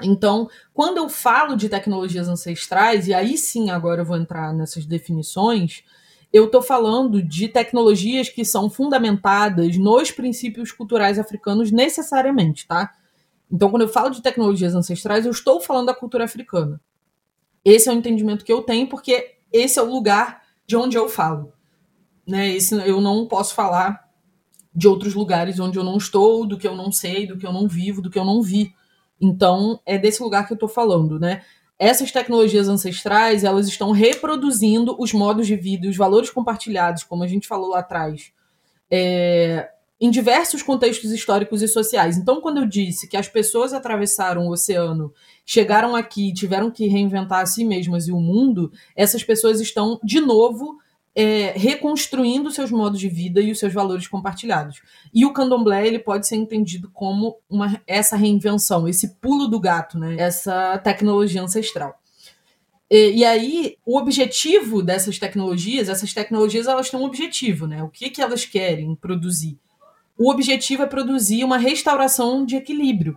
Então, 0.00 0.48
quando 0.72 0.98
eu 0.98 1.08
falo 1.08 1.56
de 1.56 1.68
tecnologias 1.68 2.28
ancestrais, 2.28 3.08
e 3.08 3.14
aí 3.14 3.36
sim 3.36 3.70
agora 3.70 4.02
eu 4.02 4.06
vou 4.06 4.16
entrar 4.16 4.52
nessas 4.54 4.86
definições, 4.86 5.82
eu 6.32 6.46
estou 6.46 6.62
falando 6.62 7.22
de 7.22 7.48
tecnologias 7.48 8.28
que 8.28 8.44
são 8.44 8.70
fundamentadas 8.70 9.76
nos 9.76 10.10
princípios 10.10 10.72
culturais 10.72 11.18
africanos 11.18 11.70
necessariamente, 11.70 12.66
tá? 12.66 12.92
Então, 13.50 13.70
quando 13.70 13.82
eu 13.82 13.88
falo 13.88 14.10
de 14.10 14.22
tecnologias 14.22 14.74
ancestrais, 14.74 15.26
eu 15.26 15.30
estou 15.30 15.60
falando 15.60 15.86
da 15.86 15.94
cultura 15.94 16.24
africana. 16.24 16.80
Esse 17.64 17.88
é 17.88 17.92
o 17.92 17.96
entendimento 17.96 18.44
que 18.44 18.52
eu 18.52 18.62
tenho, 18.62 18.88
porque 18.88 19.36
esse 19.52 19.78
é 19.78 19.82
o 19.82 19.90
lugar 19.90 20.42
de 20.66 20.74
onde 20.74 20.96
eu 20.96 21.08
falo 21.08 21.52
né? 22.26 22.48
Esse, 22.54 22.74
eu 22.88 23.00
não 23.00 23.26
posso 23.26 23.54
falar 23.54 24.08
de 24.74 24.88
outros 24.88 25.14
lugares 25.14 25.60
onde 25.60 25.78
eu 25.78 25.84
não 25.84 25.96
estou, 25.96 26.46
do 26.46 26.56
que 26.56 26.66
eu 26.66 26.74
não 26.74 26.90
sei, 26.90 27.26
do 27.26 27.36
que 27.36 27.46
eu 27.46 27.52
não 27.52 27.68
vivo, 27.68 28.00
do 28.00 28.10
que 28.10 28.18
eu 28.18 28.24
não 28.24 28.42
vi. 28.42 28.74
Então, 29.20 29.80
é 29.84 29.98
desse 29.98 30.22
lugar 30.22 30.46
que 30.46 30.52
eu 30.52 30.56
estou 30.56 30.68
falando, 30.68 31.18
né? 31.18 31.42
Essas 31.84 32.12
tecnologias 32.12 32.68
ancestrais, 32.68 33.42
elas 33.42 33.66
estão 33.66 33.90
reproduzindo 33.90 34.94
os 35.00 35.12
modos 35.12 35.48
de 35.48 35.56
vida, 35.56 35.88
os 35.88 35.96
valores 35.96 36.30
compartilhados, 36.30 37.02
como 37.02 37.24
a 37.24 37.26
gente 37.26 37.48
falou 37.48 37.70
lá 37.70 37.80
atrás, 37.80 38.30
é, 38.88 39.68
em 40.00 40.08
diversos 40.08 40.62
contextos 40.62 41.10
históricos 41.10 41.60
e 41.60 41.66
sociais. 41.66 42.16
Então, 42.16 42.40
quando 42.40 42.58
eu 42.58 42.66
disse 42.66 43.08
que 43.08 43.16
as 43.16 43.26
pessoas 43.26 43.72
atravessaram 43.72 44.46
o 44.46 44.52
oceano, 44.52 45.12
chegaram 45.44 45.96
aqui, 45.96 46.32
tiveram 46.32 46.70
que 46.70 46.86
reinventar 46.86 47.40
a 47.40 47.46
si 47.46 47.64
mesmas 47.64 48.06
e 48.06 48.12
o 48.12 48.20
mundo, 48.20 48.70
essas 48.94 49.24
pessoas 49.24 49.60
estão, 49.60 49.98
de 50.04 50.20
novo, 50.20 50.78
é, 51.14 51.52
reconstruindo 51.56 52.50
seus 52.50 52.70
modos 52.70 52.98
de 52.98 53.08
vida 53.08 53.40
e 53.40 53.52
os 53.52 53.58
seus 53.58 53.72
valores 53.72 54.06
compartilhados. 54.06 54.80
E 55.12 55.26
o 55.26 55.32
candomblé 55.32 55.86
ele 55.86 55.98
pode 55.98 56.26
ser 56.26 56.36
entendido 56.36 56.90
como 56.92 57.36
uma, 57.48 57.80
essa 57.86 58.16
reinvenção, 58.16 58.88
esse 58.88 59.16
pulo 59.16 59.46
do 59.46 59.60
gato, 59.60 59.98
né? 59.98 60.16
essa 60.18 60.78
tecnologia 60.78 61.42
ancestral. 61.42 61.98
E, 62.90 63.20
e, 63.20 63.24
aí, 63.24 63.76
o 63.86 63.96
objetivo 63.96 64.82
dessas 64.82 65.18
tecnologias, 65.18 65.88
essas 65.88 66.12
tecnologias 66.12 66.66
elas 66.66 66.90
têm 66.90 67.00
um 67.00 67.04
objetivo, 67.04 67.66
né? 67.66 67.82
O 67.82 67.88
que, 67.88 68.10
que 68.10 68.20
elas 68.20 68.44
querem 68.44 68.94
produzir? 68.94 69.58
O 70.18 70.30
objetivo 70.30 70.82
é 70.82 70.86
produzir 70.86 71.42
uma 71.42 71.56
restauração 71.56 72.44
de 72.44 72.56
equilíbrio. 72.56 73.16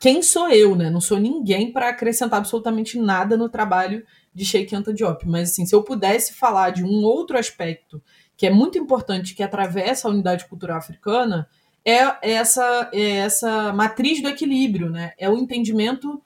Quem 0.00 0.22
sou 0.22 0.48
eu, 0.48 0.76
né? 0.76 0.90
Não 0.90 1.00
sou 1.00 1.18
ninguém 1.18 1.72
para 1.72 1.88
acrescentar 1.88 2.38
absolutamente 2.38 3.00
nada 3.00 3.36
no 3.36 3.48
trabalho 3.48 4.04
de 4.36 4.44
Sheikh 4.44 4.76
Anta 4.76 4.92
Diop, 4.92 5.26
mas 5.26 5.50
assim, 5.50 5.64
se 5.64 5.74
eu 5.74 5.82
pudesse 5.82 6.34
falar 6.34 6.68
de 6.68 6.84
um 6.84 7.02
outro 7.02 7.38
aspecto 7.38 8.02
que 8.36 8.46
é 8.46 8.50
muito 8.50 8.76
importante, 8.76 9.34
que 9.34 9.42
atravessa 9.42 10.06
a 10.06 10.10
unidade 10.10 10.44
cultural 10.44 10.76
africana, 10.76 11.48
é 11.82 12.32
essa, 12.32 12.90
é 12.92 13.12
essa 13.12 13.72
matriz 13.72 14.20
do 14.20 14.28
equilíbrio, 14.28 14.90
né? 14.90 15.14
É 15.16 15.30
o 15.30 15.38
entendimento 15.38 16.22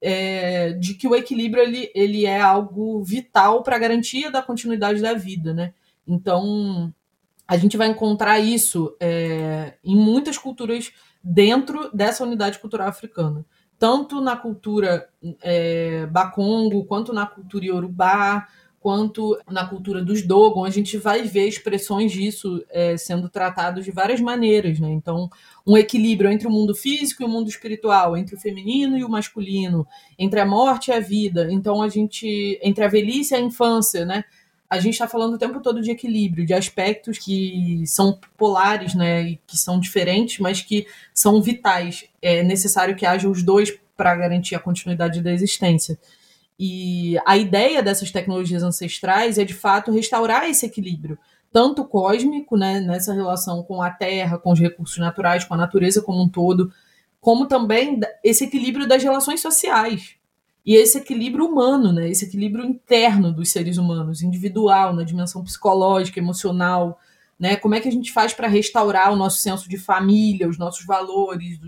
é, 0.00 0.72
de 0.72 0.94
que 0.94 1.06
o 1.06 1.14
equilíbrio 1.14 1.62
ele, 1.62 1.92
ele 1.94 2.24
é 2.24 2.40
algo 2.40 3.04
vital 3.04 3.62
para 3.62 3.76
a 3.76 3.78
garantia 3.78 4.30
da 4.30 4.40
continuidade 4.40 5.02
da 5.02 5.12
vida, 5.12 5.52
né? 5.52 5.74
Então, 6.08 6.90
a 7.46 7.58
gente 7.58 7.76
vai 7.76 7.88
encontrar 7.88 8.38
isso 8.38 8.96
é, 8.98 9.74
em 9.84 9.96
muitas 9.96 10.38
culturas 10.38 10.92
dentro 11.22 11.90
dessa 11.94 12.24
unidade 12.24 12.58
cultural 12.58 12.88
africana 12.88 13.44
tanto 13.80 14.20
na 14.20 14.36
cultura 14.36 15.08
é, 15.42 16.04
bakongo, 16.04 16.84
quanto 16.84 17.14
na 17.14 17.24
cultura 17.26 17.64
iorubá, 17.64 18.46
quanto 18.78 19.38
na 19.50 19.66
cultura 19.66 20.04
dos 20.04 20.20
Dogon, 20.20 20.66
a 20.66 20.70
gente 20.70 20.98
vai 20.98 21.22
ver 21.22 21.48
expressões 21.48 22.12
disso 22.12 22.62
é, 22.68 22.98
sendo 22.98 23.30
tratados 23.30 23.86
de 23.86 23.90
várias 23.90 24.20
maneiras, 24.20 24.78
né? 24.78 24.90
Então, 24.90 25.30
um 25.66 25.78
equilíbrio 25.78 26.30
entre 26.30 26.46
o 26.46 26.50
mundo 26.50 26.74
físico 26.74 27.22
e 27.22 27.26
o 27.26 27.28
mundo 27.28 27.48
espiritual, 27.48 28.14
entre 28.18 28.34
o 28.34 28.38
feminino 28.38 28.98
e 28.98 29.04
o 29.04 29.08
masculino, 29.08 29.86
entre 30.18 30.40
a 30.40 30.46
morte 30.46 30.88
e 30.88 30.92
a 30.92 31.00
vida. 31.00 31.48
Então, 31.50 31.82
a 31.82 31.88
gente 31.88 32.60
entre 32.62 32.84
a 32.84 32.88
velhice 32.88 33.32
e 33.32 33.38
a 33.38 33.40
infância, 33.40 34.04
né? 34.04 34.24
A 34.70 34.78
gente 34.78 34.92
está 34.94 35.08
falando 35.08 35.34
o 35.34 35.38
tempo 35.38 35.60
todo 35.60 35.82
de 35.82 35.90
equilíbrio, 35.90 36.46
de 36.46 36.54
aspectos 36.54 37.18
que 37.18 37.82
são 37.86 38.16
polares, 38.38 38.94
né? 38.94 39.22
E 39.22 39.40
que 39.44 39.58
são 39.58 39.80
diferentes, 39.80 40.38
mas 40.38 40.62
que 40.62 40.86
são 41.12 41.42
vitais 41.42 42.04
é 42.22 42.44
necessário 42.44 42.94
que 42.94 43.04
haja 43.04 43.28
os 43.28 43.42
dois 43.42 43.76
para 43.96 44.14
garantir 44.14 44.54
a 44.54 44.60
continuidade 44.60 45.20
da 45.20 45.32
existência. 45.32 45.98
E 46.58 47.18
a 47.26 47.36
ideia 47.36 47.82
dessas 47.82 48.10
tecnologias 48.10 48.62
ancestrais 48.62 49.38
é, 49.38 49.44
de 49.44 49.54
fato, 49.54 49.90
restaurar 49.90 50.48
esse 50.48 50.64
equilíbrio, 50.66 51.18
tanto 51.50 51.84
cósmico, 51.84 52.56
né, 52.56 52.80
nessa 52.80 53.12
relação 53.12 53.62
com 53.62 53.82
a 53.82 53.90
Terra, 53.90 54.38
com 54.38 54.52
os 54.52 54.60
recursos 54.60 54.98
naturais, 54.98 55.44
com 55.44 55.54
a 55.54 55.56
natureza 55.56 56.00
como 56.00 56.22
um 56.22 56.28
todo, 56.28 56.72
como 57.20 57.46
também 57.46 57.98
esse 58.22 58.44
equilíbrio 58.44 58.86
das 58.86 59.02
relações 59.02 59.40
sociais. 59.40 60.19
E 60.64 60.74
esse 60.76 60.98
equilíbrio 60.98 61.46
humano, 61.46 61.92
né, 61.92 62.08
esse 62.08 62.24
equilíbrio 62.24 62.64
interno 62.64 63.32
dos 63.32 63.50
seres 63.50 63.78
humanos, 63.78 64.22
individual, 64.22 64.94
na 64.94 65.02
dimensão 65.02 65.42
psicológica, 65.42 66.18
emocional. 66.18 66.98
Né, 67.38 67.56
como 67.56 67.74
é 67.74 67.80
que 67.80 67.88
a 67.88 67.92
gente 67.92 68.12
faz 68.12 68.34
para 68.34 68.46
restaurar 68.48 69.12
o 69.12 69.16
nosso 69.16 69.38
senso 69.38 69.68
de 69.68 69.78
família, 69.78 70.48
os 70.48 70.58
nossos 70.58 70.84
valores, 70.84 71.58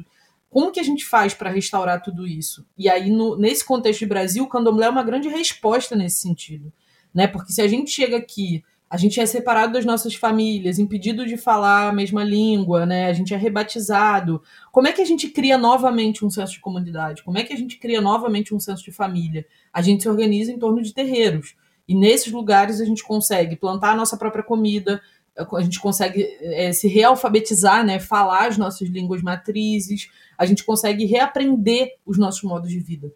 como 0.52 0.70
que 0.70 0.78
a 0.78 0.83
gente 0.83 1.07
faz 1.07 1.33
para 1.33 1.48
restaurar 1.48 2.02
tudo 2.02 2.26
isso? 2.26 2.66
E 2.76 2.87
aí, 2.87 3.11
no, 3.11 3.38
nesse 3.38 3.64
contexto 3.64 4.01
de 4.01 4.07
Brasil, 4.07 4.45
o 4.45 4.49
candomblé 4.49 4.84
é 4.84 4.90
uma 4.90 5.03
grande 5.03 5.26
resposta 5.26 5.97
nesse 5.97 6.18
sentido. 6.18 6.70
Né? 7.12 7.26
Porque 7.26 7.51
se 7.51 7.62
a 7.62 7.66
gente 7.66 7.90
chega 7.90 8.18
aqui, 8.18 8.62
a 8.93 8.99
gente 8.99 9.18
é 9.18 9.24
separado 9.24 9.72
das 9.72 9.86
nossas 9.86 10.14
famílias, 10.14 10.78
impedido 10.78 11.24
de 11.24 11.38
falar 11.38 11.88
a 11.88 11.93
mesma 11.95 12.22
língua, 12.22 12.84
né? 12.84 13.07
a 13.07 13.12
gente 13.14 13.32
é 13.32 13.38
rebatizado. 13.38 14.43
Como 14.70 14.86
é 14.86 14.93
que 14.93 15.01
a 15.01 15.05
gente 15.07 15.30
cria 15.30 15.57
novamente 15.57 16.26
um 16.26 16.28
senso 16.28 16.53
de 16.53 16.61
comunidade? 16.61 17.22
Como 17.22 17.38
é 17.38 17.43
que 17.43 17.55
a 17.55 17.57
gente 17.57 17.78
cria 17.78 18.03
novamente 18.03 18.55
um 18.55 18.61
senso 18.61 18.84
de 18.84 18.93
família? 18.93 19.47
A 19.72 19.80
gente 19.80 20.03
se 20.03 20.11
organiza 20.11 20.53
em 20.53 20.59
torno 20.59 20.82
de 20.82 20.93
terreiros. 20.93 21.57
E 21.88 21.95
nesses 21.95 22.30
lugares 22.30 22.82
a 22.82 22.84
gente 22.84 23.03
consegue 23.03 23.57
plantar 23.57 23.93
a 23.93 23.97
nossa 23.97 24.14
própria 24.14 24.45
comida, 24.45 25.01
a 25.34 25.62
gente 25.62 25.80
consegue 25.80 26.24
é, 26.43 26.70
se 26.74 26.86
realfabetizar, 26.86 27.86
né, 27.86 27.99
falar 27.99 28.49
as 28.49 28.59
nossas 28.59 28.90
línguas 28.90 29.22
matrizes, 29.22 30.11
a 30.36 30.45
gente 30.45 30.62
consegue 30.64 31.07
reaprender 31.07 31.95
os 32.05 32.18
nossos 32.18 32.43
modos 32.43 32.68
de 32.68 32.78
vida. 32.78 33.11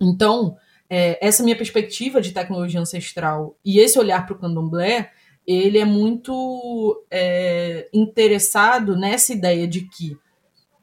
Então, 0.00 0.56
é, 0.94 1.18
essa 1.26 1.42
minha 1.42 1.56
perspectiva 1.56 2.20
de 2.20 2.32
tecnologia 2.32 2.78
ancestral 2.78 3.56
e 3.64 3.78
esse 3.78 3.98
olhar 3.98 4.26
para 4.26 4.34
o 4.34 4.38
candomblé 4.38 5.10
ele 5.46 5.78
é 5.78 5.86
muito 5.86 7.02
é, 7.10 7.88
interessado 7.94 8.94
nessa 8.94 9.32
ideia 9.32 9.66
de 9.66 9.86
que 9.86 10.18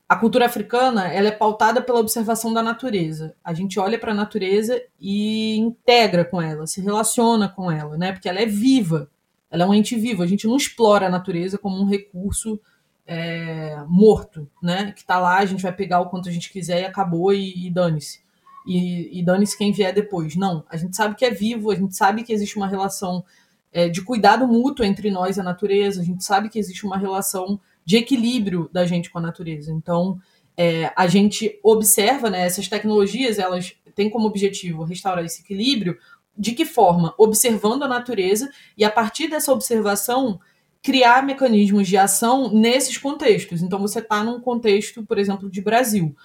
a 0.07 0.15
cultura 0.15 0.47
africana 0.47 1.07
ela 1.13 1.27
é 1.27 1.31
pautada 1.31 1.79
pela 1.79 1.99
observação 1.99 2.51
da 2.51 2.63
natureza. 2.63 3.35
A 3.43 3.53
gente 3.53 3.79
olha 3.79 3.99
para 3.99 4.11
a 4.11 4.15
natureza 4.15 4.81
e 4.99 5.55
integra 5.57 6.25
com 6.25 6.41
ela, 6.41 6.65
se 6.65 6.81
relaciona 6.81 7.47
com 7.47 7.71
ela, 7.71 7.95
né? 7.95 8.11
Porque 8.11 8.27
ela 8.27 8.39
é 8.39 8.47
viva, 8.47 9.07
ela 9.51 9.65
é 9.65 9.67
um 9.67 9.73
ente 9.75 9.95
vivo. 9.95 10.23
A 10.23 10.27
gente 10.27 10.47
não 10.47 10.57
explora 10.57 11.05
a 11.05 11.11
natureza 11.11 11.59
como 11.59 11.79
um 11.79 11.85
recurso 11.85 12.59
é, 13.05 13.77
morto, 13.87 14.49
né? 14.63 14.91
Que 14.91 15.01
está 15.01 15.19
lá, 15.19 15.37
a 15.37 15.45
gente 15.45 15.61
vai 15.61 15.71
pegar 15.71 15.99
o 15.99 16.09
quanto 16.09 16.27
a 16.27 16.31
gente 16.31 16.51
quiser 16.51 16.81
e 16.81 16.85
acabou 16.85 17.31
e, 17.31 17.67
e 17.67 17.69
dane-se. 17.69 18.27
E, 18.69 19.19
e 19.19 19.23
dane-se 19.23 19.57
quem 19.57 19.71
vier 19.71 19.91
depois. 19.91 20.35
Não, 20.35 20.63
a 20.69 20.77
gente 20.77 20.95
sabe 20.95 21.15
que 21.15 21.25
é 21.25 21.31
vivo, 21.31 21.71
a 21.71 21.75
gente 21.75 21.95
sabe 21.95 22.23
que 22.23 22.31
existe 22.31 22.55
uma 22.55 22.67
relação 22.67 23.25
é, 23.71 23.89
de 23.89 24.03
cuidado 24.03 24.47
mútuo 24.47 24.85
entre 24.85 25.09
nós 25.09 25.37
e 25.37 25.39
a 25.39 25.43
natureza, 25.43 26.01
a 26.01 26.03
gente 26.03 26.23
sabe 26.23 26.49
que 26.49 26.59
existe 26.59 26.85
uma 26.85 26.97
relação 26.97 27.59
de 27.83 27.97
equilíbrio 27.97 28.69
da 28.71 28.85
gente 28.85 29.09
com 29.09 29.17
a 29.17 29.21
natureza. 29.21 29.71
Então, 29.71 30.19
é, 30.55 30.91
a 30.95 31.07
gente 31.07 31.59
observa, 31.63 32.29
né, 32.29 32.45
essas 32.45 32.67
tecnologias, 32.67 33.39
elas 33.39 33.73
têm 33.95 34.09
como 34.09 34.27
objetivo 34.27 34.83
restaurar 34.83 35.25
esse 35.25 35.41
equilíbrio. 35.41 35.97
De 36.37 36.51
que 36.51 36.65
forma? 36.65 37.13
Observando 37.17 37.83
a 37.83 37.87
natureza 37.87 38.49
e, 38.77 38.83
a 38.83 38.91
partir 38.91 39.27
dessa 39.27 39.51
observação, 39.51 40.39
criar 40.81 41.25
mecanismos 41.25 41.87
de 41.87 41.97
ação 41.97 42.53
nesses 42.53 42.97
contextos. 42.97 43.61
Então, 43.61 43.79
você 43.79 43.99
está 43.99 44.23
num 44.23 44.39
contexto, 44.39 45.03
por 45.05 45.17
exemplo, 45.17 45.49
de 45.49 45.61
Brasil. 45.61 46.15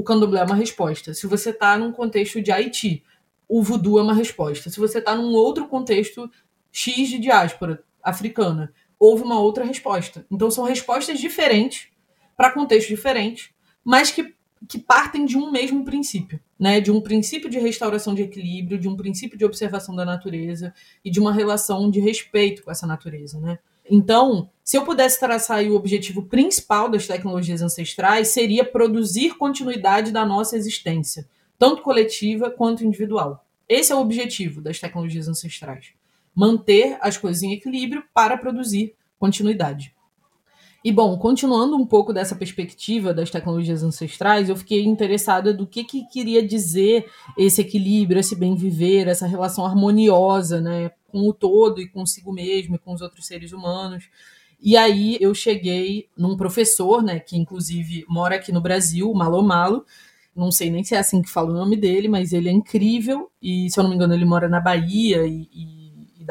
O 0.00 0.02
candomblé 0.02 0.40
é 0.40 0.44
uma 0.44 0.54
resposta. 0.54 1.12
Se 1.12 1.26
você 1.26 1.50
está 1.50 1.76
num 1.76 1.92
contexto 1.92 2.40
de 2.40 2.50
Haiti, 2.50 3.04
o 3.46 3.62
voodoo 3.62 3.98
é 3.98 4.02
uma 4.02 4.14
resposta. 4.14 4.70
Se 4.70 4.80
você 4.80 4.96
está 4.96 5.14
num 5.14 5.34
outro 5.34 5.68
contexto 5.68 6.30
X 6.72 7.10
de 7.10 7.18
diáspora 7.18 7.84
africana, 8.02 8.72
houve 8.98 9.22
uma 9.22 9.38
outra 9.38 9.62
resposta. 9.62 10.24
Então 10.30 10.50
são 10.50 10.64
respostas 10.64 11.20
diferentes 11.20 11.88
para 12.34 12.50
contextos 12.50 12.88
diferentes, 12.88 13.50
mas 13.84 14.10
que, 14.10 14.34
que 14.66 14.78
partem 14.78 15.26
de 15.26 15.36
um 15.36 15.50
mesmo 15.50 15.84
princípio, 15.84 16.40
né? 16.58 16.80
De 16.80 16.90
um 16.90 17.02
princípio 17.02 17.50
de 17.50 17.58
restauração 17.58 18.14
de 18.14 18.22
equilíbrio, 18.22 18.78
de 18.78 18.88
um 18.88 18.96
princípio 18.96 19.36
de 19.36 19.44
observação 19.44 19.94
da 19.94 20.06
natureza 20.06 20.72
e 21.04 21.10
de 21.10 21.20
uma 21.20 21.30
relação 21.30 21.90
de 21.90 22.00
respeito 22.00 22.62
com 22.62 22.70
essa 22.70 22.86
natureza, 22.86 23.38
né? 23.38 23.58
Então, 23.90 24.48
se 24.62 24.76
eu 24.76 24.84
pudesse 24.84 25.18
traçar 25.18 25.64
o 25.64 25.74
objetivo 25.74 26.22
principal 26.22 26.88
das 26.88 27.06
tecnologias 27.06 27.60
ancestrais, 27.60 28.28
seria 28.28 28.64
produzir 28.64 29.36
continuidade 29.36 30.12
da 30.12 30.24
nossa 30.24 30.56
existência, 30.56 31.28
tanto 31.58 31.82
coletiva 31.82 32.50
quanto 32.50 32.84
individual. 32.84 33.44
Esse 33.68 33.92
é 33.92 33.94
o 33.96 34.00
objetivo 34.00 34.60
das 34.60 34.78
tecnologias 34.78 35.28
ancestrais 35.28 35.92
manter 36.34 36.96
as 37.00 37.16
coisas 37.16 37.42
em 37.42 37.52
equilíbrio 37.52 38.04
para 38.14 38.36
produzir 38.36 38.94
continuidade. 39.18 39.94
E 40.82 40.90
bom, 40.90 41.16
continuando 41.18 41.76
um 41.76 41.84
pouco 41.84 42.10
dessa 42.10 42.34
perspectiva 42.34 43.12
das 43.12 43.30
tecnologias 43.30 43.82
ancestrais, 43.82 44.48
eu 44.48 44.56
fiquei 44.56 44.82
interessada 44.82 45.52
do 45.52 45.66
que, 45.66 45.84
que 45.84 46.06
queria 46.06 46.46
dizer 46.46 47.06
esse 47.36 47.60
equilíbrio, 47.60 48.18
esse 48.18 48.34
bem 48.34 48.54
viver, 48.54 49.06
essa 49.06 49.26
relação 49.26 49.66
harmoniosa, 49.66 50.58
né, 50.58 50.90
com 51.08 51.28
o 51.28 51.34
todo 51.34 51.82
e 51.82 51.88
consigo 51.88 52.32
mesmo 52.32 52.76
e 52.76 52.78
com 52.78 52.94
os 52.94 53.02
outros 53.02 53.26
seres 53.26 53.52
humanos. 53.52 54.08
E 54.58 54.74
aí 54.74 55.18
eu 55.20 55.34
cheguei 55.34 56.08
num 56.16 56.34
professor, 56.34 57.02
né, 57.02 57.20
que 57.20 57.36
inclusive 57.36 58.06
mora 58.08 58.36
aqui 58.36 58.50
no 58.50 58.60
Brasil, 58.60 59.12
Malo 59.12 59.42
Malo. 59.42 59.84
Não 60.34 60.50
sei 60.50 60.70
nem 60.70 60.82
se 60.82 60.94
é 60.94 60.98
assim 60.98 61.20
que 61.20 61.28
fala 61.28 61.50
o 61.50 61.54
nome 61.54 61.76
dele, 61.76 62.08
mas 62.08 62.32
ele 62.32 62.48
é 62.48 62.52
incrível 62.52 63.30
e 63.42 63.68
se 63.68 63.78
eu 63.78 63.82
não 63.82 63.90
me 63.90 63.96
engano 63.96 64.14
ele 64.14 64.24
mora 64.24 64.48
na 64.48 64.60
Bahia 64.60 65.26
e, 65.26 65.46
e 65.52 65.79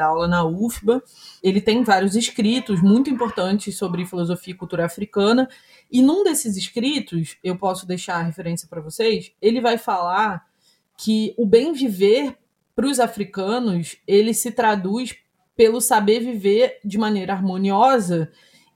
dá 0.00 0.06
aula 0.06 0.26
na 0.26 0.44
UFBA. 0.44 1.02
Ele 1.42 1.60
tem 1.60 1.84
vários 1.84 2.16
escritos 2.16 2.80
muito 2.80 3.10
importantes 3.10 3.76
sobre 3.76 4.06
filosofia 4.06 4.54
e 4.54 4.56
cultura 4.56 4.86
africana. 4.86 5.48
E 5.90 6.00
num 6.00 6.24
desses 6.24 6.56
escritos, 6.56 7.36
eu 7.44 7.56
posso 7.56 7.86
deixar 7.86 8.16
a 8.16 8.22
referência 8.22 8.66
para 8.68 8.80
vocês, 8.80 9.32
ele 9.40 9.60
vai 9.60 9.76
falar 9.76 10.44
que 10.96 11.34
o 11.36 11.46
bem 11.46 11.72
viver 11.72 12.36
para 12.74 12.86
os 12.86 12.98
africanos, 12.98 13.96
ele 14.06 14.32
se 14.32 14.50
traduz 14.50 15.14
pelo 15.54 15.80
saber 15.80 16.20
viver 16.20 16.78
de 16.84 16.96
maneira 16.96 17.34
harmoniosa 17.34 18.30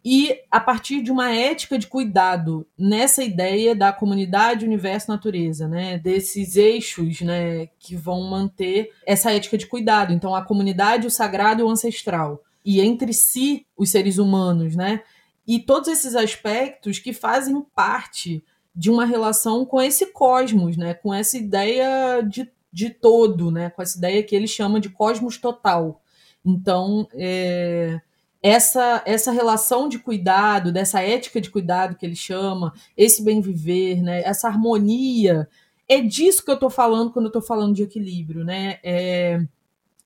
e 0.04 0.38
a 0.50 0.60
partir 0.60 1.00
de 1.00 1.10
uma 1.10 1.30
ética 1.30 1.78
de 1.78 1.86
cuidado 1.86 2.66
nessa 2.78 3.24
ideia 3.24 3.74
da 3.74 3.90
comunidade, 3.90 4.66
universo, 4.66 5.10
natureza, 5.10 5.66
né? 5.66 5.96
Desses 5.96 6.56
eixos, 6.56 7.22
né, 7.22 7.68
que 7.78 7.96
vão 7.96 8.20
manter 8.28 8.90
essa 9.06 9.32
ética 9.32 9.56
de 9.56 9.66
cuidado. 9.66 10.12
Então, 10.12 10.34
a 10.34 10.44
comunidade, 10.44 11.06
o 11.06 11.10
sagrado 11.10 11.62
e 11.62 11.64
o 11.64 11.70
ancestral. 11.70 12.42
E 12.62 12.82
entre 12.82 13.14
si, 13.14 13.66
os 13.74 13.88
seres 13.88 14.18
humanos, 14.18 14.76
né? 14.76 15.02
E 15.46 15.58
todos 15.58 15.88
esses 15.88 16.14
aspectos 16.14 16.98
que 16.98 17.14
fazem 17.14 17.58
parte 17.74 18.44
de 18.76 18.90
uma 18.90 19.06
relação 19.06 19.64
com 19.64 19.80
esse 19.80 20.06
cosmos, 20.12 20.76
né? 20.76 20.92
Com 20.92 21.14
essa 21.14 21.38
ideia 21.38 22.20
de, 22.20 22.50
de 22.70 22.90
todo, 22.90 23.50
né? 23.50 23.70
Com 23.70 23.80
essa 23.80 23.96
ideia 23.96 24.22
que 24.22 24.36
ele 24.36 24.48
chama 24.48 24.78
de 24.78 24.90
cosmos 24.90 25.38
total. 25.38 26.02
Então, 26.44 27.08
é 27.14 28.00
essa, 28.44 29.02
essa 29.06 29.32
relação 29.32 29.88
de 29.88 29.98
cuidado, 29.98 30.70
dessa 30.70 31.00
ética 31.00 31.40
de 31.40 31.48
cuidado 31.48 31.96
que 31.96 32.04
ele 32.04 32.14
chama, 32.14 32.74
esse 32.94 33.24
bem 33.24 33.40
viver, 33.40 34.02
né, 34.02 34.20
essa 34.22 34.48
harmonia, 34.48 35.48
é 35.88 36.02
disso 36.02 36.44
que 36.44 36.50
eu 36.50 36.54
estou 36.54 36.68
falando 36.68 37.10
quando 37.10 37.24
eu 37.24 37.30
estou 37.30 37.40
falando 37.40 37.74
de 37.74 37.82
equilíbrio, 37.82 38.44
né? 38.44 38.78
É, 38.82 39.40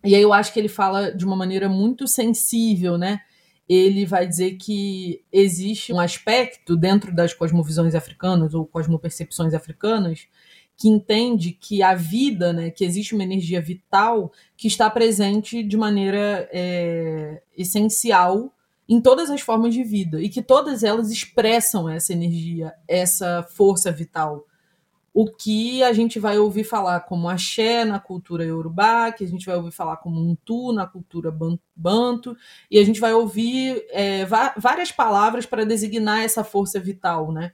e 0.04 0.14
aí 0.14 0.22
eu 0.22 0.32
acho 0.32 0.52
que 0.52 0.60
ele 0.60 0.68
fala 0.68 1.12
de 1.12 1.24
uma 1.24 1.34
maneira 1.34 1.68
muito 1.68 2.06
sensível, 2.06 2.96
né? 2.96 3.20
Ele 3.68 4.06
vai 4.06 4.26
dizer 4.26 4.56
que 4.56 5.20
existe 5.32 5.92
um 5.92 5.98
aspecto 5.98 6.76
dentro 6.76 7.12
das 7.12 7.34
cosmovisões 7.34 7.96
africanas 7.96 8.54
ou 8.54 8.64
cosmopercepções 8.64 9.52
africanas 9.52 10.28
que 10.78 10.88
entende 10.88 11.50
que 11.50 11.82
a 11.82 11.92
vida, 11.96 12.52
né, 12.52 12.70
que 12.70 12.84
existe 12.84 13.12
uma 13.12 13.24
energia 13.24 13.60
vital 13.60 14.30
que 14.56 14.68
está 14.68 14.88
presente 14.88 15.60
de 15.60 15.76
maneira 15.76 16.48
é, 16.52 17.42
essencial 17.56 18.54
em 18.88 19.00
todas 19.00 19.28
as 19.28 19.40
formas 19.40 19.74
de 19.74 19.82
vida 19.82 20.22
e 20.22 20.28
que 20.28 20.40
todas 20.40 20.84
elas 20.84 21.10
expressam 21.10 21.88
essa 21.88 22.12
energia, 22.12 22.72
essa 22.86 23.42
força 23.42 23.90
vital. 23.90 24.46
O 25.12 25.26
que 25.26 25.82
a 25.82 25.92
gente 25.92 26.20
vai 26.20 26.38
ouvir 26.38 26.62
falar 26.62 27.00
como 27.00 27.28
axé 27.28 27.84
na 27.84 27.98
cultura 27.98 28.44
iorubá, 28.44 29.10
que 29.10 29.24
a 29.24 29.28
gente 29.28 29.46
vai 29.46 29.56
ouvir 29.56 29.72
falar 29.72 29.96
como 29.96 30.20
untu 30.20 30.72
na 30.72 30.86
cultura 30.86 31.36
banto, 31.74 32.36
e 32.70 32.78
a 32.78 32.84
gente 32.84 33.00
vai 33.00 33.12
ouvir 33.12 33.84
é, 33.90 34.24
várias 34.56 34.92
palavras 34.92 35.44
para 35.44 35.66
designar 35.66 36.22
essa 36.22 36.44
força 36.44 36.78
vital, 36.78 37.32
né? 37.32 37.52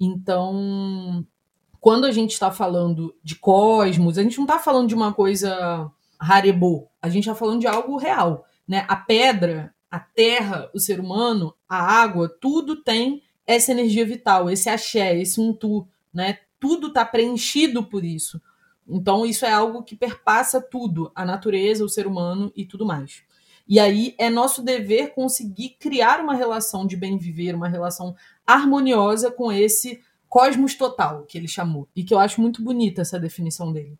Então, 0.00 1.24
quando 1.84 2.06
a 2.06 2.10
gente 2.10 2.30
está 2.30 2.50
falando 2.50 3.14
de 3.22 3.36
cosmos, 3.36 4.16
a 4.16 4.22
gente 4.22 4.38
não 4.38 4.46
está 4.46 4.58
falando 4.58 4.88
de 4.88 4.94
uma 4.94 5.12
coisa 5.12 5.92
harebô, 6.18 6.88
a 7.02 7.10
gente 7.10 7.24
está 7.24 7.34
falando 7.34 7.60
de 7.60 7.66
algo 7.66 7.98
real. 7.98 8.46
Né? 8.66 8.86
A 8.88 8.96
pedra, 8.96 9.74
a 9.90 10.00
terra, 10.00 10.70
o 10.72 10.80
ser 10.80 10.98
humano, 10.98 11.54
a 11.68 11.76
água, 11.76 12.26
tudo 12.40 12.82
tem 12.82 13.22
essa 13.46 13.70
energia 13.70 14.06
vital, 14.06 14.48
esse 14.48 14.70
axé, 14.70 15.14
esse 15.20 15.38
untu, 15.38 15.86
né? 16.10 16.38
Tudo 16.58 16.86
está 16.86 17.04
preenchido 17.04 17.84
por 17.84 18.02
isso. 18.02 18.40
Então, 18.88 19.26
isso 19.26 19.44
é 19.44 19.52
algo 19.52 19.82
que 19.82 19.94
perpassa 19.94 20.62
tudo, 20.62 21.12
a 21.14 21.22
natureza, 21.22 21.84
o 21.84 21.88
ser 21.90 22.06
humano 22.06 22.50
e 22.56 22.64
tudo 22.64 22.86
mais. 22.86 23.22
E 23.68 23.78
aí 23.78 24.14
é 24.16 24.30
nosso 24.30 24.62
dever 24.62 25.12
conseguir 25.12 25.76
criar 25.78 26.18
uma 26.18 26.34
relação 26.34 26.86
de 26.86 26.96
bem 26.96 27.18
viver, 27.18 27.54
uma 27.54 27.68
relação 27.68 28.16
harmoniosa 28.46 29.30
com 29.30 29.52
esse 29.52 30.00
cosmos 30.34 30.74
total, 30.74 31.22
que 31.22 31.38
ele 31.38 31.46
chamou, 31.46 31.88
e 31.94 32.02
que 32.02 32.12
eu 32.12 32.18
acho 32.18 32.40
muito 32.40 32.60
bonita 32.60 33.02
essa 33.02 33.20
definição 33.20 33.72
dele. 33.72 33.96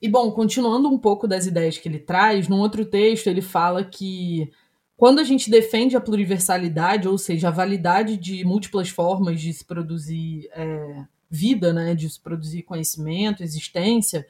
E 0.00 0.08
bom, 0.08 0.30
continuando 0.30 0.88
um 0.88 0.96
pouco 0.96 1.26
das 1.26 1.44
ideias 1.44 1.76
que 1.76 1.88
ele 1.88 1.98
traz, 1.98 2.46
num 2.46 2.60
outro 2.60 2.84
texto 2.84 3.26
ele 3.26 3.42
fala 3.42 3.82
que 3.82 4.48
quando 4.96 5.18
a 5.18 5.24
gente 5.24 5.50
defende 5.50 5.96
a 5.96 6.00
pluriversalidade, 6.00 7.08
ou 7.08 7.18
seja, 7.18 7.48
a 7.48 7.50
validade 7.50 8.16
de 8.16 8.44
múltiplas 8.44 8.90
formas 8.90 9.40
de 9.40 9.52
se 9.52 9.64
produzir 9.64 10.48
é, 10.52 11.04
vida, 11.28 11.72
né, 11.72 11.96
de 11.96 12.08
se 12.08 12.20
produzir 12.20 12.62
conhecimento, 12.62 13.42
existência, 13.42 14.24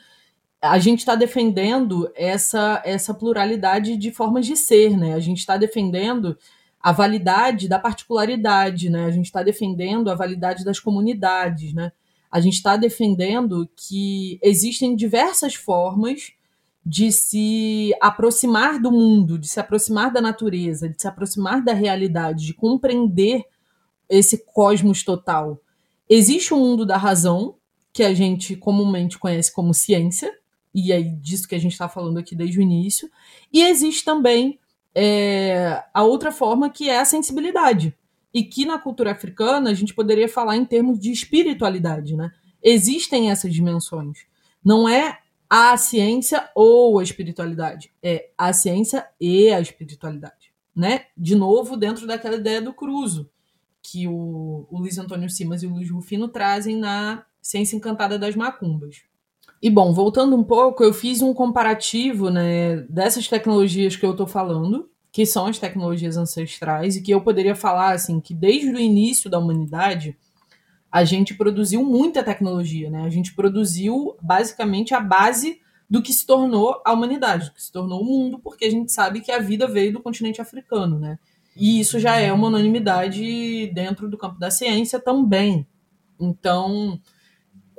a 0.59 0.79
gente 0.79 1.01
está 1.01 1.14
defendendo 1.14 2.11
essa, 2.14 2.81
essa 2.83 3.12
pluralidade 3.12 3.95
de 3.99 4.11
formas 4.11 4.47
de 4.47 4.57
ser, 4.57 4.97
né? 4.97 5.12
A 5.12 5.21
gente 5.21 5.41
está 5.41 5.59
defendendo 5.59 6.39
a 6.83 6.93
validade 6.93 7.68
da 7.68 7.78
particularidade, 7.78 8.89
né? 8.89 9.05
A 9.05 9.11
gente 9.11 9.26
está 9.26 9.43
defendendo 9.43 10.11
a 10.11 10.14
validade 10.14 10.64
das 10.64 10.81
comunidades, 10.81 11.74
né? 11.74 11.93
A 12.31 12.41
gente 12.41 12.55
está 12.55 12.76
defendendo 12.76 13.68
que 13.76 14.39
existem 14.43 14.97
diversas 14.97 15.55
formas 15.55 16.33
de 16.85 17.12
se 17.12 17.93
aproximar 18.01 18.81
do 18.81 18.91
mundo, 18.91 19.39
de 19.39 19.47
se 19.47 19.61
aproximar 19.61 20.12
da 20.12 20.20
natureza, 20.20 20.89
de 20.89 21.01
se 21.01 21.07
aproximar 21.07 21.62
da 21.62 21.74
realidade, 21.74 22.47
de 22.47 22.55
compreender 22.55 23.45
esse 24.09 24.45
cosmos 24.47 25.03
total. 25.03 25.61
Existe 26.09 26.55
o 26.55 26.57
um 26.57 26.61
mundo 26.61 26.87
da 26.87 26.97
razão, 26.97 27.57
que 27.93 28.03
a 28.03 28.14
gente 28.14 28.57
comumente 28.57 29.18
conhece 29.18 29.53
como 29.53 29.74
ciência, 29.74 30.33
e 30.74 30.93
é 30.93 31.03
disso 31.03 31.49
que 31.49 31.55
a 31.55 31.59
gente 31.59 31.72
está 31.72 31.89
falando 31.89 32.18
aqui 32.18 32.35
desde 32.35 32.59
o 32.59 32.62
início, 32.62 33.11
e 33.53 33.62
existe 33.62 34.05
também 34.05 34.59
é, 34.95 35.82
a 35.93 36.03
outra 36.03 36.32
forma 36.32 36.70
que 36.70 36.88
é 36.88 36.99
a 36.99 37.05
sensibilidade. 37.05 37.97
E 38.32 38.45
que 38.45 38.64
na 38.64 38.78
cultura 38.78 39.11
africana 39.11 39.70
a 39.70 39.74
gente 39.74 39.93
poderia 39.93 40.28
falar 40.28 40.57
em 40.57 40.64
termos 40.64 41.01
de 41.01 41.11
espiritualidade, 41.11 42.16
né? 42.16 42.30
Existem 42.62 43.30
essas 43.30 43.53
dimensões. 43.53 44.18
Não 44.64 44.88
é 44.88 45.18
a 45.49 45.76
ciência 45.76 46.49
ou 46.55 47.01
a 47.01 47.03
espiritualidade, 47.03 47.93
é 48.01 48.30
a 48.38 48.53
ciência 48.53 49.05
e 49.20 49.49
a 49.51 49.61
espiritualidade, 49.61 50.53
né? 50.76 51.07
De 51.16 51.34
novo, 51.34 51.76
dentro 51.76 52.07
daquela 52.07 52.36
ideia 52.36 52.62
do 52.62 52.72
cruzo, 52.72 53.28
que 53.82 54.07
o, 54.07 54.68
o 54.70 54.78
Luiz 54.78 54.97
Antônio 54.97 55.28
Simas 55.28 55.64
e 55.64 55.66
o 55.66 55.70
Luiz 55.70 55.91
Rufino 55.91 56.28
trazem 56.28 56.76
na 56.76 57.24
Ciência 57.43 57.74
Encantada 57.74 58.16
das 58.16 58.36
Macumbas. 58.36 59.03
E 59.63 59.69
bom, 59.69 59.93
voltando 59.93 60.35
um 60.35 60.43
pouco, 60.43 60.83
eu 60.83 60.93
fiz 60.93 61.21
um 61.21 61.35
comparativo 61.35 62.31
né, 62.31 62.77
dessas 62.89 63.29
tecnologias 63.29 63.95
que 63.95 64.07
eu 64.07 64.13
estou 64.13 64.27
falando, 64.27 64.89
que 65.13 65.27
são 65.27 65.47
as 65.47 65.59
tecnologias 65.59 66.17
ancestrais, 66.17 66.97
e 66.97 67.03
que 67.03 67.13
eu 67.13 67.21
poderia 67.21 67.55
falar 67.55 67.93
assim 67.93 68.21
que 68.21 68.33
desde 68.33 68.71
o 68.71 68.79
início 68.79 69.29
da 69.29 69.39
humanidade 69.39 70.17
a 70.91 71.05
gente 71.05 71.35
produziu 71.35 71.85
muita 71.85 72.23
tecnologia, 72.23 72.91
né? 72.91 73.03
A 73.03 73.11
gente 73.11 73.35
produziu 73.35 74.17
basicamente 74.21 74.95
a 74.95 75.01
base 75.01 75.61
do 75.89 76.03
que 76.03 76.13
se 76.13 76.27
tornou 76.27 76.81
a 76.85 76.93
humanidade, 76.93 77.47
do 77.47 77.53
que 77.53 77.63
se 77.63 77.71
tornou 77.71 78.01
o 78.01 78.05
mundo, 78.05 78.39
porque 78.39 78.65
a 78.65 78.71
gente 78.71 78.91
sabe 78.91 79.21
que 79.21 79.31
a 79.31 79.39
vida 79.39 79.69
veio 79.69 79.93
do 79.93 80.01
continente 80.01 80.41
africano, 80.41 80.99
né? 80.99 81.19
E 81.57 81.81
isso 81.81 81.99
já 81.99 82.17
é 82.17 82.33
uma 82.33 82.49
unanimidade 82.49 83.67
dentro 83.75 84.09
do 84.09 84.17
campo 84.17 84.39
da 84.39 84.51
ciência 84.51 84.99
também. 84.99 85.67
Então, 86.19 87.01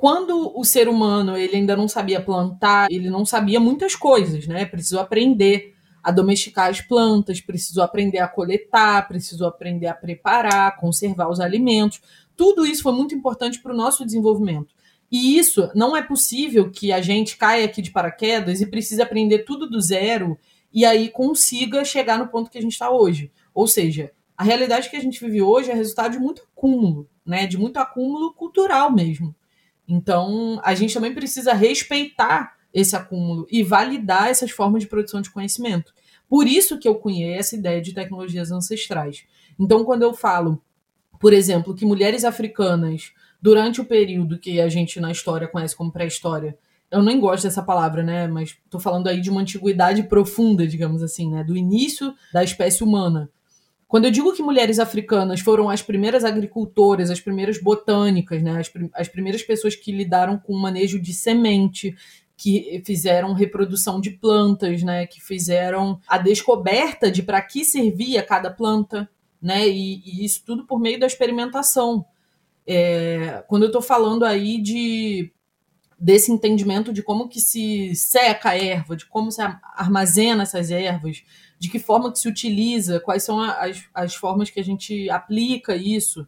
quando 0.02 0.50
o 0.58 0.64
ser 0.64 0.88
humano 0.88 1.36
ele 1.36 1.54
ainda 1.54 1.76
não 1.76 1.86
sabia 1.86 2.20
plantar, 2.20 2.90
ele 2.90 3.08
não 3.08 3.24
sabia 3.24 3.60
muitas 3.60 3.94
coisas, 3.94 4.48
né? 4.48 4.64
Precisou 4.64 4.98
aprender 4.98 5.76
a 6.02 6.10
domesticar 6.10 6.68
as 6.70 6.80
plantas, 6.80 7.40
precisou 7.40 7.84
aprender 7.84 8.18
a 8.18 8.26
coletar, 8.26 9.06
precisou 9.06 9.46
aprender 9.46 9.86
a 9.86 9.94
preparar, 9.94 10.74
conservar 10.74 11.30
os 11.30 11.38
alimentos. 11.38 12.00
Tudo 12.34 12.66
isso 12.66 12.82
foi 12.82 12.92
muito 12.92 13.14
importante 13.14 13.62
para 13.62 13.72
o 13.72 13.76
nosso 13.76 14.04
desenvolvimento. 14.04 14.74
E 15.08 15.38
isso 15.38 15.70
não 15.72 15.96
é 15.96 16.02
possível 16.02 16.68
que 16.68 16.90
a 16.90 17.00
gente 17.00 17.36
caia 17.36 17.64
aqui 17.64 17.80
de 17.80 17.92
paraquedas 17.92 18.60
e 18.60 18.66
precise 18.66 19.00
aprender 19.00 19.44
tudo 19.44 19.70
do 19.70 19.80
zero 19.80 20.36
e 20.72 20.84
aí 20.84 21.10
consiga 21.10 21.84
chegar 21.84 22.18
no 22.18 22.26
ponto 22.26 22.50
que 22.50 22.58
a 22.58 22.62
gente 22.62 22.72
está 22.72 22.90
hoje. 22.90 23.30
Ou 23.54 23.68
seja, 23.68 24.10
a 24.36 24.42
realidade 24.42 24.90
que 24.90 24.96
a 24.96 25.00
gente 25.00 25.20
vive 25.24 25.42
hoje 25.42 25.70
é 25.70 25.74
resultado 25.74 26.10
de 26.10 26.18
muito 26.18 26.42
acúmulo, 26.42 27.08
né? 27.24 27.46
De 27.46 27.56
muito 27.56 27.76
acúmulo 27.76 28.32
cultural 28.32 28.90
mesmo. 28.90 29.32
Então, 29.88 30.60
a 30.64 30.74
gente 30.74 30.94
também 30.94 31.14
precisa 31.14 31.52
respeitar 31.52 32.56
esse 32.72 32.96
acúmulo 32.96 33.46
e 33.50 33.62
validar 33.62 34.28
essas 34.28 34.50
formas 34.50 34.82
de 34.82 34.88
produção 34.88 35.20
de 35.20 35.30
conhecimento. 35.30 35.92
Por 36.28 36.46
isso 36.46 36.78
que 36.78 36.88
eu 36.88 36.94
conheço 36.94 37.40
essa 37.40 37.56
ideia 37.56 37.82
de 37.82 37.92
tecnologias 37.92 38.50
ancestrais. 38.50 39.24
Então, 39.58 39.84
quando 39.84 40.02
eu 40.02 40.14
falo, 40.14 40.62
por 41.20 41.32
exemplo, 41.32 41.74
que 41.74 41.84
mulheres 41.84 42.24
africanas, 42.24 43.12
durante 43.40 43.80
o 43.80 43.84
período 43.84 44.38
que 44.38 44.60
a 44.60 44.68
gente 44.68 44.98
na 44.98 45.12
história 45.12 45.46
conhece 45.46 45.76
como 45.76 45.92
pré-história, 45.92 46.56
eu 46.90 47.02
nem 47.02 47.18
gosto 47.20 47.44
dessa 47.44 47.62
palavra, 47.62 48.02
né? 48.02 48.26
Mas 48.26 48.56
estou 48.64 48.80
falando 48.80 49.08
aí 49.08 49.20
de 49.20 49.30
uma 49.30 49.40
antiguidade 49.40 50.02
profunda, 50.04 50.66
digamos 50.66 51.02
assim, 51.02 51.30
né? 51.30 51.42
Do 51.42 51.56
início 51.56 52.14
da 52.32 52.44
espécie 52.44 52.84
humana. 52.84 53.30
Quando 53.92 54.06
eu 54.06 54.10
digo 54.10 54.32
que 54.32 54.42
mulheres 54.42 54.78
africanas 54.78 55.40
foram 55.40 55.68
as 55.68 55.82
primeiras 55.82 56.24
agricultoras, 56.24 57.10
as 57.10 57.20
primeiras 57.20 57.60
botânicas, 57.60 58.42
né, 58.42 58.58
as, 58.58 58.66
prim 58.66 58.88
as 58.94 59.06
primeiras 59.06 59.42
pessoas 59.42 59.76
que 59.76 59.92
lidaram 59.92 60.38
com 60.38 60.54
o 60.54 60.58
manejo 60.58 60.98
de 60.98 61.12
semente, 61.12 61.94
que 62.34 62.82
fizeram 62.86 63.34
reprodução 63.34 64.00
de 64.00 64.12
plantas, 64.12 64.82
né, 64.82 65.06
que 65.06 65.20
fizeram 65.20 66.00
a 66.08 66.16
descoberta 66.16 67.10
de 67.10 67.22
para 67.22 67.42
que 67.42 67.66
servia 67.66 68.22
cada 68.22 68.50
planta, 68.50 69.06
né, 69.42 69.68
e, 69.68 70.00
e, 70.06 70.24
isso 70.24 70.42
tudo 70.46 70.64
por 70.64 70.80
meio 70.80 70.98
da 70.98 71.06
experimentação. 71.06 72.02
É, 72.66 73.44
quando 73.46 73.64
eu 73.64 73.68
estou 73.68 73.82
falando 73.82 74.24
aí 74.24 74.58
de 74.58 75.30
desse 75.98 76.32
entendimento 76.32 76.92
de 76.94 77.02
como 77.02 77.28
que 77.28 77.40
se 77.40 77.94
seca 77.94 78.48
a 78.48 78.58
erva, 78.58 78.96
de 78.96 79.04
como 79.06 79.30
se 79.30 79.40
armazena 79.40 80.42
essas 80.44 80.70
ervas, 80.70 81.22
de 81.62 81.68
que 81.68 81.78
forma 81.78 82.10
que 82.10 82.18
se 82.18 82.26
utiliza, 82.26 82.98
quais 82.98 83.22
são 83.22 83.40
as, 83.40 83.84
as 83.94 84.16
formas 84.16 84.50
que 84.50 84.58
a 84.58 84.64
gente 84.64 85.08
aplica 85.08 85.76
isso. 85.76 86.26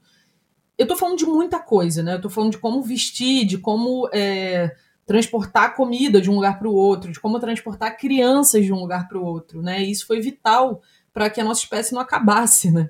Eu 0.78 0.84
estou 0.84 0.96
falando 0.96 1.18
de 1.18 1.26
muita 1.26 1.58
coisa, 1.58 2.04
né? 2.04 2.12
Eu 2.12 2.18
estou 2.18 2.30
falando 2.30 2.52
de 2.52 2.58
como 2.58 2.80
vestir, 2.80 3.44
de 3.44 3.58
como 3.58 4.08
é, 4.12 4.76
transportar 5.04 5.74
comida 5.74 6.20
de 6.20 6.30
um 6.30 6.36
lugar 6.36 6.56
para 6.56 6.68
o 6.68 6.72
outro, 6.72 7.10
de 7.10 7.18
como 7.18 7.40
transportar 7.40 7.96
crianças 7.96 8.64
de 8.64 8.72
um 8.72 8.78
lugar 8.78 9.08
para 9.08 9.18
o 9.18 9.24
outro, 9.24 9.60
né? 9.60 9.82
E 9.82 9.90
isso 9.90 10.06
foi 10.06 10.20
vital 10.20 10.80
para 11.12 11.28
que 11.28 11.40
a 11.40 11.44
nossa 11.44 11.62
espécie 11.62 11.92
não 11.92 12.00
acabasse, 12.00 12.70
né? 12.70 12.88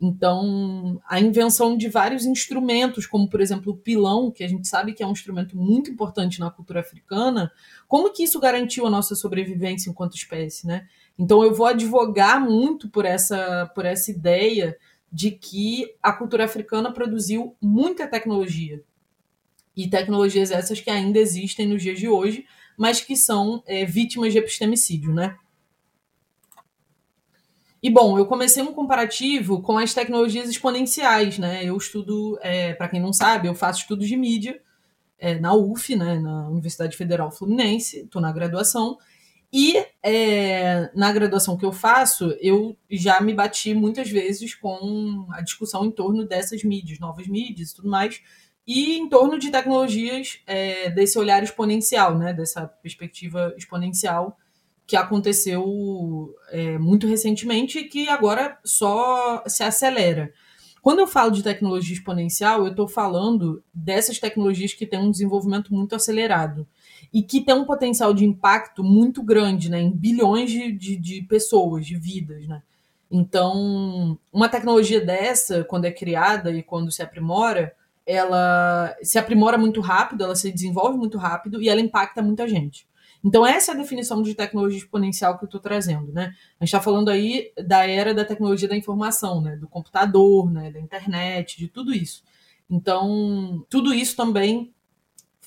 Então, 0.00 1.00
a 1.08 1.20
invenção 1.20 1.76
de 1.76 1.88
vários 1.88 2.26
instrumentos, 2.26 3.06
como 3.06 3.30
por 3.30 3.40
exemplo 3.40 3.72
o 3.72 3.76
pilão, 3.76 4.32
que 4.32 4.42
a 4.42 4.48
gente 4.48 4.66
sabe 4.66 4.94
que 4.94 5.02
é 5.02 5.06
um 5.06 5.12
instrumento 5.12 5.56
muito 5.56 5.92
importante 5.92 6.40
na 6.40 6.50
cultura 6.50 6.80
africana, 6.80 7.52
como 7.86 8.12
que 8.12 8.24
isso 8.24 8.40
garantiu 8.40 8.84
a 8.84 8.90
nossa 8.90 9.14
sobrevivência 9.14 9.88
enquanto 9.88 10.16
espécie, 10.16 10.66
né? 10.66 10.88
Então, 11.18 11.42
eu 11.44 11.54
vou 11.54 11.66
advogar 11.66 12.40
muito 12.40 12.88
por 12.88 13.04
essa, 13.04 13.70
por 13.74 13.84
essa 13.84 14.10
ideia 14.10 14.76
de 15.12 15.30
que 15.30 15.94
a 16.02 16.12
cultura 16.12 16.44
africana 16.44 16.92
produziu 16.92 17.56
muita 17.60 18.08
tecnologia. 18.08 18.82
E 19.76 19.88
tecnologias 19.88 20.50
essas 20.50 20.80
que 20.80 20.90
ainda 20.90 21.18
existem 21.18 21.66
nos 21.66 21.82
dias 21.82 21.98
de 21.98 22.08
hoje, 22.08 22.46
mas 22.76 23.00
que 23.00 23.16
são 23.16 23.62
é, 23.66 23.84
vítimas 23.84 24.32
de 24.32 24.38
epistemicídio, 24.38 25.14
né? 25.14 25.36
E 27.80 27.90
bom, 27.90 28.18
eu 28.18 28.24
comecei 28.24 28.62
um 28.62 28.72
comparativo 28.72 29.60
com 29.60 29.76
as 29.76 29.92
tecnologias 29.92 30.48
exponenciais, 30.48 31.38
né? 31.38 31.64
Eu 31.64 31.76
estudo, 31.76 32.38
é, 32.40 32.72
para 32.72 32.88
quem 32.88 33.00
não 33.00 33.12
sabe, 33.12 33.46
eu 33.46 33.54
faço 33.54 33.80
estudos 33.80 34.08
de 34.08 34.16
mídia 34.16 34.60
é, 35.18 35.38
na 35.38 35.54
UF, 35.54 35.94
né? 35.94 36.18
Na 36.18 36.48
Universidade 36.48 36.96
Federal 36.96 37.30
Fluminense, 37.30 38.00
estou 38.00 38.22
na 38.22 38.32
graduação. 38.32 38.96
E 39.56 39.86
é, 40.02 40.90
na 40.96 41.12
graduação 41.12 41.56
que 41.56 41.64
eu 41.64 41.72
faço, 41.72 42.36
eu 42.40 42.76
já 42.90 43.20
me 43.20 43.32
bati 43.32 43.72
muitas 43.72 44.10
vezes 44.10 44.52
com 44.52 45.28
a 45.30 45.40
discussão 45.42 45.84
em 45.84 45.92
torno 45.92 46.26
dessas 46.26 46.64
mídias, 46.64 46.98
novas 46.98 47.28
mídias 47.28 47.70
e 47.70 47.76
tudo 47.76 47.88
mais, 47.88 48.20
e 48.66 48.96
em 48.96 49.08
torno 49.08 49.38
de 49.38 49.52
tecnologias 49.52 50.40
é, 50.44 50.90
desse 50.90 51.16
olhar 51.20 51.40
exponencial, 51.40 52.18
né, 52.18 52.32
dessa 52.32 52.66
perspectiva 52.66 53.54
exponencial 53.56 54.36
que 54.88 54.96
aconteceu 54.96 56.34
é, 56.50 56.76
muito 56.76 57.06
recentemente 57.06 57.78
e 57.78 57.84
que 57.84 58.08
agora 58.08 58.58
só 58.64 59.44
se 59.46 59.62
acelera. 59.62 60.32
Quando 60.82 60.98
eu 60.98 61.06
falo 61.06 61.30
de 61.30 61.44
tecnologia 61.44 61.94
exponencial, 61.94 62.64
eu 62.64 62.72
estou 62.72 62.88
falando 62.88 63.62
dessas 63.72 64.18
tecnologias 64.18 64.74
que 64.74 64.84
têm 64.84 64.98
um 64.98 65.12
desenvolvimento 65.12 65.72
muito 65.72 65.94
acelerado 65.94 66.66
e 67.12 67.22
que 67.22 67.40
tem 67.40 67.54
um 67.54 67.64
potencial 67.64 68.12
de 68.12 68.24
impacto 68.24 68.82
muito 68.82 69.22
grande, 69.22 69.70
né, 69.70 69.80
em 69.80 69.90
bilhões 69.90 70.50
de, 70.50 70.72
de, 70.72 70.96
de 70.96 71.22
pessoas, 71.22 71.86
de 71.86 71.96
vidas, 71.96 72.46
né. 72.46 72.62
Então, 73.10 74.18
uma 74.32 74.48
tecnologia 74.48 75.00
dessa, 75.00 75.62
quando 75.62 75.84
é 75.84 75.92
criada 75.92 76.50
e 76.50 76.62
quando 76.62 76.90
se 76.90 77.00
aprimora, 77.02 77.74
ela 78.04 78.94
se 79.02 79.18
aprimora 79.18 79.56
muito 79.56 79.80
rápido, 79.80 80.24
ela 80.24 80.34
se 80.34 80.50
desenvolve 80.50 80.98
muito 80.98 81.16
rápido 81.16 81.62
e 81.62 81.68
ela 81.68 81.80
impacta 81.80 82.20
muita 82.20 82.48
gente. 82.48 82.86
Então, 83.24 83.46
essa 83.46 83.72
é 83.72 83.74
a 83.74 83.78
definição 83.78 84.22
de 84.22 84.34
tecnologia 84.34 84.78
exponencial 84.78 85.38
que 85.38 85.44
eu 85.44 85.46
estou 85.46 85.60
trazendo, 85.60 86.12
né? 86.12 86.34
A 86.60 86.64
gente 86.64 86.74
está 86.74 86.80
falando 86.80 87.08
aí 87.08 87.52
da 87.66 87.86
era 87.86 88.12
da 88.12 88.24
tecnologia 88.24 88.68
da 88.68 88.76
informação, 88.76 89.40
né? 89.40 89.56
Do 89.56 89.66
computador, 89.66 90.50
né? 90.50 90.70
Da 90.70 90.78
internet, 90.78 91.56
de 91.56 91.68
tudo 91.68 91.94
isso. 91.94 92.22
Então, 92.68 93.64
tudo 93.70 93.94
isso 93.94 94.14
também 94.14 94.73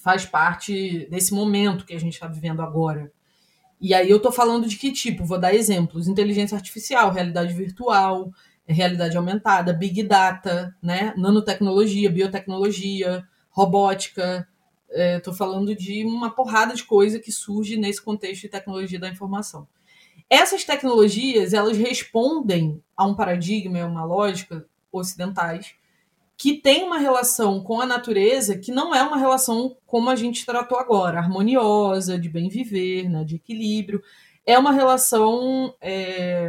faz 0.08 0.26
parte 0.26 1.06
desse 1.10 1.34
momento 1.34 1.86
que 1.86 1.94
a 1.94 2.00
gente 2.00 2.14
está 2.14 2.28
vivendo 2.28 2.62
agora. 2.62 3.12
E 3.82 3.94
aí 3.94 4.10
eu 4.10 4.16
estou 4.16 4.32
falando 4.32 4.66
de 4.66 4.78
que 4.78 4.90
tipo? 4.90 5.26
Vou 5.26 5.38
dar 5.38 5.54
exemplos: 5.54 6.08
inteligência 6.08 6.56
artificial, 6.56 7.12
realidade 7.12 7.54
virtual, 7.54 8.32
realidade 8.66 9.18
aumentada, 9.18 9.74
big 9.74 10.02
data, 10.04 10.74
né? 10.82 11.14
nanotecnologia, 11.18 12.10
biotecnologia, 12.10 13.28
robótica. 13.50 14.48
Estou 14.90 15.34
é, 15.34 15.36
falando 15.36 15.76
de 15.76 16.06
uma 16.06 16.34
porrada 16.34 16.74
de 16.74 16.86
coisa 16.86 17.20
que 17.20 17.30
surge 17.30 17.76
nesse 17.76 18.02
contexto 18.02 18.44
de 18.44 18.48
tecnologia 18.48 18.98
da 18.98 19.10
informação. 19.10 19.68
Essas 20.30 20.64
tecnologias 20.64 21.54
elas 21.54 21.76
respondem 21.76 22.82
a 22.96 23.06
um 23.06 23.14
paradigma, 23.14 23.82
a 23.82 23.86
uma 23.86 24.06
lógica 24.06 24.66
ocidentais 24.90 25.76
que 26.38 26.54
tem 26.54 26.84
uma 26.84 27.00
relação 27.00 27.62
com 27.64 27.82
a 27.82 27.86
natureza 27.86 28.58
que 28.58 28.72
não 28.72 28.94
é 28.94 29.02
uma 29.02 29.18
relação 29.18 29.76
como 29.88 30.10
a 30.10 30.16
gente 30.16 30.46
tratou 30.46 30.78
agora, 30.78 31.18
harmoniosa, 31.18 32.20
de 32.20 32.30
bem 32.30 32.48
viver, 32.48 33.10
né, 33.10 33.24
de 33.24 33.38
equilíbrio. 33.38 34.04
É 34.46 34.58
uma 34.58 34.72
relação 34.72 35.74
é, 35.82 36.48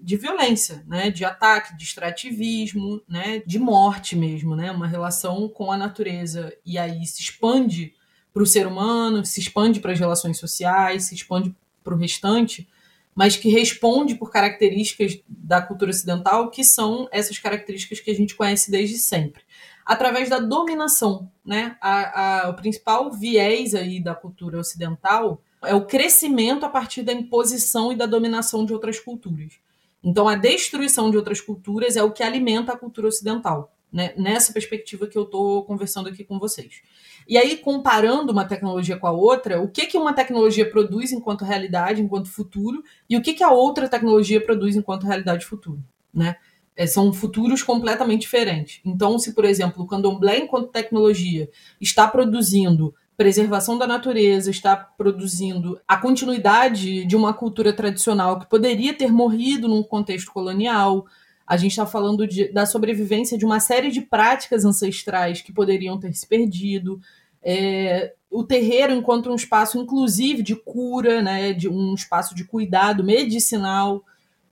de 0.00 0.16
violência, 0.16 0.82
né, 0.86 1.10
de 1.10 1.22
ataque, 1.22 1.76
de 1.76 1.84
extrativismo, 1.84 3.02
né, 3.06 3.42
de 3.46 3.58
morte 3.58 4.16
mesmo, 4.16 4.56
né, 4.56 4.72
uma 4.72 4.86
relação 4.86 5.48
com 5.50 5.70
a 5.70 5.76
natureza 5.76 6.56
e 6.64 6.78
aí 6.78 7.04
se 7.04 7.20
expande 7.20 7.92
para 8.32 8.42
o 8.42 8.46
ser 8.46 8.66
humano, 8.66 9.24
se 9.24 9.38
expande 9.38 9.80
para 9.80 9.92
as 9.92 10.00
relações 10.00 10.38
sociais, 10.38 11.04
se 11.04 11.14
expande 11.14 11.54
para 11.84 11.94
o 11.94 11.98
restante 11.98 12.66
mas 13.14 13.36
que 13.36 13.48
responde 13.48 14.14
por 14.14 14.30
características 14.30 15.20
da 15.28 15.62
cultura 15.62 15.90
ocidental, 15.90 16.50
que 16.50 16.64
são 16.64 17.08
essas 17.12 17.38
características 17.38 18.00
que 18.00 18.10
a 18.10 18.14
gente 18.14 18.34
conhece 18.34 18.70
desde 18.70 18.98
sempre. 18.98 19.42
Através 19.86 20.28
da 20.28 20.38
dominação, 20.38 21.30
né? 21.44 21.76
A, 21.80 22.46
a, 22.46 22.50
o 22.50 22.54
principal 22.54 23.12
viés 23.12 23.74
aí 23.74 24.00
da 24.02 24.14
cultura 24.14 24.58
ocidental 24.58 25.40
é 25.62 25.74
o 25.74 25.84
crescimento 25.84 26.64
a 26.64 26.68
partir 26.68 27.02
da 27.02 27.12
imposição 27.12 27.92
e 27.92 27.96
da 27.96 28.06
dominação 28.06 28.64
de 28.64 28.72
outras 28.72 28.98
culturas. 28.98 29.54
Então, 30.02 30.28
a 30.28 30.34
destruição 30.34 31.10
de 31.10 31.16
outras 31.16 31.40
culturas 31.40 31.96
é 31.96 32.02
o 32.02 32.10
que 32.10 32.22
alimenta 32.22 32.72
a 32.72 32.76
cultura 32.76 33.08
ocidental, 33.08 33.74
né? 33.94 34.12
nessa 34.16 34.52
perspectiva 34.52 35.06
que 35.06 35.16
eu 35.16 35.22
estou 35.22 35.64
conversando 35.64 36.08
aqui 36.08 36.24
com 36.24 36.36
vocês. 36.36 36.82
E 37.28 37.38
aí, 37.38 37.56
comparando 37.56 38.32
uma 38.32 38.44
tecnologia 38.44 38.96
com 38.96 39.06
a 39.06 39.12
outra, 39.12 39.62
o 39.62 39.68
que, 39.68 39.86
que 39.86 39.96
uma 39.96 40.12
tecnologia 40.12 40.68
produz 40.68 41.12
enquanto 41.12 41.44
realidade, 41.44 42.02
enquanto 42.02 42.28
futuro, 42.28 42.82
e 43.08 43.16
o 43.16 43.22
que, 43.22 43.34
que 43.34 43.44
a 43.44 43.52
outra 43.52 43.88
tecnologia 43.88 44.40
produz 44.44 44.74
enquanto 44.74 45.06
realidade 45.06 45.46
futuro, 45.46 45.80
né? 46.12 46.36
É, 46.76 46.88
são 46.88 47.12
futuros 47.12 47.62
completamente 47.62 48.22
diferentes. 48.22 48.80
Então, 48.84 49.16
se, 49.16 49.32
por 49.32 49.44
exemplo, 49.44 49.84
o 49.84 49.86
candomblé, 49.86 50.38
enquanto 50.38 50.72
tecnologia, 50.72 51.48
está 51.80 52.08
produzindo 52.08 52.92
preservação 53.16 53.78
da 53.78 53.86
natureza, 53.86 54.50
está 54.50 54.74
produzindo 54.74 55.80
a 55.86 55.96
continuidade 55.96 57.04
de 57.04 57.14
uma 57.14 57.32
cultura 57.32 57.72
tradicional 57.72 58.40
que 58.40 58.50
poderia 58.50 58.92
ter 58.92 59.12
morrido 59.12 59.68
num 59.68 59.84
contexto 59.84 60.32
colonial. 60.32 61.06
A 61.46 61.56
gente 61.56 61.72
está 61.72 61.86
falando 61.86 62.26
de, 62.26 62.52
da 62.52 62.64
sobrevivência 62.66 63.36
de 63.36 63.44
uma 63.44 63.60
série 63.60 63.90
de 63.90 64.00
práticas 64.00 64.64
ancestrais 64.64 65.42
que 65.42 65.52
poderiam 65.52 65.98
ter 65.98 66.14
se 66.14 66.26
perdido. 66.26 67.00
É, 67.42 68.14
o 68.30 68.42
terreiro 68.42 68.92
enquanto 68.92 69.30
um 69.30 69.34
espaço, 69.34 69.78
inclusive, 69.78 70.42
de 70.42 70.56
cura, 70.56 71.20
né, 71.20 71.52
de 71.52 71.68
um 71.68 71.94
espaço 71.94 72.34
de 72.34 72.44
cuidado 72.44 73.04
medicinal, 73.04 74.02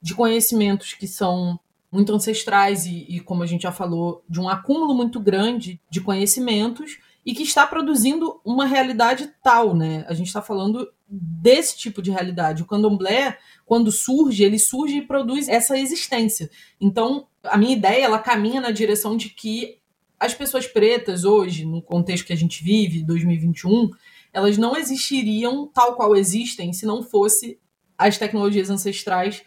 de 0.01 0.15
conhecimentos 0.15 0.93
que 0.93 1.07
são 1.07 1.59
muito 1.91 2.13
ancestrais 2.15 2.87
e, 2.87 3.07
e, 3.09 3.21
como 3.21 3.43
a 3.43 3.47
gente 3.47 3.63
já 3.63 3.73
falou, 3.73 4.25
de 4.29 4.41
um 4.41 4.49
acúmulo 4.49 4.95
muito 4.95 5.21
grande 5.21 5.81
de 5.91 6.01
conhecimentos 6.01 6.99
e 7.25 7.35
que 7.35 7.43
está 7.43 7.67
produzindo 7.67 8.41
uma 8.45 8.67
realidade 8.67 9.31
tal, 9.43 9.75
né? 9.77 10.05
A 10.09 10.15
gente 10.15 10.27
está 10.27 10.43
falando 10.43 10.89
desse 11.09 11.77
tipo 11.77 12.01
de 12.03 12.11
realidade. 12.11 12.63
O 12.63 12.67
candomblé, 12.67 13.39
quando 13.73 13.91
surge, 13.91 14.45
ele 14.45 14.59
surge 14.59 14.99
e 14.99 15.07
produz 15.07 15.49
essa 15.49 15.79
existência. 15.79 16.51
Então, 16.79 17.27
a 17.43 17.57
minha 17.57 17.75
ideia, 17.75 18.05
ela 18.05 18.19
caminha 18.19 18.61
na 18.61 18.71
direção 18.71 19.17
de 19.17 19.31
que 19.31 19.79
as 20.21 20.35
pessoas 20.35 20.67
pretas 20.67 21.25
hoje, 21.25 21.65
no 21.65 21.81
contexto 21.81 22.27
que 22.27 22.35
a 22.35 22.37
gente 22.37 22.63
vive, 22.63 23.03
2021, 23.03 23.89
elas 24.31 24.59
não 24.59 24.77
existiriam 24.77 25.67
tal 25.67 25.97
qual 25.97 26.15
existem 26.15 26.71
se 26.75 26.85
não 26.85 27.03
fosse 27.03 27.59
as 27.97 28.19
tecnologias 28.19 28.69
ancestrais 28.69 29.43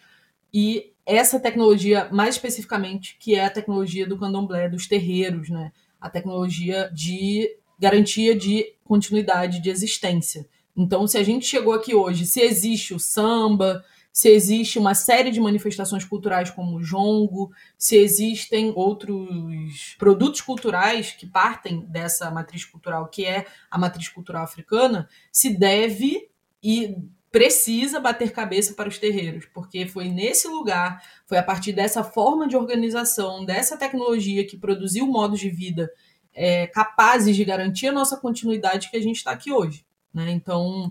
e 0.51 0.91
essa 1.05 1.39
tecnologia, 1.39 2.09
mais 2.11 2.33
especificamente, 2.33 3.17
que 3.19 3.35
é 3.35 3.45
a 3.45 3.51
tecnologia 3.51 4.07
do 4.07 4.17
candomblé, 4.17 4.67
dos 4.67 4.87
terreiros, 4.87 5.51
né? 5.51 5.71
A 6.01 6.09
tecnologia 6.09 6.89
de 6.91 7.47
garantia 7.77 8.35
de 8.35 8.73
continuidade 8.83 9.61
de 9.61 9.69
existência. 9.69 10.47
Então, 10.75 11.05
se 11.05 11.15
a 11.15 11.21
gente 11.21 11.45
chegou 11.45 11.73
aqui 11.73 11.93
hoje, 11.93 12.25
se 12.25 12.41
existe 12.41 12.91
o 12.91 12.99
samba, 12.99 13.85
se 14.15 14.29
existe 14.29 14.79
uma 14.79 14.95
série 14.95 15.29
de 15.29 15.41
manifestações 15.41 16.05
culturais 16.05 16.49
como 16.49 16.77
o 16.77 16.81
jongo, 16.81 17.51
se 17.77 17.97
existem 17.97 18.71
outros 18.73 19.93
produtos 19.99 20.39
culturais 20.39 21.11
que 21.11 21.27
partem 21.27 21.81
dessa 21.81 22.31
matriz 22.31 22.63
cultural, 22.63 23.09
que 23.09 23.25
é 23.25 23.45
a 23.69 23.77
matriz 23.77 24.07
cultural 24.07 24.45
africana, 24.45 25.09
se 25.33 25.49
deve 25.49 26.29
e 26.63 26.95
precisa 27.29 27.99
bater 27.99 28.31
cabeça 28.31 28.73
para 28.73 28.87
os 28.87 28.97
terreiros, 28.97 29.47
porque 29.53 29.85
foi 29.85 30.07
nesse 30.07 30.47
lugar, 30.47 31.03
foi 31.25 31.37
a 31.37 31.43
partir 31.43 31.73
dessa 31.73 32.01
forma 32.01 32.47
de 32.47 32.55
organização, 32.55 33.43
dessa 33.43 33.75
tecnologia 33.75 34.47
que 34.47 34.55
produziu 34.55 35.05
modos 35.07 35.41
de 35.41 35.49
vida 35.49 35.91
é, 36.33 36.67
capazes 36.67 37.35
de 37.35 37.43
garantir 37.43 37.87
a 37.87 37.91
nossa 37.91 38.15
continuidade 38.15 38.89
que 38.89 38.95
a 38.95 39.01
gente 39.01 39.17
está 39.17 39.31
aqui 39.31 39.51
hoje. 39.51 39.85
Né? 40.13 40.31
Então, 40.31 40.89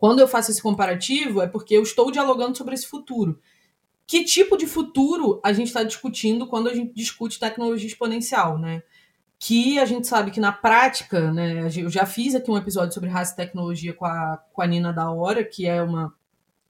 quando 0.00 0.20
eu 0.20 0.26
faço 0.26 0.50
esse 0.50 0.62
comparativo, 0.62 1.42
é 1.42 1.46
porque 1.46 1.76
eu 1.76 1.82
estou 1.82 2.10
dialogando 2.10 2.56
sobre 2.56 2.74
esse 2.74 2.86
futuro. 2.86 3.38
Que 4.06 4.24
tipo 4.24 4.56
de 4.56 4.66
futuro 4.66 5.38
a 5.44 5.52
gente 5.52 5.66
está 5.66 5.82
discutindo 5.82 6.46
quando 6.46 6.70
a 6.70 6.74
gente 6.74 6.94
discute 6.94 7.38
tecnologia 7.38 7.86
exponencial, 7.86 8.58
né? 8.58 8.82
Que 9.38 9.78
a 9.78 9.84
gente 9.84 10.06
sabe 10.06 10.30
que 10.30 10.40
na 10.40 10.52
prática, 10.52 11.30
né? 11.30 11.68
Eu 11.76 11.90
já 11.90 12.06
fiz 12.06 12.34
aqui 12.34 12.50
um 12.50 12.56
episódio 12.56 12.94
sobre 12.94 13.10
raça 13.10 13.34
e 13.34 13.36
tecnologia 13.36 13.92
com 13.92 14.06
a, 14.06 14.42
com 14.54 14.62
a 14.62 14.66
Nina 14.66 14.90
da 14.90 15.10
Hora, 15.10 15.44
que 15.44 15.66
é 15.66 15.82
uma, 15.82 16.14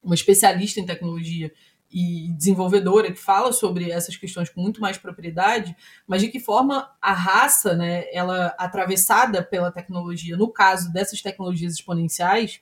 uma 0.02 0.16
especialista 0.16 0.80
em 0.80 0.84
tecnologia 0.84 1.52
e 1.88 2.32
desenvolvedora 2.36 3.12
que 3.12 3.20
fala 3.20 3.52
sobre 3.52 3.92
essas 3.92 4.16
questões 4.16 4.48
com 4.48 4.60
muito 4.60 4.80
mais 4.80 4.98
propriedade, 4.98 5.76
mas 6.04 6.20
de 6.20 6.28
que 6.28 6.40
forma 6.40 6.90
a 7.00 7.12
raça, 7.12 7.76
né, 7.76 8.12
ela 8.12 8.54
atravessada 8.58 9.40
pela 9.40 9.70
tecnologia, 9.70 10.36
no 10.36 10.52
caso 10.52 10.92
dessas 10.92 11.22
tecnologias 11.22 11.74
exponenciais, 11.74 12.60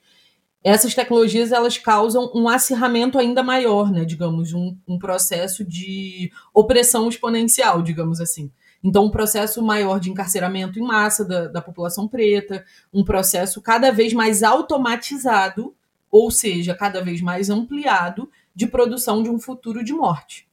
essas 0.63 0.95
tecnologias 0.95 1.53
elas 1.53 1.79
causam 1.79 2.31
um 2.35 2.49
acirramento 2.49 3.19
ainda 3.19 3.43
maior, 3.43 3.91
né, 3.91 4.05
digamos, 4.05 4.53
um, 4.53 4.77
um 4.87 4.99
processo 4.99 5.65
de 5.65 6.31
opressão 6.53 7.09
exponencial, 7.09 7.83
digamos 7.83 8.21
assim. 8.21 8.51
Então, 8.83 9.07
um 9.07 9.11
processo 9.11 9.63
maior 9.63 9.99
de 9.99 10.11
encarceramento 10.11 10.79
em 10.79 10.83
massa 10.83 11.25
da, 11.25 11.49
da 11.49 11.61
população 11.61 12.07
preta, 12.07 12.65
um 12.93 13.05
processo 13.05 13.61
cada 13.61 13.91
vez 13.91 14.13
mais 14.13 14.43
automatizado, 14.43 15.75
ou 16.11 16.31
seja, 16.31 16.75
cada 16.75 17.03
vez 17.03 17.21
mais 17.21 17.51
ampliado, 17.51 18.31
de 18.55 18.67
produção 18.67 19.23
de 19.23 19.31
um 19.31 19.39
futuro 19.39 19.85
de 19.85 19.93
morte 19.93 20.49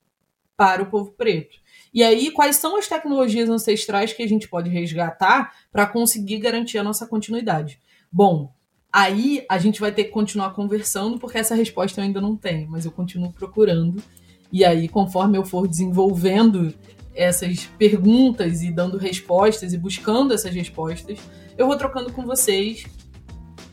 para 0.57 0.81
o 0.81 0.87
povo 0.87 1.11
preto. 1.11 1.57
E 1.93 2.03
aí, 2.03 2.31
quais 2.31 2.57
são 2.57 2.77
as 2.77 2.87
tecnologias 2.87 3.49
ancestrais 3.49 4.11
que 4.11 4.23
a 4.23 4.27
gente 4.27 4.47
pode 4.47 4.69
resgatar 4.69 5.53
para 5.71 5.85
conseguir 5.85 6.39
garantir 6.39 6.77
a 6.77 6.83
nossa 6.83 7.07
continuidade? 7.07 7.79
Bom, 8.11 8.54
aí 8.95 9.45
a 9.49 9.57
gente 9.57 9.81
vai 9.81 9.91
ter 9.91 10.05
que 10.05 10.11
continuar 10.11 10.51
conversando, 10.51 11.19
porque 11.19 11.37
essa 11.37 11.53
resposta 11.53 11.99
eu 11.99 12.05
ainda 12.05 12.21
não 12.21 12.37
tenho, 12.37 12.69
mas 12.71 12.85
eu 12.85 12.91
continuo 12.91 13.29
procurando. 13.33 14.01
E 14.49 14.63
aí, 14.63 14.87
conforme 14.87 15.37
eu 15.37 15.43
for 15.43 15.67
desenvolvendo 15.67 16.73
essas 17.13 17.65
perguntas 17.77 18.63
e 18.63 18.71
dando 18.71 18.97
respostas 18.97 19.73
e 19.73 19.77
buscando 19.77 20.33
essas 20.33 20.55
respostas, 20.55 21.19
eu 21.57 21.67
vou 21.67 21.75
trocando 21.75 22.13
com 22.13 22.25
vocês 22.25 22.85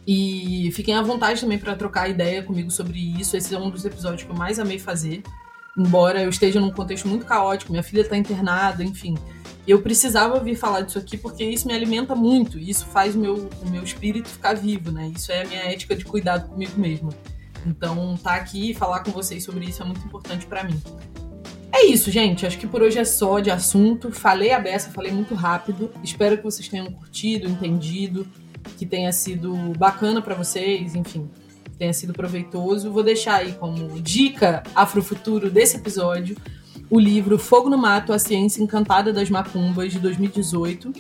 e 0.04 0.72
fiquem 0.72 0.94
à 0.94 1.02
vontade 1.02 1.40
também 1.40 1.58
para 1.58 1.76
trocar 1.76 2.10
ideia 2.10 2.42
comigo 2.42 2.72
sobre 2.72 2.98
isso. 2.98 3.36
Esse 3.36 3.54
é 3.54 3.58
um 3.58 3.70
dos 3.70 3.84
episódios 3.84 4.24
que 4.24 4.30
eu 4.30 4.36
mais 4.36 4.58
amei 4.58 4.80
fazer. 4.80 5.22
Embora 5.78 6.20
eu 6.20 6.30
esteja 6.30 6.58
num 6.58 6.72
contexto 6.72 7.06
muito 7.06 7.24
caótico, 7.24 7.70
minha 7.70 7.84
filha 7.84 8.00
está 8.00 8.16
internada, 8.16 8.82
enfim. 8.82 9.14
Eu 9.66 9.80
precisava 9.80 10.40
vir 10.40 10.56
falar 10.56 10.80
disso 10.80 10.98
aqui 10.98 11.16
porque 11.16 11.44
isso 11.44 11.68
me 11.68 11.74
alimenta 11.74 12.14
muito. 12.14 12.58
Isso 12.58 12.86
faz 12.86 13.14
meu, 13.14 13.48
o 13.62 13.70
meu 13.70 13.82
espírito 13.82 14.28
ficar 14.28 14.54
vivo, 14.54 14.90
né? 14.90 15.12
Isso 15.14 15.30
é 15.30 15.42
a 15.42 15.46
minha 15.46 15.62
ética 15.62 15.94
de 15.94 16.04
cuidado 16.04 16.48
comigo 16.48 16.78
mesma. 16.78 17.10
Então, 17.64 18.16
tá 18.16 18.34
aqui 18.34 18.70
e 18.70 18.74
falar 18.74 19.00
com 19.00 19.12
vocês 19.12 19.44
sobre 19.44 19.66
isso 19.66 19.82
é 19.82 19.86
muito 19.86 20.04
importante 20.04 20.46
para 20.46 20.64
mim. 20.64 20.80
É 21.72 21.86
isso, 21.86 22.10
gente. 22.10 22.44
Acho 22.44 22.58
que 22.58 22.66
por 22.66 22.82
hoje 22.82 22.98
é 22.98 23.04
só 23.04 23.38
de 23.38 23.50
assunto. 23.50 24.10
Falei 24.10 24.52
a 24.52 24.58
beça, 24.58 24.90
falei 24.90 25.12
muito 25.12 25.34
rápido. 25.34 25.90
Espero 26.02 26.36
que 26.36 26.42
vocês 26.42 26.68
tenham 26.68 26.90
curtido, 26.90 27.48
entendido 27.48 28.26
que 28.76 28.86
tenha 28.86 29.12
sido 29.12 29.54
bacana 29.76 30.22
para 30.22 30.34
vocês, 30.34 30.94
enfim, 30.94 31.28
tenha 31.78 31.92
sido 31.92 32.12
proveitoso. 32.12 32.92
Vou 32.92 33.02
deixar 33.02 33.36
aí 33.36 33.52
como 33.52 34.00
dica 34.00 34.62
afrofuturo 34.74 35.50
desse 35.50 35.76
episódio 35.76 36.36
o 36.93 37.01
livro 37.01 37.38
Fogo 37.38 37.70
no 37.70 37.78
Mato, 37.78 38.12
a 38.12 38.18
Ciência 38.18 38.62
Encantada 38.62 39.14
das 39.14 39.30
Macumbas, 39.30 39.95
de 39.95 39.99
2018, 39.99 40.93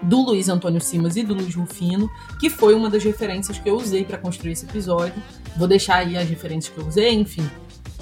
do 0.00 0.20
Luiz 0.20 0.48
Antônio 0.48 0.80
Simas 0.80 1.16
e 1.16 1.24
do 1.24 1.34
Luiz 1.34 1.52
Rufino, 1.52 2.08
que 2.38 2.48
foi 2.48 2.76
uma 2.76 2.88
das 2.88 3.02
referências 3.02 3.58
que 3.58 3.68
eu 3.68 3.74
usei 3.74 4.04
para 4.04 4.18
construir 4.18 4.52
esse 4.52 4.64
episódio. 4.66 5.20
Vou 5.56 5.66
deixar 5.66 5.96
aí 5.96 6.16
as 6.16 6.28
referências 6.28 6.72
que 6.72 6.80
eu 6.80 6.86
usei, 6.86 7.12
enfim, 7.12 7.44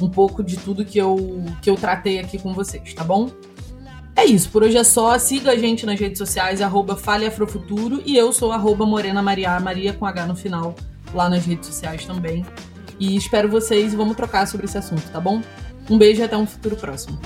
um 0.03 0.11
pouco 0.11 0.45
de 0.45 0.59
tudo 0.59 0.85
que 0.85 0.99
eu, 0.99 1.43
que 1.63 1.71
eu 1.71 1.77
tratei 1.77 2.19
aqui 2.19 2.37
com 2.39 2.53
vocês, 2.53 2.93
tá 2.93 3.03
bom? 3.03 3.31
É 4.15 4.27
isso, 4.27 4.51
por 4.51 4.63
hoje 4.63 4.77
é 4.77 4.85
só. 4.85 5.19
Siga 5.19 5.53
a 5.53 5.57
gente 5.57 5.87
nas 5.87 5.99
redes 5.99 6.19
sociais, 6.19 6.61
arroba 6.61 6.95
FaleAfrofuturo, 6.95 8.03
e 8.05 8.19
eu 8.19 8.35
sou 8.35 8.53
arroba 8.53 8.85
Morena 8.85 9.23
Maria, 9.23 9.59
Maria 9.61 9.95
com 9.95 10.05
H 10.05 10.27
no 10.27 10.37
final, 10.37 10.75
lá 11.15 11.31
nas 11.31 11.47
redes 11.47 11.69
sociais 11.69 12.05
também. 12.05 12.45
E 13.01 13.17
espero 13.17 13.49
vocês 13.49 13.95
e 13.95 13.97
vamos 13.97 14.15
trocar 14.15 14.47
sobre 14.47 14.67
esse 14.67 14.77
assunto, 14.77 15.11
tá 15.11 15.19
bom? 15.19 15.41
Um 15.91 15.99
beijo 15.99 16.21
e 16.21 16.25
até 16.25 16.37
um 16.37 16.47
futuro 16.47 16.77
próximo. 16.77 17.19